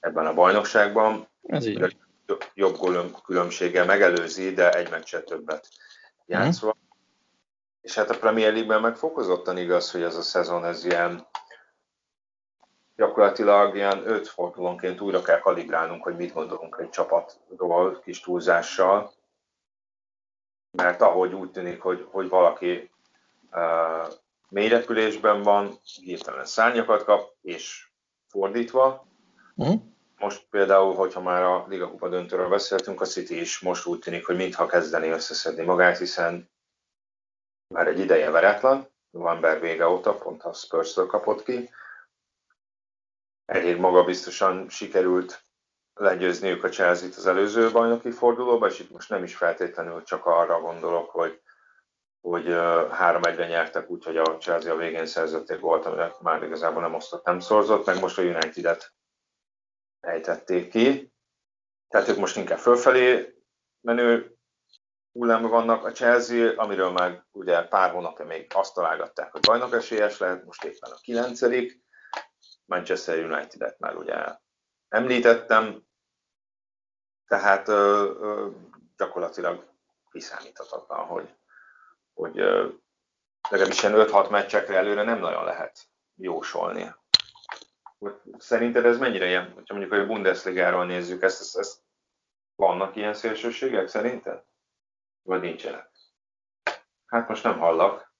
ebben 0.00 0.26
a 0.26 0.34
bajnokságban. 0.34 1.28
Ez 1.42 1.66
így. 1.66 1.96
Jobb 2.54 2.78
különbséggel 3.24 3.84
megelőzi, 3.84 4.52
de 4.52 4.70
egy 4.70 4.90
meccset 4.90 5.24
többet 5.24 5.68
játszva. 6.26 6.76
Mm. 6.76 6.80
És 7.80 7.94
hát 7.94 8.10
a 8.10 8.18
Premier 8.18 8.52
League-ben 8.52 8.80
meg 8.80 8.96
fokozottan 8.96 9.56
igaz, 9.56 9.90
hogy 9.90 10.02
ez 10.02 10.16
a 10.16 10.22
szezon 10.22 10.64
ez 10.64 10.84
ilyen 10.84 11.26
gyakorlatilag 12.96 13.74
ilyen 13.74 14.02
öt 14.06 14.28
fordulónként 14.28 15.00
újra 15.00 15.22
kell 15.22 15.38
kalibrálnunk, 15.38 16.02
hogy 16.02 16.16
mit 16.16 16.32
gondolunk 16.32 16.76
egy 16.80 16.90
csapatról 16.90 18.00
kis 18.00 18.20
túlzással. 18.20 19.12
Mert 20.72 21.00
ahogy 21.00 21.32
úgy 21.32 21.50
tűnik, 21.50 21.80
hogy, 21.80 22.06
hogy 22.10 22.28
valaki 22.28 22.90
uh, 23.50 24.12
mélyrepülésben 24.48 25.42
van, 25.42 25.78
hirtelen 25.82 26.44
szárnyakat 26.44 27.04
kap, 27.04 27.34
és 27.42 27.90
fordítva. 28.28 29.06
Mm. 29.64 29.74
Most 30.18 30.46
például, 30.50 30.94
hogyha 30.94 31.20
már 31.20 31.42
a 31.42 31.66
Liga 31.68 31.88
Kupa 31.88 32.08
döntőről 32.08 32.48
beszéltünk, 32.48 33.00
a 33.00 33.04
City 33.04 33.40
is 33.40 33.60
most 33.60 33.86
úgy 33.86 33.98
tűnik, 33.98 34.26
hogy 34.26 34.36
mintha 34.36 34.66
kezdeni 34.66 35.08
összeszedni 35.08 35.64
magát, 35.64 35.98
hiszen 35.98 36.50
már 37.68 37.86
egy 37.86 37.98
ideje 37.98 38.30
veretlen, 38.30 38.88
november 39.10 39.60
vége 39.60 39.88
óta, 39.88 40.14
pont 40.14 40.42
a 40.42 40.52
spurs 40.52 40.94
kapott 40.94 41.42
ki. 41.42 41.70
Elég 43.46 43.76
magabiztosan 43.76 44.68
sikerült 44.68 45.44
legyőzniük 45.94 46.64
a 46.64 46.68
Chelsea-t 46.68 47.16
az 47.16 47.26
előző 47.26 47.70
bajnoki 47.70 48.10
fordulóba, 48.10 48.66
és 48.66 48.78
itt 48.78 48.90
most 48.90 49.08
nem 49.08 49.22
is 49.22 49.36
feltétlenül 49.36 50.02
csak 50.02 50.26
arra 50.26 50.60
gondolok, 50.60 51.10
hogy, 51.10 51.40
hogy 52.20 52.46
három 52.90 53.22
egyre 53.22 53.46
nyertek 53.46 53.90
úgy, 53.90 54.04
hogy 54.04 54.16
a 54.16 54.38
Chelsea 54.38 54.72
a 54.72 54.76
végén 54.76 55.06
szerzett 55.06 55.50
egy 55.50 55.60
gólt, 55.60 55.86
amire 55.86 56.12
már 56.20 56.42
igazából 56.42 56.82
nem 56.82 56.94
osztott, 56.94 57.24
nem 57.24 57.40
szorzott, 57.40 57.86
meg 57.86 58.00
most 58.00 58.18
a 58.18 58.22
United-et 58.22 58.94
ejtették 60.00 60.70
ki. 60.70 61.12
Tehát 61.88 62.08
ők 62.08 62.16
most 62.16 62.36
inkább 62.36 62.58
fölfelé 62.58 63.34
menő 63.80 64.36
hullámban 65.12 65.50
vannak. 65.50 65.84
A 65.84 65.92
Chelsea, 65.92 66.52
amiről 66.56 66.90
már 66.90 67.24
ugye 67.30 67.62
pár 67.62 67.90
hónapja 67.90 68.24
még 68.24 68.50
azt 68.54 68.74
találgatták, 68.74 69.32
hogy 69.32 69.40
bajnok 69.40 69.74
esélyes 69.74 70.18
lehet, 70.18 70.44
most 70.44 70.64
éppen 70.64 70.90
a 70.90 71.00
kilencedik. 71.00 71.80
Manchester 72.64 73.24
United-et 73.24 73.78
már 73.78 73.96
ugye 73.96 74.14
említettem, 74.92 75.86
tehát 77.26 77.68
ö, 77.68 78.12
ö, 78.20 78.48
gyakorlatilag 78.96 79.66
kiszámíthatatlan, 80.10 81.06
hogy, 81.06 81.34
hogy 82.14 82.38
ö, 82.38 82.68
legalábbis 83.50 83.82
ilyen 83.82 83.94
5-6 83.96 84.30
meccsekre 84.30 84.76
előre 84.76 85.02
nem 85.02 85.18
nagyon 85.18 85.44
lehet 85.44 85.78
jósolni. 86.16 86.94
Szerinted 88.38 88.84
ez 88.84 88.98
mennyire 88.98 89.26
ilyen, 89.26 89.52
hogyha 89.52 89.74
mondjuk 89.74 90.00
a 90.00 90.06
Bundesligáról 90.06 90.86
nézzük, 90.86 91.22
ezt, 91.22 91.40
ezt, 91.40 91.56
ezt 91.56 91.82
vannak 92.54 92.96
ilyen 92.96 93.14
szélsőségek 93.14 93.88
szerinted? 93.88 94.44
Vagy 95.22 95.40
nincsenek? 95.40 95.90
Hát 97.06 97.28
most 97.28 97.42
nem 97.42 97.58
hallak. 97.58 98.14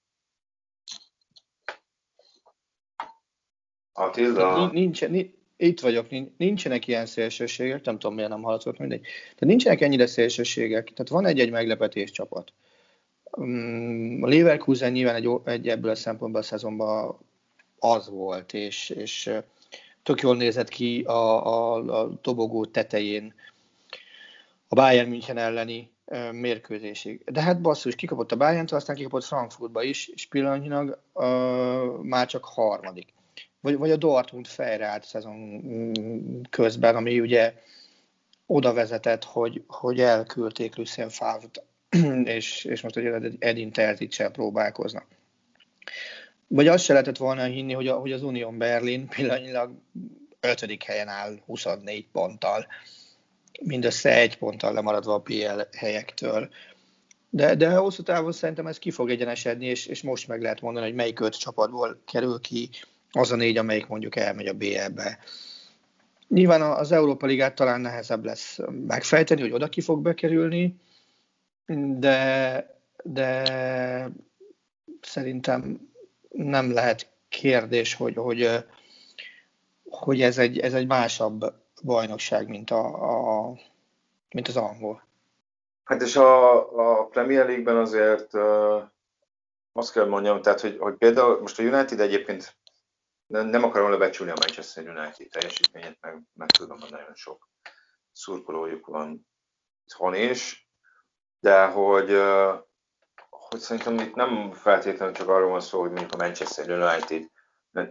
Attila? 3.93 4.71
Nincs, 4.71 5.09
nincs, 5.09 5.42
itt 5.67 5.81
vagyok, 5.81 6.07
nincsenek 6.37 6.87
ilyen 6.87 7.07
szélsőségek, 7.07 7.85
nem 7.85 7.99
tudom 7.99 8.15
miért 8.15 8.31
nem 8.31 8.43
hallatok, 8.43 8.79
mindegy. 8.79 9.07
De 9.39 9.47
nincsenek 9.47 9.81
ennyire 9.81 10.07
szélsőségek, 10.07 10.85
tehát 10.91 11.09
van 11.09 11.27
egy-egy 11.27 11.51
meglepetés 11.51 12.11
csapat. 12.11 12.53
Mm, 13.41 14.23
a 14.23 14.29
Leverkusen 14.29 14.93
nyilván 14.93 15.15
egy, 15.15 15.29
egy 15.45 15.69
ebből 15.69 15.91
a 15.91 15.95
szempontból 15.95 16.41
a 16.41 16.45
szezonban 16.45 17.19
az 17.79 18.09
volt, 18.09 18.53
és, 18.53 18.91
és 18.91 19.31
tök 20.03 20.21
jól 20.21 20.37
nézett 20.37 20.69
ki 20.69 21.03
a, 21.03 21.47
a, 21.47 21.75
a 22.01 22.19
dobogó 22.23 22.65
tetején 22.65 23.35
a 24.69 24.75
Bayern 24.75 25.09
München 25.09 25.39
elleni 25.39 25.91
mérkőzésig. 26.33 27.23
De 27.25 27.43
hát 27.43 27.61
basszus, 27.61 27.95
kikapott 27.95 28.33
a 28.33 28.37
bayern 28.37 28.67
aztán 28.71 28.97
kikapott 28.97 29.25
Frankfurtba 29.25 29.83
is, 29.83 30.09
és 30.09 30.27
pillanatnyilag 30.27 30.99
uh, 31.13 31.25
már 32.03 32.27
csak 32.27 32.45
harmadik. 32.45 33.13
Vagy, 33.63 33.77
vagy 33.77 33.91
a 33.91 33.97
Dortmund 33.97 34.47
fejreállt 34.47 35.05
szezon 35.05 35.63
közben, 36.51 36.97
ami 36.97 37.21
ugye 37.21 37.55
oda 38.47 38.73
vezetett, 38.73 39.25
hogy, 39.25 39.65
hogy 39.67 40.01
elküldték 40.01 40.77
Lucien 40.77 41.09
Favre-t, 41.09 41.63
és, 42.37 42.65
és 42.65 42.81
most 42.81 42.97
ugye 42.97 43.19
Edin 43.39 43.73
Terzicsel 43.73 44.31
próbálkoznak. 44.31 45.07
Vagy 46.47 46.69
azt 46.69 46.85
se 46.85 46.93
lehetett 46.93 47.17
volna 47.17 47.45
hinni, 47.45 47.73
hogy, 47.73 47.89
a, 47.89 47.99
hogy 47.99 48.13
az 48.13 48.23
Union 48.23 48.59
Berlin 48.59 49.09
pillanatnyilag 49.09 49.73
ötödik 50.41 50.83
helyen 50.83 51.09
áll 51.09 51.39
24 51.47 52.07
ponttal 52.13 52.67
mindössze 53.61 54.17
egy 54.17 54.39
ponttal 54.39 54.73
lemaradva 54.73 55.15
a 55.15 55.21
PL 55.21 55.61
helyektől. 55.77 56.49
De, 57.31 57.55
de 57.55 57.71
hosszú 57.71 58.03
távon 58.03 58.33
szerintem 58.33 58.67
ez 58.67 58.79
ki 58.79 58.91
fog 58.91 59.11
egyenesedni, 59.11 59.67
és, 59.67 59.87
és 59.87 60.03
most 60.03 60.29
meg 60.29 60.43
lehet 60.43 60.61
mondani, 60.61 60.87
hogy 60.87 60.95
melyik 60.95 61.21
öt 61.21 61.39
csapatból 61.39 62.01
kerül 62.05 62.41
ki 62.41 62.71
az 63.13 63.33
a 63.33 63.37
négy, 63.37 63.57
amelyik 63.57 63.87
mondjuk 63.87 64.17
elmegy 64.17 64.47
a 64.47 64.53
BL-be. 64.53 65.19
Nyilván 66.29 66.63
az 66.63 66.93
Európa 66.93 67.27
Ligát 67.27 67.55
talán 67.55 67.81
nehezebb 67.81 68.25
lesz 68.25 68.59
megfejteni, 68.87 69.41
hogy 69.41 69.53
oda 69.53 69.69
ki 69.69 69.81
fog 69.81 70.03
bekerülni, 70.03 70.77
de, 71.99 72.67
de 73.03 73.43
szerintem 75.01 75.91
nem 76.29 76.73
lehet 76.73 77.11
kérdés, 77.29 77.95
hogy, 77.95 78.17
hogy, 78.17 78.65
hogy 79.89 80.23
ez, 80.23 80.39
egy, 80.39 80.59
ez 80.59 80.75
egy 80.75 80.87
másabb 80.87 81.55
bajnokság, 81.83 82.49
mint, 82.49 82.71
a, 82.71 82.85
a, 83.49 83.55
mint 84.31 84.49
az 84.49 84.57
angol. 84.57 85.03
Hát 85.85 86.03
és 86.03 86.17
a, 86.17 87.01
a 87.01 87.05
Premier 87.05 87.47
League-ben 87.47 87.77
azért 87.77 88.35
uh, 88.35 88.83
azt 89.73 89.93
kell 89.93 90.07
mondjam, 90.07 90.43
tehát, 90.43 90.61
hogy, 90.61 90.77
hogy 90.79 90.95
például 90.95 91.41
most 91.41 91.59
a 91.59 91.63
United 91.63 92.01
egyébként 92.01 92.55
nem, 93.33 93.47
nem 93.47 93.65
akarom 93.65 93.91
lebecsülni 93.91 94.33
a 94.33 94.37
Manchester 94.39 94.89
United 94.89 95.29
teljesítményét, 95.29 95.99
meg, 96.01 96.23
meg 96.33 96.51
tudom, 96.51 96.81
hogy 96.81 96.91
nagyon 96.91 97.15
sok 97.15 97.49
szurkolójuk 98.13 98.87
van 98.87 99.29
itthon 99.85 100.15
is, 100.15 100.69
de 101.41 101.67
hogy, 101.67 102.11
hogy 103.31 103.61
szerintem 103.61 103.99
itt 103.99 104.15
nem 104.15 104.53
feltétlenül 104.53 105.15
csak 105.15 105.29
arról 105.29 105.51
van 105.51 105.61
szó, 105.61 105.81
hogy 105.81 105.91
mondjuk 105.91 106.13
a 106.13 106.17
Manchester 106.17 106.71
United 106.71 107.31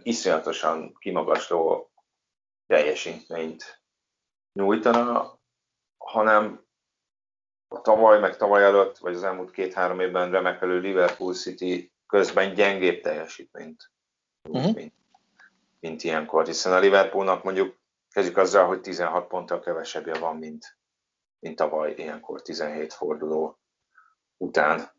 iszonyatosan 0.02 0.94
kimagasló 0.98 1.90
teljesítményt 2.66 3.82
nyújtana, 4.52 5.38
hanem 5.96 6.64
a 7.68 7.80
tavaly, 7.80 8.20
meg 8.20 8.36
tavaly 8.36 8.64
előtt, 8.64 8.98
vagy 8.98 9.14
az 9.14 9.22
elmúlt 9.22 9.50
két-három 9.50 10.00
évben 10.00 10.30
remekelő 10.30 10.78
Liverpool 10.78 11.34
City 11.34 11.92
közben 12.06 12.54
gyengébb 12.54 13.00
teljesítményt, 13.00 13.90
uh-huh. 14.48 14.74
mint, 14.74 14.94
mint 15.82 16.02
ilyenkor, 16.02 16.46
hiszen 16.46 16.72
a 16.72 16.78
Liverpoolnak 16.78 17.42
mondjuk 17.42 17.78
kezdjük 18.10 18.36
azzal, 18.36 18.66
hogy 18.66 18.80
16 18.80 19.28
ponttal 19.28 19.60
kevesebbje 19.60 20.18
van, 20.18 20.36
mint, 20.36 20.78
mint 21.38 21.56
tavaly 21.56 21.94
ilyenkor 21.96 22.42
17 22.42 22.92
forduló 22.92 23.60
után. 24.36 24.92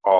A 0.00 0.16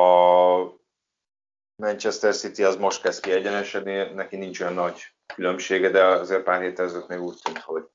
Manchester 1.74 2.34
City 2.34 2.64
az 2.64 2.76
most 2.76 3.02
kezd 3.02 3.22
kiegyenesedni, 3.22 4.12
neki 4.12 4.36
nincs 4.36 4.60
olyan 4.60 4.74
nagy 4.74 5.02
különbsége, 5.34 5.90
de 5.90 6.04
azért 6.04 6.42
pár 6.42 6.60
héttel 6.60 6.84
ezelőtt 6.84 7.08
még 7.08 7.20
úgy 7.20 7.38
tűnt, 7.42 7.58
hogy, 7.58 7.88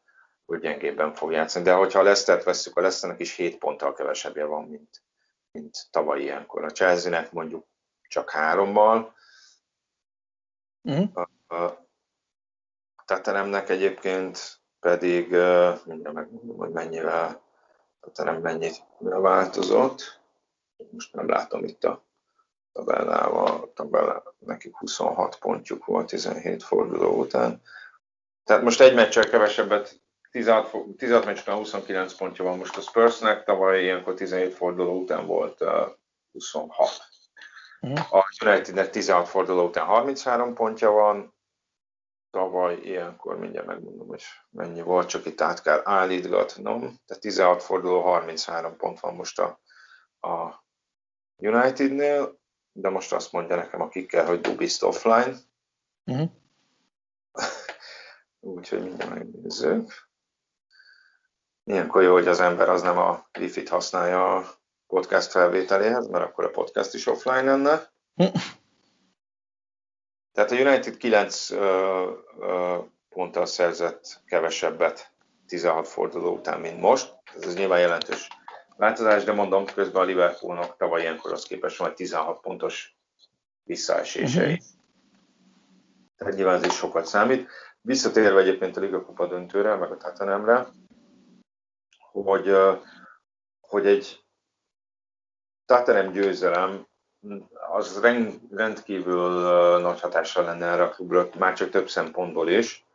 hogy 0.45 0.59
gyengébben 0.59 1.13
fog 1.13 1.31
játszani. 1.31 1.65
De 1.65 1.73
hogyha 1.73 1.99
a 1.99 2.03
Lesztert 2.03 2.43
veszük, 2.43 2.77
a 2.77 2.81
Leszternek 2.81 3.19
is 3.19 3.35
7 3.35 3.57
ponttal 3.57 3.93
kevesebbje 3.93 4.45
van, 4.45 4.67
mint, 4.67 5.03
mint 5.51 5.87
tavaly 5.91 6.21
ilyenkor. 6.21 6.63
A 6.63 6.71
Chelsea-nek 6.71 7.31
mondjuk 7.31 7.67
csak 8.07 8.29
hárommal. 8.29 9.15
Uh-huh. 10.81 11.09
A, 11.47 11.55
a 11.55 11.86
Tatanemnek 13.07 13.69
egyébként 13.69 14.59
pedig, 14.79 15.29
mindjárt 15.85 16.13
megmondom, 16.13 16.57
hogy 16.57 16.69
mennyivel, 16.69 17.41
Tatanem 17.99 18.41
mennyit 18.41 18.83
változott. 18.99 20.21
Most 20.91 21.13
nem 21.13 21.29
látom 21.29 21.63
itt 21.63 21.83
a 21.83 22.05
tabellával, 22.71 23.71
tabellá, 23.73 24.23
nekik 24.39 24.77
26 24.77 25.37
pontjuk 25.39 25.85
volt 25.85 26.07
17 26.07 26.63
forduló 26.63 27.19
után. 27.19 27.61
Tehát 28.43 28.63
most 28.63 28.81
egy 28.81 28.93
meccsel 28.93 29.29
kevesebbet, 29.29 30.01
16, 30.31 30.71
16 30.97 31.25
meccs 31.25 31.39
után 31.39 31.55
29 31.55 32.13
pontja 32.13 32.43
van 32.43 32.57
most 32.57 32.77
a 32.77 32.81
Spursnek, 32.81 33.43
tavaly 33.43 33.81
ilyenkor 33.81 34.13
17 34.13 34.53
forduló 34.53 35.01
után 35.01 35.25
volt 35.25 35.61
uh, 35.61 35.87
26. 36.31 36.89
Mm. 37.87 37.93
A 37.93 38.25
Unitednek 38.45 38.89
16 38.89 39.27
forduló 39.27 39.65
után 39.65 39.85
33 39.85 40.53
pontja 40.53 40.91
van, 40.91 41.35
tavaly 42.37 42.75
ilyenkor 42.75 43.39
mindjárt 43.39 43.67
megmondom, 43.67 44.07
hogy 44.07 44.23
mennyi 44.49 44.81
volt, 44.81 45.07
csak 45.07 45.25
itt 45.25 45.41
át 45.41 45.61
kell 45.61 45.81
állítgatnom. 45.83 46.79
Tehát 46.79 47.23
16 47.23 47.63
forduló, 47.63 48.01
33 48.01 48.77
pont 48.77 48.99
van 48.99 49.15
most 49.15 49.39
a, 49.39 49.59
a 50.27 50.63
Unitednél, 51.35 52.39
de 52.71 52.89
most 52.89 53.13
azt 53.13 53.31
mondja 53.31 53.55
nekem 53.55 53.81
a 53.81 53.87
kikkel, 53.87 54.25
hogy 54.25 54.41
do 54.41 54.55
bist 54.55 54.83
offline. 54.83 55.35
Uh-huh. 56.05 56.29
Úgyhogy 58.55 58.83
mindjárt 58.83 59.13
megnézzük. 59.13 59.91
Ilyenkor 61.63 62.01
jó, 62.01 62.13
hogy 62.13 62.27
az 62.27 62.39
ember 62.39 62.69
az 62.69 62.81
nem 62.81 62.97
a 62.97 63.27
wifi-t 63.39 63.69
használja 63.69 64.35
a 64.35 64.45
podcast 64.87 65.31
felvételéhez, 65.31 66.07
mert 66.07 66.23
akkor 66.23 66.45
a 66.45 66.49
podcast 66.49 66.93
is 66.93 67.07
offline 67.07 67.43
lenne. 67.43 67.91
Uh-huh. 68.15 68.41
Tehát 70.37 70.51
a 70.51 70.55
United 70.55 70.97
9 70.97 71.49
uh, 71.49 71.59
uh, 72.37 72.85
ponttal 73.09 73.45
szerzett 73.45 74.21
kevesebbet 74.25 75.11
16 75.47 75.87
forduló 75.87 76.33
után, 76.33 76.59
mint 76.59 76.79
most. 76.79 77.13
Ez 77.39 77.55
nyilván 77.55 77.79
jelentős 77.79 78.27
változás, 78.75 79.23
de 79.23 79.31
mondom, 79.31 79.65
közben 79.65 80.01
a 80.01 80.05
Liverpoolnak 80.05 80.77
tavaly 80.77 81.01
ilyenkor 81.01 81.31
az 81.31 81.43
képest 81.43 81.77
van 81.77 81.95
16 81.95 82.41
pontos 82.41 82.97
visszaesései. 83.63 84.53
Uh-huh. 84.53 84.65
Tehát 86.17 86.35
nyilván 86.35 86.55
ez 86.55 86.65
is 86.65 86.73
sokat 86.73 87.05
számít. 87.05 87.49
Visszatérve 87.81 88.39
egyébként 88.39 88.77
a 88.77 88.79
Liga 88.79 89.05
Kupa 89.05 89.27
döntőre, 89.27 89.75
meg 89.75 89.91
a 89.91 89.97
Tatanemre, 89.97 90.67
hogy, 92.11 92.55
hogy 93.59 93.85
egy 93.85 94.23
Tatanem 95.65 96.11
győzelem 96.11 96.87
az 97.71 98.01
rendkívül 98.49 99.29
nagy 99.79 99.99
hatással 99.99 100.43
lenne 100.43 100.65
erre 100.65 100.83
a 100.83 100.89
klubra, 100.89 101.29
már 101.37 101.53
csak 101.53 101.69
több 101.69 101.89
szempontból 101.89 102.49
is. 102.49 102.85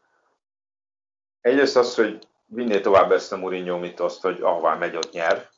Egyrészt 1.40 1.76
az, 1.76 1.94
hogy 1.94 2.26
vinné 2.46 2.80
tovább 2.80 3.12
ezt 3.12 3.32
a 3.32 3.36
Mourinho 3.36 3.78
mitoszt, 3.78 4.22
hogy 4.22 4.40
ahová 4.40 4.74
megy, 4.74 4.96
ott 4.96 5.12
nyer. 5.12 5.50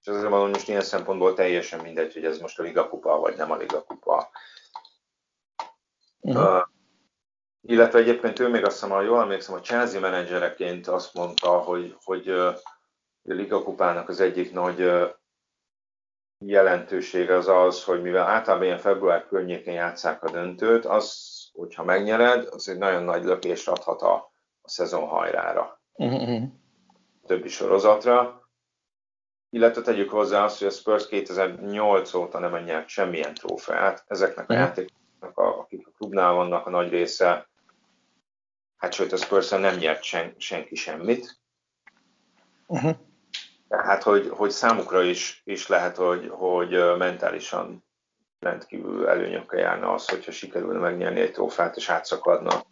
És 0.00 0.06
azért 0.06 0.28
mondom, 0.28 0.50
most 0.50 0.68
ilyen 0.68 0.80
szempontból 0.80 1.34
teljesen 1.34 1.80
mindegy, 1.80 2.12
hogy 2.12 2.24
ez 2.24 2.38
most 2.38 2.58
a 2.58 2.62
Liga 2.62 2.88
Kupa, 2.88 3.18
vagy 3.18 3.36
nem 3.36 3.50
a 3.50 3.56
Liga 3.56 3.82
Kupa. 3.82 4.30
Uh-huh. 6.20 6.44
Uh, 6.44 6.62
illetve 7.60 7.98
egyébként 7.98 8.38
ő 8.38 8.48
még 8.48 8.64
azt 8.64 8.72
hiszem, 8.72 8.90
ha 8.90 9.00
jól 9.00 9.20
emlékszem, 9.20 9.54
a 9.54 9.60
Chelsea 9.60 10.00
menedzsereként 10.00 10.86
azt 10.86 11.14
mondta, 11.14 11.50
hogy, 11.50 11.96
hogy 12.04 12.28
a 12.28 12.60
Liga 13.22 13.62
Kupának 13.62 14.08
az 14.08 14.20
egyik 14.20 14.52
nagy 14.52 14.90
jelentősége 16.38 17.34
az 17.34 17.48
az, 17.48 17.84
hogy 17.84 18.02
mivel 18.02 18.26
általában 18.26 18.66
ilyen 18.66 18.78
február 18.78 19.26
környékén 19.26 19.74
játszák 19.74 20.22
a 20.22 20.30
döntőt, 20.30 20.84
az, 20.84 21.26
hogyha 21.52 21.84
megnyered, 21.84 22.46
az 22.50 22.68
egy 22.68 22.78
nagyon 22.78 23.02
nagy 23.02 23.24
lökést 23.24 23.68
adhat 23.68 24.02
a, 24.02 24.14
a 24.62 24.68
szezon 24.68 25.06
hajrára. 25.06 25.80
Uh-huh. 25.92 26.42
Többi 27.26 27.48
sorozatra. 27.48 28.42
Illetve 29.50 29.82
tegyük 29.82 30.10
hozzá 30.10 30.44
azt, 30.44 30.58
hogy 30.58 30.66
a 30.66 30.70
Spurs 30.70 31.08
2008 31.08 32.14
óta 32.14 32.38
nem 32.38 32.64
nyert 32.64 32.88
semmilyen 32.88 33.34
trófeát. 33.34 34.04
Ezeknek 34.06 34.50
a 34.50 34.54
uh-huh. 34.54 34.68
játékoknak, 34.68 35.38
akik 35.38 35.86
a 35.86 35.90
klubnál 35.96 36.32
vannak, 36.32 36.66
a 36.66 36.70
nagy 36.70 36.90
része, 36.90 37.48
hát 38.76 38.92
sőt 38.92 39.12
a 39.12 39.16
spurs 39.16 39.48
nem 39.48 39.76
nyert 39.76 40.02
sen, 40.02 40.34
senki 40.36 40.74
semmit. 40.74 41.38
Uh-huh. 42.66 42.96
Tehát, 43.68 44.02
hogy, 44.02 44.28
hogy 44.28 44.50
számukra 44.50 45.02
is, 45.02 45.42
is 45.44 45.66
lehet, 45.66 45.96
hogy, 45.96 46.28
hogy 46.28 46.96
mentálisan 46.98 47.84
rendkívül 48.38 49.08
előnyökkel 49.08 49.60
járna 49.60 49.92
az, 49.92 50.08
hogyha 50.08 50.30
sikerülne 50.30 50.78
megnyerni 50.78 51.20
egy 51.20 51.32
trófát, 51.32 51.76
és 51.76 51.88
átszakadna, 51.88 52.64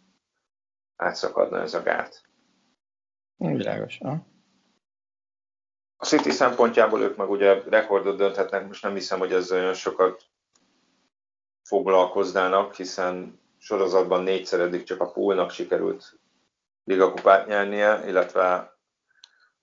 átszakadna 0.95 1.61
ez 1.61 1.73
a 1.73 1.81
gát. 1.81 2.21
Világos. 3.37 3.97
Ha? 3.97 4.25
A 5.97 6.05
City 6.05 6.31
szempontjából 6.31 7.01
ők 7.01 7.15
meg 7.15 7.29
ugye 7.29 7.61
rekordot 7.69 8.17
dönthetnek, 8.17 8.67
most 8.67 8.83
nem 8.83 8.93
hiszem, 8.93 9.19
hogy 9.19 9.33
ezzel 9.33 9.59
olyan 9.59 9.73
sokat 9.73 10.23
foglalkoznának, 11.63 12.73
hiszen 12.73 13.39
sorozatban 13.57 14.23
négyszer 14.23 14.59
eddig 14.59 14.83
csak 14.83 15.01
a 15.01 15.11
poolnak 15.11 15.51
sikerült 15.51 16.19
ligakupát 16.83 17.47
nyernie, 17.47 18.07
illetve 18.07 18.76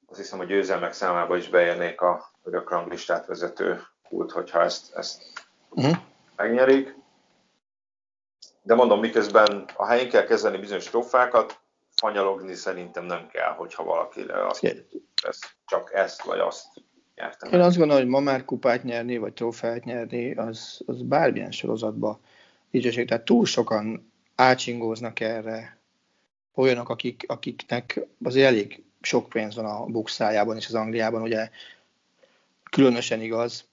azt 0.07 0.19
hiszem, 0.19 0.39
hogy 0.39 0.47
győzelmek 0.47 0.93
számába 0.93 1.37
is 1.37 1.49
beérnék 1.49 2.01
a 2.01 2.31
örök 2.43 2.71
ranglistát 2.71 3.27
vezető 3.27 3.81
út, 4.09 4.31
hogyha 4.31 4.63
ezt, 4.63 4.95
ezt 4.95 5.23
uh-huh. 5.71 5.97
megnyerik. 6.37 6.95
De 8.63 8.75
mondom, 8.75 9.01
miközben 9.01 9.65
a 9.77 9.87
helyén 9.87 10.09
kell 10.09 10.25
kezdeni 10.25 10.59
bizonyos 10.59 10.89
trófákat, 10.89 11.63
fanyalogni 11.95 12.55
szerintem 12.55 13.05
nem 13.05 13.29
kell, 13.29 13.51
hogyha 13.51 13.85
valaki 13.85 14.21
azt 14.21 14.87
ez 15.23 15.39
csak 15.67 15.95
ezt 15.95 16.23
vagy 16.23 16.39
azt 16.39 16.67
nyertem. 17.15 17.53
Én 17.53 17.61
azt 17.61 17.77
gondolom, 17.77 18.03
hogy 18.03 18.11
ma 18.11 18.21
már 18.21 18.45
kupát 18.45 18.83
nyerni, 18.83 19.17
vagy 19.17 19.33
trófeát 19.33 19.85
nyerni, 19.85 20.35
az, 20.35 20.81
az 20.87 21.03
bármilyen 21.03 21.51
sorozatban 21.51 22.19
dicsőség. 22.71 23.09
Tehát 23.09 23.25
túl 23.25 23.47
sokan 23.47 24.13
átsingóznak 24.35 25.21
erre 25.21 25.79
olyanok, 26.55 26.89
akik, 26.89 27.25
akiknek 27.27 28.01
azért 28.23 28.47
elég 28.47 28.85
sok 29.05 29.29
pénz 29.29 29.55
van 29.55 29.65
a 29.65 29.85
bukszájában 29.85 30.57
és 30.57 30.67
az 30.67 30.75
Angliában, 30.75 31.23
ugye 31.23 31.51
különösen 32.71 33.21
igaz, 33.21 33.65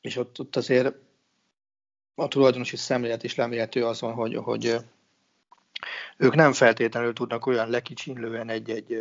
és 0.00 0.16
ott, 0.16 0.40
ott 0.40 0.56
azért 0.56 0.94
a 2.14 2.28
tulajdonosi 2.28 2.76
szemlélet 2.76 3.22
is 3.22 3.34
lemérhető 3.34 3.86
azon, 3.86 4.12
hogy, 4.12 4.34
hogy 4.34 4.76
ők 6.16 6.34
nem 6.34 6.52
feltétlenül 6.52 7.12
tudnak 7.12 7.46
olyan 7.46 7.70
lekicsinlően 7.70 8.48
egy-egy 8.48 8.96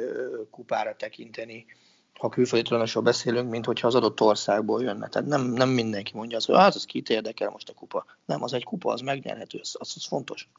kupára 0.52 0.96
tekinteni, 0.96 1.66
ha 2.14 2.30
külföldi 2.30 2.64
tulajdonosról 2.64 3.04
beszélünk, 3.04 3.50
mint 3.50 3.66
hogyha 3.66 3.88
az 3.88 3.96
adott 3.96 4.22
országból 4.22 4.84
jönne. 4.84 5.08
Tehát 5.08 5.28
nem, 5.28 5.42
nem 5.42 5.70
mindenki 5.70 6.12
mondja 6.16 6.38
azt, 6.38 6.46
hogy 6.46 6.56
hát 6.56 6.76
az 6.76 6.86
kit 6.86 7.10
érdekel 7.10 7.50
most 7.50 7.70
a 7.70 7.74
kupa. 7.74 8.06
Nem, 8.26 8.44
az 8.44 8.54
egy 8.54 8.64
kupa, 8.64 8.92
az 8.92 9.02
megnyerhető, 9.02 9.60
az, 9.62 9.76
az, 9.80 9.94
az 9.96 10.06
fontos. 10.08 10.50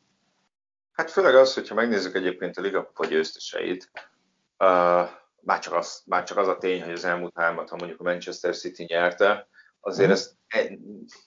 Hát 0.93 1.11
főleg 1.11 1.35
az, 1.35 1.55
hogyha 1.55 1.75
megnézzük 1.75 2.15
egyébként 2.15 2.57
a 2.57 2.61
Liga 2.61 2.93
győzteseit, 3.09 3.91
uh, 4.59 5.09
már, 5.41 5.59
csak 5.59 5.75
az, 5.75 6.03
már 6.07 6.25
csak 6.25 6.37
az 6.37 6.49
a 6.49 6.59
tény, 6.59 6.83
hogy 6.83 6.93
az 6.93 7.05
elmúlt 7.05 7.33
hármat, 7.35 7.69
ha 7.69 7.77
mondjuk 7.77 8.01
a 8.01 8.05
Manchester 8.05 8.57
City 8.57 8.85
nyerte, 8.85 9.49
azért 9.81 10.09
mm. 10.09 10.13
ez, 10.13 10.37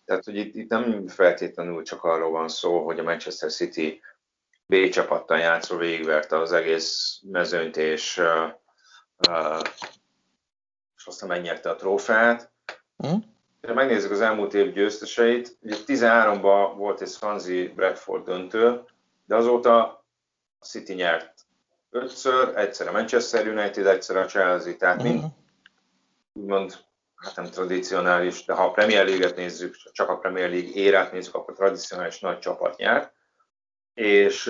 tehát 0.06 0.24
hogy 0.24 0.36
itt, 0.36 0.56
itt 0.56 0.70
nem 0.70 1.08
feltétlenül 1.08 1.84
csak 1.84 2.04
arról 2.04 2.32
van 2.32 2.48
szó, 2.48 2.86
hogy 2.86 3.00
a 3.00 3.04
Manchester 3.04 3.52
City 3.52 4.02
B 4.66 4.90
csapattal 4.90 5.38
játszó 5.38 5.78
végigverte 5.78 6.38
az 6.38 6.52
egész 6.52 7.20
mezőnyt, 7.32 7.78
és, 7.78 8.18
uh, 8.18 9.62
és 10.98 11.06
aztán 11.06 11.30
megnyerte 11.30 11.70
a 11.70 11.76
trófeát. 11.76 12.52
Mm. 13.08 13.16
Ha 13.62 13.74
megnézzük 13.74 14.12
az 14.12 14.22
elmúlt 14.22 14.54
év 14.54 14.74
győzteseit, 14.74 15.58
ugye 15.62 15.76
13-ban 15.86 16.74
volt 16.76 17.02
egy 17.02 17.10
Swansea 17.10 17.74
Bradford 17.74 18.24
döntő, 18.24 18.84
de 19.26 19.36
azóta 19.36 19.86
a 20.60 20.66
City 20.66 20.94
nyert 20.94 21.41
ötször, 21.92 22.58
egyszer 22.58 22.88
a 22.88 22.92
Manchester 22.92 23.48
United, 23.48 23.86
egyszer 23.86 24.16
a 24.16 24.26
Chelsea, 24.26 24.76
tehát 24.76 25.04
mind, 25.04 25.24
úgymond, 26.34 26.76
hát 27.16 27.36
nem 27.36 27.46
tradicionális, 27.46 28.46
de 28.46 28.54
ha 28.54 28.64
a 28.64 28.72
Premier 28.72 29.06
League-et 29.06 29.36
nézzük, 29.36 29.76
csak 29.92 30.10
a 30.10 30.18
Premier 30.18 30.50
League 30.50 30.72
érát 30.74 31.12
nézzük, 31.12 31.36
akkor 31.36 31.54
tradicionális 31.54 32.20
nagy 32.20 32.40
csapat 32.40 32.78
nyert. 32.78 33.14
És 33.94 34.48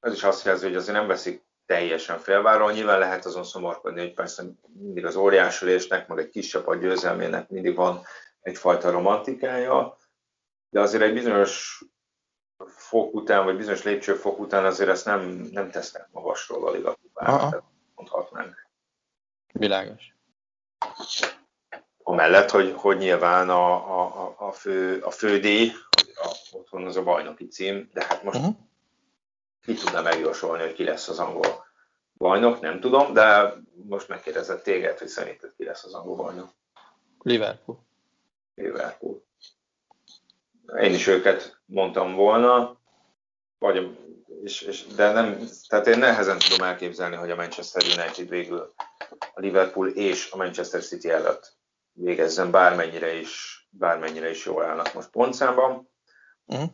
ez 0.00 0.12
is 0.12 0.24
azt 0.24 0.44
jelzi, 0.44 0.66
hogy 0.66 0.76
azért 0.76 0.96
nem 0.96 1.06
veszik 1.06 1.44
teljesen 1.66 2.18
félváról. 2.18 2.72
Nyilván 2.72 2.98
lehet 2.98 3.24
azon 3.24 3.44
szomorkodni, 3.44 4.00
hogy 4.00 4.14
persze 4.14 4.44
mindig 4.78 5.04
az 5.04 5.16
óriásülésnek, 5.16 6.08
meg 6.08 6.18
egy 6.18 6.28
kis 6.28 6.46
csapat 6.46 6.80
győzelmének 6.80 7.48
mindig 7.48 7.74
van 7.74 8.02
egyfajta 8.40 8.90
romantikája, 8.90 9.98
de 10.70 10.80
azért 10.80 11.02
egy 11.02 11.12
bizonyos 11.12 11.84
fok 12.66 13.14
után, 13.14 13.44
vagy 13.44 13.56
bizonyos 13.56 13.82
lépcsőfok 13.82 14.38
után 14.38 14.64
azért 14.64 14.90
ezt 14.90 15.04
nem, 15.04 15.20
nem 15.52 15.70
tesznek 15.70 16.08
magasról 16.12 16.68
a 16.68 16.70
ligakupára, 16.70 17.64
mondhatnánk. 17.94 18.68
Világos. 19.52 20.14
Amellett, 22.02 22.50
hogy, 22.50 22.72
hogy 22.76 22.96
nyilván 22.96 23.50
a, 23.50 23.74
a, 24.00 24.34
a, 24.38 24.52
fő, 24.52 25.00
a 25.00 25.10
fődíj, 25.10 25.72
a, 26.14 26.36
otthon 26.52 26.86
az 26.86 26.96
a 26.96 27.02
bajnoki 27.02 27.48
cím, 27.48 27.90
de 27.92 28.04
hát 28.04 28.22
most 28.22 28.38
uh-huh. 28.38 28.54
ki 29.62 29.74
tudna 29.74 30.02
megjósolni, 30.02 30.62
hogy 30.62 30.72
ki 30.72 30.84
lesz 30.84 31.08
az 31.08 31.18
angol 31.18 31.66
bajnok, 32.16 32.60
nem 32.60 32.80
tudom, 32.80 33.12
de 33.12 33.54
most 33.88 34.08
megkérdezett 34.08 34.62
téged, 34.62 34.98
hogy 34.98 35.08
szerinted 35.08 35.52
ki 35.56 35.64
lesz 35.64 35.84
az 35.84 35.94
angol 35.94 36.16
bajnok. 36.16 36.48
Liverpool. 37.22 37.84
Liverpool. 38.54 39.25
Én 40.80 40.94
is 40.94 41.06
őket 41.06 41.60
mondtam 41.64 42.14
volna, 42.14 42.80
vagy, 43.58 43.98
és, 44.42 44.62
és, 44.62 44.86
de 44.86 45.12
nem, 45.12 45.38
tehát 45.68 45.86
én 45.86 45.98
nehezen 45.98 46.38
tudom 46.38 46.66
elképzelni, 46.66 47.16
hogy 47.16 47.30
a 47.30 47.36
Manchester 47.36 47.82
United 47.82 48.28
végül 48.28 48.74
a 49.34 49.40
Liverpool 49.40 49.88
és 49.88 50.30
a 50.30 50.36
Manchester 50.36 50.82
City 50.82 51.10
előtt 51.10 51.56
végezzen 51.92 52.50
bármennyire 52.50 53.14
is, 53.14 53.66
bármennyire 53.70 54.30
is 54.30 54.44
jól 54.44 54.64
állnak 54.64 54.94
most 54.94 55.10
pontszámban. 55.10 55.90
Uh-huh. 56.44 56.70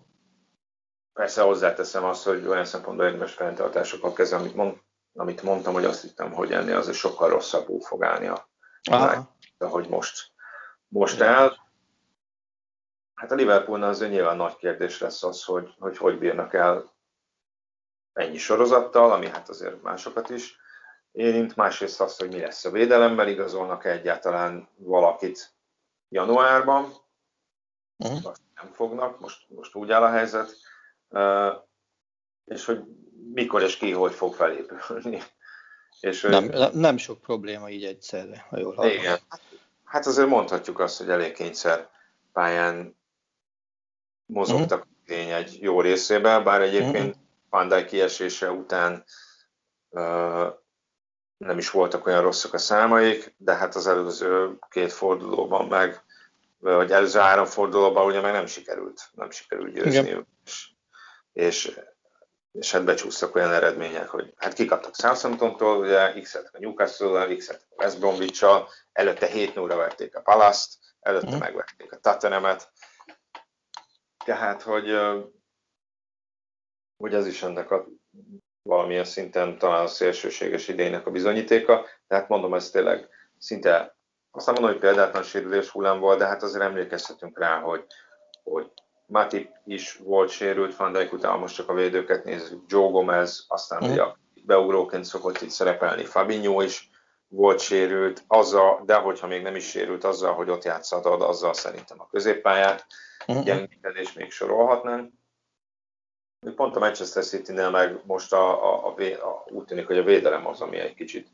Persze 1.12 1.42
hozzáteszem 1.42 2.04
azt, 2.04 2.24
hogy 2.24 2.46
olyan 2.46 2.64
szempontból 2.64 3.06
érdemes 3.06 3.32
fenntartásokat 3.32 4.14
kezdve, 4.14 4.36
amit, 4.36 4.54
mond, 4.54 4.76
amit 5.14 5.42
mondtam, 5.42 5.72
hogy 5.72 5.84
azt 5.84 6.02
hittem, 6.02 6.32
hogy 6.32 6.52
ennél 6.52 6.76
azért 6.76 6.96
sokkal 6.96 7.28
rosszabbul 7.28 7.80
fog 7.80 8.04
állni 8.04 8.26
a 8.26 8.50
ahogy 9.58 9.88
most, 9.88 10.30
most 10.88 11.20
áll. 11.20 11.56
Hát 13.22 13.30
a 13.30 13.34
Liverpoolnál 13.34 13.88
azért 13.88 14.10
nyilván 14.10 14.36
nagy 14.36 14.56
kérdés 14.56 15.00
lesz 15.00 15.22
az, 15.22 15.44
hogy 15.44 15.74
hogy, 15.78 15.96
hogy 15.96 16.18
bírnak 16.18 16.54
el 16.54 16.92
ennyi 18.12 18.38
sorozattal, 18.38 19.12
ami 19.12 19.28
hát 19.28 19.48
azért 19.48 19.82
másokat 19.82 20.30
is 20.30 20.56
érint. 21.12 21.56
Másrészt 21.56 22.00
azt, 22.00 22.20
hogy 22.20 22.28
mi 22.28 22.40
lesz 22.40 22.64
a 22.64 22.70
védelemmel, 22.70 23.28
igazolnak 23.28 23.84
-e 23.84 23.90
egyáltalán 23.90 24.68
valakit 24.76 25.52
januárban. 26.08 26.92
Uh-huh. 27.96 28.26
Azt 28.26 28.40
nem 28.54 28.72
fognak, 28.72 29.20
most, 29.20 29.44
most 29.48 29.74
úgy 29.74 29.90
áll 29.90 30.02
a 30.02 30.10
helyzet. 30.10 30.56
És 32.44 32.64
hogy 32.64 32.84
mikor 33.32 33.62
és 33.62 33.76
ki 33.76 33.92
hogy 33.92 34.12
fog 34.12 34.34
felépülni. 34.34 35.22
És, 36.00 36.22
nem, 36.22 36.52
nem 36.72 36.96
sok 36.96 37.20
probléma 37.20 37.70
így 37.70 37.84
egyszerre, 37.84 38.46
ha 38.48 38.58
jól 38.58 38.74
hallom. 38.74 38.92
Igen. 38.92 39.18
Hát 39.84 40.06
azért 40.06 40.28
mondhatjuk 40.28 40.78
azt, 40.78 40.98
hogy 40.98 41.10
elég 41.10 41.32
kényszer 41.32 41.88
pályán 42.32 43.00
mozogtak 44.32 44.86
uh-huh. 45.08 45.34
egy 45.34 45.58
jó 45.60 45.80
részében, 45.80 46.44
bár 46.44 46.60
egyébként 46.60 47.16
uh-huh. 47.50 47.84
Kiesése 47.84 48.50
után 48.50 49.04
uh, 49.90 50.46
nem 51.36 51.58
is 51.58 51.70
voltak 51.70 52.06
olyan 52.06 52.22
rosszak 52.22 52.54
a 52.54 52.58
számaik, 52.58 53.34
de 53.36 53.54
hát 53.54 53.74
az 53.74 53.86
előző 53.86 54.58
két 54.70 54.92
fordulóban 54.92 55.68
meg, 55.68 56.02
vagy 56.58 56.92
előző 56.92 57.18
három 57.18 57.44
fordulóban 57.44 58.06
ugye 58.06 58.20
meg 58.20 58.32
nem 58.32 58.46
sikerült, 58.46 59.00
nem 59.12 59.30
sikerült 59.30 59.72
győzni. 59.72 60.24
És, 60.44 60.70
és, 61.32 61.80
és 62.52 62.72
hát 62.72 62.84
becsúsztak 62.84 63.34
olyan 63.34 63.52
eredmények, 63.52 64.08
hogy 64.08 64.32
hát 64.36 64.52
kikaptak 64.52 64.94
Southamptontól, 64.94 65.76
ugye 65.76 66.20
x-et 66.20 66.50
a 66.52 66.58
Newcastle-al, 66.58 67.36
x-et 67.36 67.66
a 67.68 67.82
West 67.82 67.98
bromwich 67.98 68.46
előtte 68.92 69.26
7 69.26 69.54
0 69.54 69.76
verték 69.76 70.16
a 70.16 70.20
Palaszt, 70.20 70.74
előtte 71.00 71.36
mm. 71.36 71.38
megverték 71.38 71.92
a 71.92 71.96
Tottenhamet, 71.96 72.70
tehát, 74.24 74.62
hogy, 74.62 74.98
hogy 76.96 77.14
ez 77.14 77.26
is 77.26 77.42
ennek 77.42 77.70
a 77.70 77.86
valamilyen 78.62 79.04
szinten 79.04 79.58
talán 79.58 79.84
a 79.84 79.86
szélsőséges 79.86 80.68
idejének 80.68 81.06
a 81.06 81.10
bizonyítéka, 81.10 81.86
tehát 82.06 82.28
mondom, 82.28 82.54
ez 82.54 82.70
tényleg 82.70 83.08
szinte, 83.38 83.96
azt 84.30 84.46
nem 84.46 84.54
mondom, 84.54 84.72
hogy 84.72 84.80
példátlan 84.80 85.22
sérülés 85.22 85.68
hullám 85.68 86.00
volt, 86.00 86.18
de 86.18 86.26
hát 86.26 86.42
azért 86.42 86.64
emlékezhetünk 86.64 87.38
rá, 87.38 87.60
hogy, 87.60 87.84
hogy 88.42 88.70
Matip 89.06 89.50
is 89.64 89.96
volt 89.96 90.30
sérült, 90.30 90.76
Van 90.76 90.92
Dijk 90.92 91.12
után 91.12 91.38
most 91.38 91.54
csak 91.54 91.68
a 91.68 91.74
védőket 91.74 92.24
nézzük, 92.24 92.64
Joe 92.66 92.90
Gomez, 92.90 93.44
aztán 93.48 93.84
mm. 93.84 93.90
ugye 93.90 94.02
beugróként 94.44 95.04
szokott 95.04 95.40
itt 95.40 95.50
szerepelni, 95.50 96.04
Fabinho 96.04 96.62
is 96.62 96.90
volt 97.34 97.60
sérült, 97.60 98.24
azzal, 98.26 98.82
de 98.84 98.94
hogyha 98.94 99.26
még 99.26 99.42
nem 99.42 99.56
is 99.56 99.68
sérült, 99.68 100.04
azzal, 100.04 100.34
hogy 100.34 100.50
ott 100.50 100.64
játszhatod, 100.64 101.22
azzal 101.22 101.54
szerintem 101.54 102.00
a 102.00 102.06
középpályát 102.06 102.86
uh-huh. 103.26 103.44
gyengíteni, 103.44 104.02
még 104.14 104.30
sorolhatnánk. 104.30 105.12
Pont 106.54 106.76
a 106.76 106.78
Manchester 106.78 107.24
City-nél 107.24 107.70
meg 107.70 108.00
most 108.06 108.32
a, 108.32 108.64
a, 108.64 108.86
a, 108.86 109.02
a, 109.02 109.44
úgy 109.50 109.64
tűnik, 109.64 109.86
hogy 109.86 109.98
a 109.98 110.02
védelem 110.02 110.46
az, 110.46 110.60
ami 110.60 110.78
egy 110.78 110.94
kicsit 110.94 111.28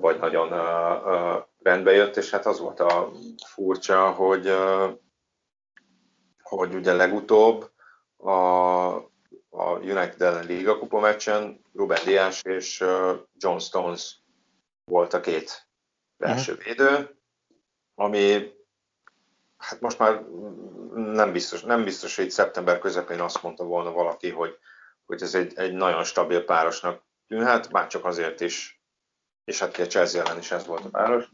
vagy 0.00 0.18
nagyon 0.18 0.52
uh, 0.52 1.06
uh, 1.06 1.42
rendbe 1.62 1.92
jött, 1.92 2.16
és 2.16 2.30
hát 2.30 2.46
az 2.46 2.58
volt 2.58 2.80
a 2.80 3.10
furcsa, 3.46 4.10
hogy, 4.10 4.48
uh, 4.48 4.90
hogy 6.42 6.74
ugye 6.74 6.92
legutóbb 6.92 7.70
a, 8.16 8.30
a 9.48 9.78
United 9.80 10.22
ellen 10.22 10.46
Liga 10.46 10.78
kupa 10.78 11.00
meccsen 11.00 11.60
Ruben 11.74 12.04
Dias 12.04 12.42
és 12.42 12.80
uh, 12.80 13.16
John 13.36 13.58
Stones 13.58 14.17
volt 14.88 15.14
a 15.14 15.20
két 15.20 15.66
belső 16.16 16.52
uh-huh. 16.52 16.66
védő, 16.66 17.18
ami 17.94 18.52
hát 19.56 19.80
most 19.80 19.98
már 19.98 20.22
nem 20.94 21.32
biztos, 21.32 21.62
nem 21.62 21.84
biztos, 21.84 22.16
hogy 22.16 22.30
szeptember 22.30 22.78
közepén 22.78 23.20
azt 23.20 23.42
mondta 23.42 23.64
volna 23.64 23.92
valaki, 23.92 24.30
hogy, 24.30 24.58
hogy 25.06 25.22
ez 25.22 25.34
egy, 25.34 25.52
egy 25.56 25.72
nagyon 25.72 26.04
stabil 26.04 26.44
párosnak 26.44 27.02
tűnhet, 27.28 27.70
már 27.70 27.86
csak 27.86 28.04
azért 28.04 28.40
is, 28.40 28.82
és 29.44 29.58
hát 29.58 29.78
a 29.78 29.86
Chelsea 29.86 30.22
ellen 30.22 30.38
is 30.38 30.50
ez 30.50 30.66
volt 30.66 30.84
a 30.84 30.88
páros. 30.88 31.24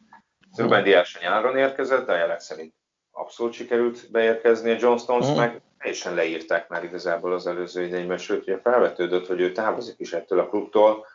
Ruben 0.56 0.82
Dias 0.82 1.18
nyáron 1.20 1.56
érkezett, 1.56 2.06
de 2.06 2.12
a 2.12 2.16
jelek 2.16 2.40
szerint 2.40 2.74
abszolút 3.10 3.52
sikerült 3.52 4.10
beérkezni, 4.10 4.70
a 4.70 4.76
John 4.78 4.98
Stones 4.98 5.30
mm. 5.30 5.36
meg 5.36 5.62
teljesen 5.78 6.14
leírták 6.14 6.68
már 6.68 6.84
igazából 6.84 7.32
az 7.32 7.46
előző 7.46 7.82
idényben, 7.82 8.18
sőt, 8.18 8.42
ugye 8.42 8.60
felvetődött, 8.60 9.26
hogy 9.26 9.40
ő 9.40 9.52
távozik 9.52 9.98
is 9.98 10.12
ettől 10.12 10.38
a 10.38 10.48
klubtól, 10.48 11.06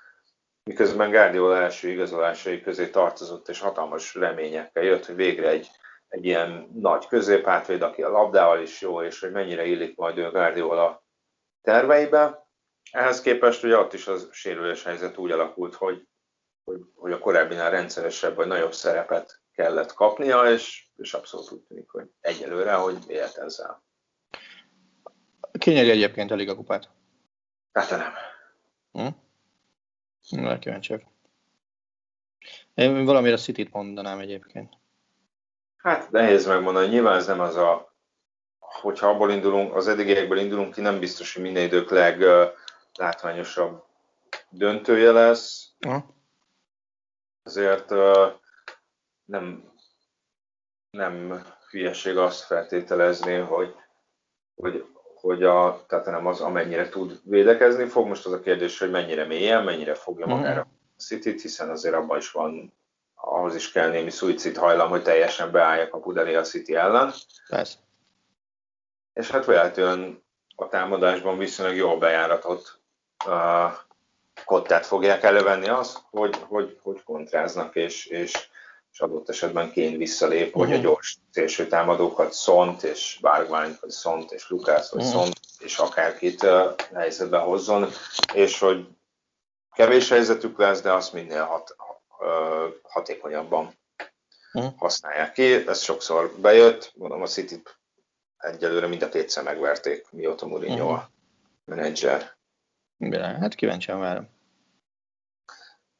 miközben 0.63 1.11
Guardiola 1.11 1.57
első 1.57 1.89
igazolásai 1.89 2.61
közé 2.61 2.89
tartozott, 2.89 3.47
és 3.47 3.59
hatalmas 3.59 4.15
reményekkel 4.15 4.83
jött, 4.83 5.05
hogy 5.05 5.15
végre 5.15 5.49
egy 5.49 5.69
egy 6.09 6.25
ilyen 6.25 6.69
nagy 6.73 7.07
középhátvéd, 7.07 7.81
aki 7.81 8.01
a 8.01 8.09
labdával 8.09 8.61
is 8.61 8.81
jó, 8.81 9.01
és 9.01 9.19
hogy 9.19 9.31
mennyire 9.31 9.65
illik 9.65 9.95
majd 9.95 10.17
ő 10.17 10.29
Guardiola 10.29 11.03
terveibe. 11.61 12.47
Ehhez 12.91 13.21
képest 13.21 13.63
ugye 13.63 13.77
ott 13.77 13.93
is 13.93 14.07
az 14.07 14.27
sérülés 14.31 14.83
helyzet 14.83 15.17
úgy 15.17 15.31
alakult, 15.31 15.75
hogy, 15.75 16.07
hogy, 16.63 16.79
hogy 16.95 17.11
a 17.11 17.19
korábbinál 17.19 17.71
rendszeresebb 17.71 18.35
vagy 18.35 18.47
nagyobb 18.47 18.73
szerepet 18.73 19.41
kellett 19.51 19.93
kapnia, 19.93 20.51
és, 20.51 20.87
és 20.97 21.13
abszolút 21.13 21.51
úgy 21.51 21.61
tűnik, 21.61 21.89
hogy 21.89 22.09
egyelőre, 22.19 22.73
hogy 22.73 22.97
élt 23.07 23.37
ezzel. 23.37 23.83
Ki 25.59 25.71
nyeri 25.71 25.89
egyébként 25.89 26.31
a 26.31 26.35
Liga 26.35 26.55
kupát? 26.55 26.89
Hát 27.71 27.89
nem. 27.89 28.13
Hm? 28.91 29.07
Na, 30.29 30.59
kíváncsiak. 30.59 31.03
Én 32.73 33.05
valamire 33.05 33.37
City-t 33.37 33.71
mondanám 33.71 34.19
egyébként. 34.19 34.77
Hát 35.77 36.11
nehéz 36.11 36.45
megmondani, 36.45 36.87
nyilván 36.87 37.15
ez 37.15 37.27
nem 37.27 37.39
az 37.39 37.55
a, 37.55 37.93
hogyha 38.59 39.07
abból 39.07 39.31
indulunk, 39.31 39.75
az 39.75 39.87
eddigiekből 39.87 40.37
indulunk 40.37 40.73
ki, 40.73 40.81
nem 40.81 40.99
biztos, 40.99 41.33
hogy 41.33 41.43
minden 41.43 41.63
idők 41.63 41.89
leglátványosabb 41.89 43.83
döntője 44.49 45.11
lesz. 45.11 45.71
Uh. 45.87 46.03
Azért 47.43 47.89
nem, 49.25 49.73
nem 50.89 51.43
hülyeség 51.69 52.17
azt 52.17 52.43
feltételezni, 52.43 53.35
hogy, 53.35 53.75
hogy, 54.55 54.88
hogy 55.21 55.43
a, 55.43 55.83
tehát 55.87 56.05
nem 56.05 56.27
az, 56.27 56.41
amennyire 56.41 56.89
tud 56.89 57.19
védekezni 57.23 57.85
fog. 57.85 58.07
Most 58.07 58.25
az 58.25 58.31
a 58.31 58.39
kérdés, 58.39 58.79
hogy 58.79 58.89
mennyire 58.89 59.25
mélyen, 59.25 59.63
mennyire 59.63 59.93
fogja 59.93 60.25
magára 60.25 60.59
uh-huh. 60.59 60.73
a 60.97 61.01
City-t, 61.01 61.41
hiszen 61.41 61.69
azért 61.69 61.95
abban 61.95 62.17
is 62.17 62.31
van 62.31 62.73
ahhoz 63.21 63.55
is 63.55 63.71
kell 63.71 63.89
némi 63.89 64.09
szuicid 64.09 64.57
hajlam, 64.57 64.89
hogy 64.89 65.03
teljesen 65.03 65.51
beálljak 65.51 65.93
a 65.93 65.99
Pudelé 65.99 66.35
a 66.35 66.41
City 66.41 66.75
ellen. 66.75 67.13
Persze. 67.47 67.77
És 69.13 69.31
hát 69.31 69.45
véletlenül 69.45 70.21
a 70.55 70.67
támadásban 70.67 71.37
viszonylag 71.37 71.75
jól 71.75 71.97
bejáratott 71.97 72.79
uh, 73.25 73.71
kottát 74.45 74.85
fogják 74.85 75.23
elővenni 75.23 75.67
azt, 75.67 75.99
hogy, 76.09 76.35
hogy, 76.47 76.79
hogy 76.81 77.03
kontráznak, 77.03 77.75
és, 77.75 78.05
és, 78.05 78.49
és 78.91 78.99
adott 78.99 79.29
esetben 79.29 79.71
Kén 79.71 79.97
visszalép, 79.97 80.47
uh-huh. 80.47 80.63
hogy 80.63 80.73
a 80.73 80.77
mhm. 80.77 80.85
gyors 80.85 81.17
szélső 81.31 81.67
támadókat 81.67 82.33
Szont 82.33 82.83
és 82.83 83.17
Bárgvány, 83.21 83.77
vagy 83.81 83.89
Szont 83.89 84.31
és 84.31 84.49
Lukász, 84.49 84.91
vagy 84.91 85.03
uh-huh. 85.03 85.21
Szont 85.21 85.39
és 85.59 85.77
akárkit 85.77 86.45
helyzetbe 86.93 87.37
hozzon, 87.37 87.89
és 88.33 88.59
hogy 88.59 88.87
kevés 89.75 90.09
helyzetük 90.09 90.57
lesz, 90.57 90.81
de 90.81 90.93
azt 90.93 91.13
minél 91.13 91.43
hat, 91.43 91.75
hatékonyabban 92.81 93.77
uh-huh. 94.53 94.73
használják 94.77 95.31
ki. 95.31 95.67
Ez 95.67 95.81
sokszor 95.81 96.33
bejött, 96.37 96.91
mondom 96.95 97.21
a 97.21 97.27
City 97.27 97.61
egyelőre 98.37 98.87
mind 98.87 99.01
a 99.01 99.09
kétszer 99.09 99.43
megverték, 99.43 100.11
mióta 100.11 100.45
Mourinho 100.45 100.83
uh-huh. 100.83 100.99
a 100.99 101.09
menedzser. 101.65 102.37
Hát 103.39 103.55
kíváncsian 103.55 103.99
várom. 103.99 104.38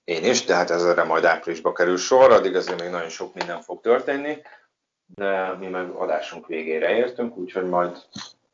Én 0.09 0.23
is, 0.23 0.45
de 0.45 0.55
hát 0.55 0.69
ezzel 0.69 1.05
majd 1.05 1.25
áprilisba 1.25 1.73
kerül 1.73 1.97
sor, 1.97 2.31
addig 2.31 2.55
azért 2.55 2.81
még 2.81 2.89
nagyon 2.89 3.09
sok 3.09 3.33
minden 3.33 3.61
fog 3.61 3.81
történni, 3.81 4.37
de 5.15 5.53
mi 5.59 5.67
meg 5.67 5.89
adásunk 5.89 6.47
végére 6.47 6.95
értünk, 6.95 7.37
úgyhogy 7.37 7.65
majd 7.65 7.97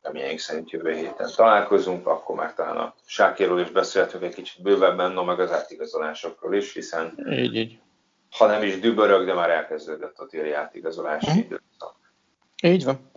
reményeink 0.02 0.40
szerint 0.40 0.70
jövő 0.70 0.94
héten 0.94 1.30
találkozunk, 1.36 2.08
akkor 2.08 2.36
már 2.36 2.54
talán 2.54 2.78
a 2.78 2.96
Sákéról 3.06 3.60
is 3.60 3.70
beszélhetünk 3.70 4.24
egy 4.24 4.34
kicsit 4.34 4.62
bővebben, 4.62 5.12
no 5.12 5.24
meg 5.24 5.40
az 5.40 5.52
átigazolásokról 5.52 6.56
is, 6.56 6.74
hiszen 6.74 7.28
így, 7.30 7.56
így. 7.56 7.80
ha 8.32 8.48
nem 8.48 8.64
is 8.64 8.80
dübörög, 8.80 9.26
de 9.26 9.34
már 9.34 9.50
elkezdődött 9.50 10.20
a 10.20 10.26
téli 10.26 10.52
átigazolási 10.52 11.26
uh-huh. 11.26 11.44
időszak. 11.44 11.96
Így 12.64 12.84
van. 12.84 13.12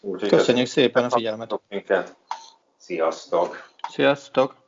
Úgyhogy 0.00 0.28
Köszönjük 0.28 0.66
szépen 0.66 1.04
a 1.04 1.10
figyelmet. 1.10 1.60
Minket. 1.68 2.14
Sziasztok! 2.76 3.70
Sziasztok! 3.88 4.67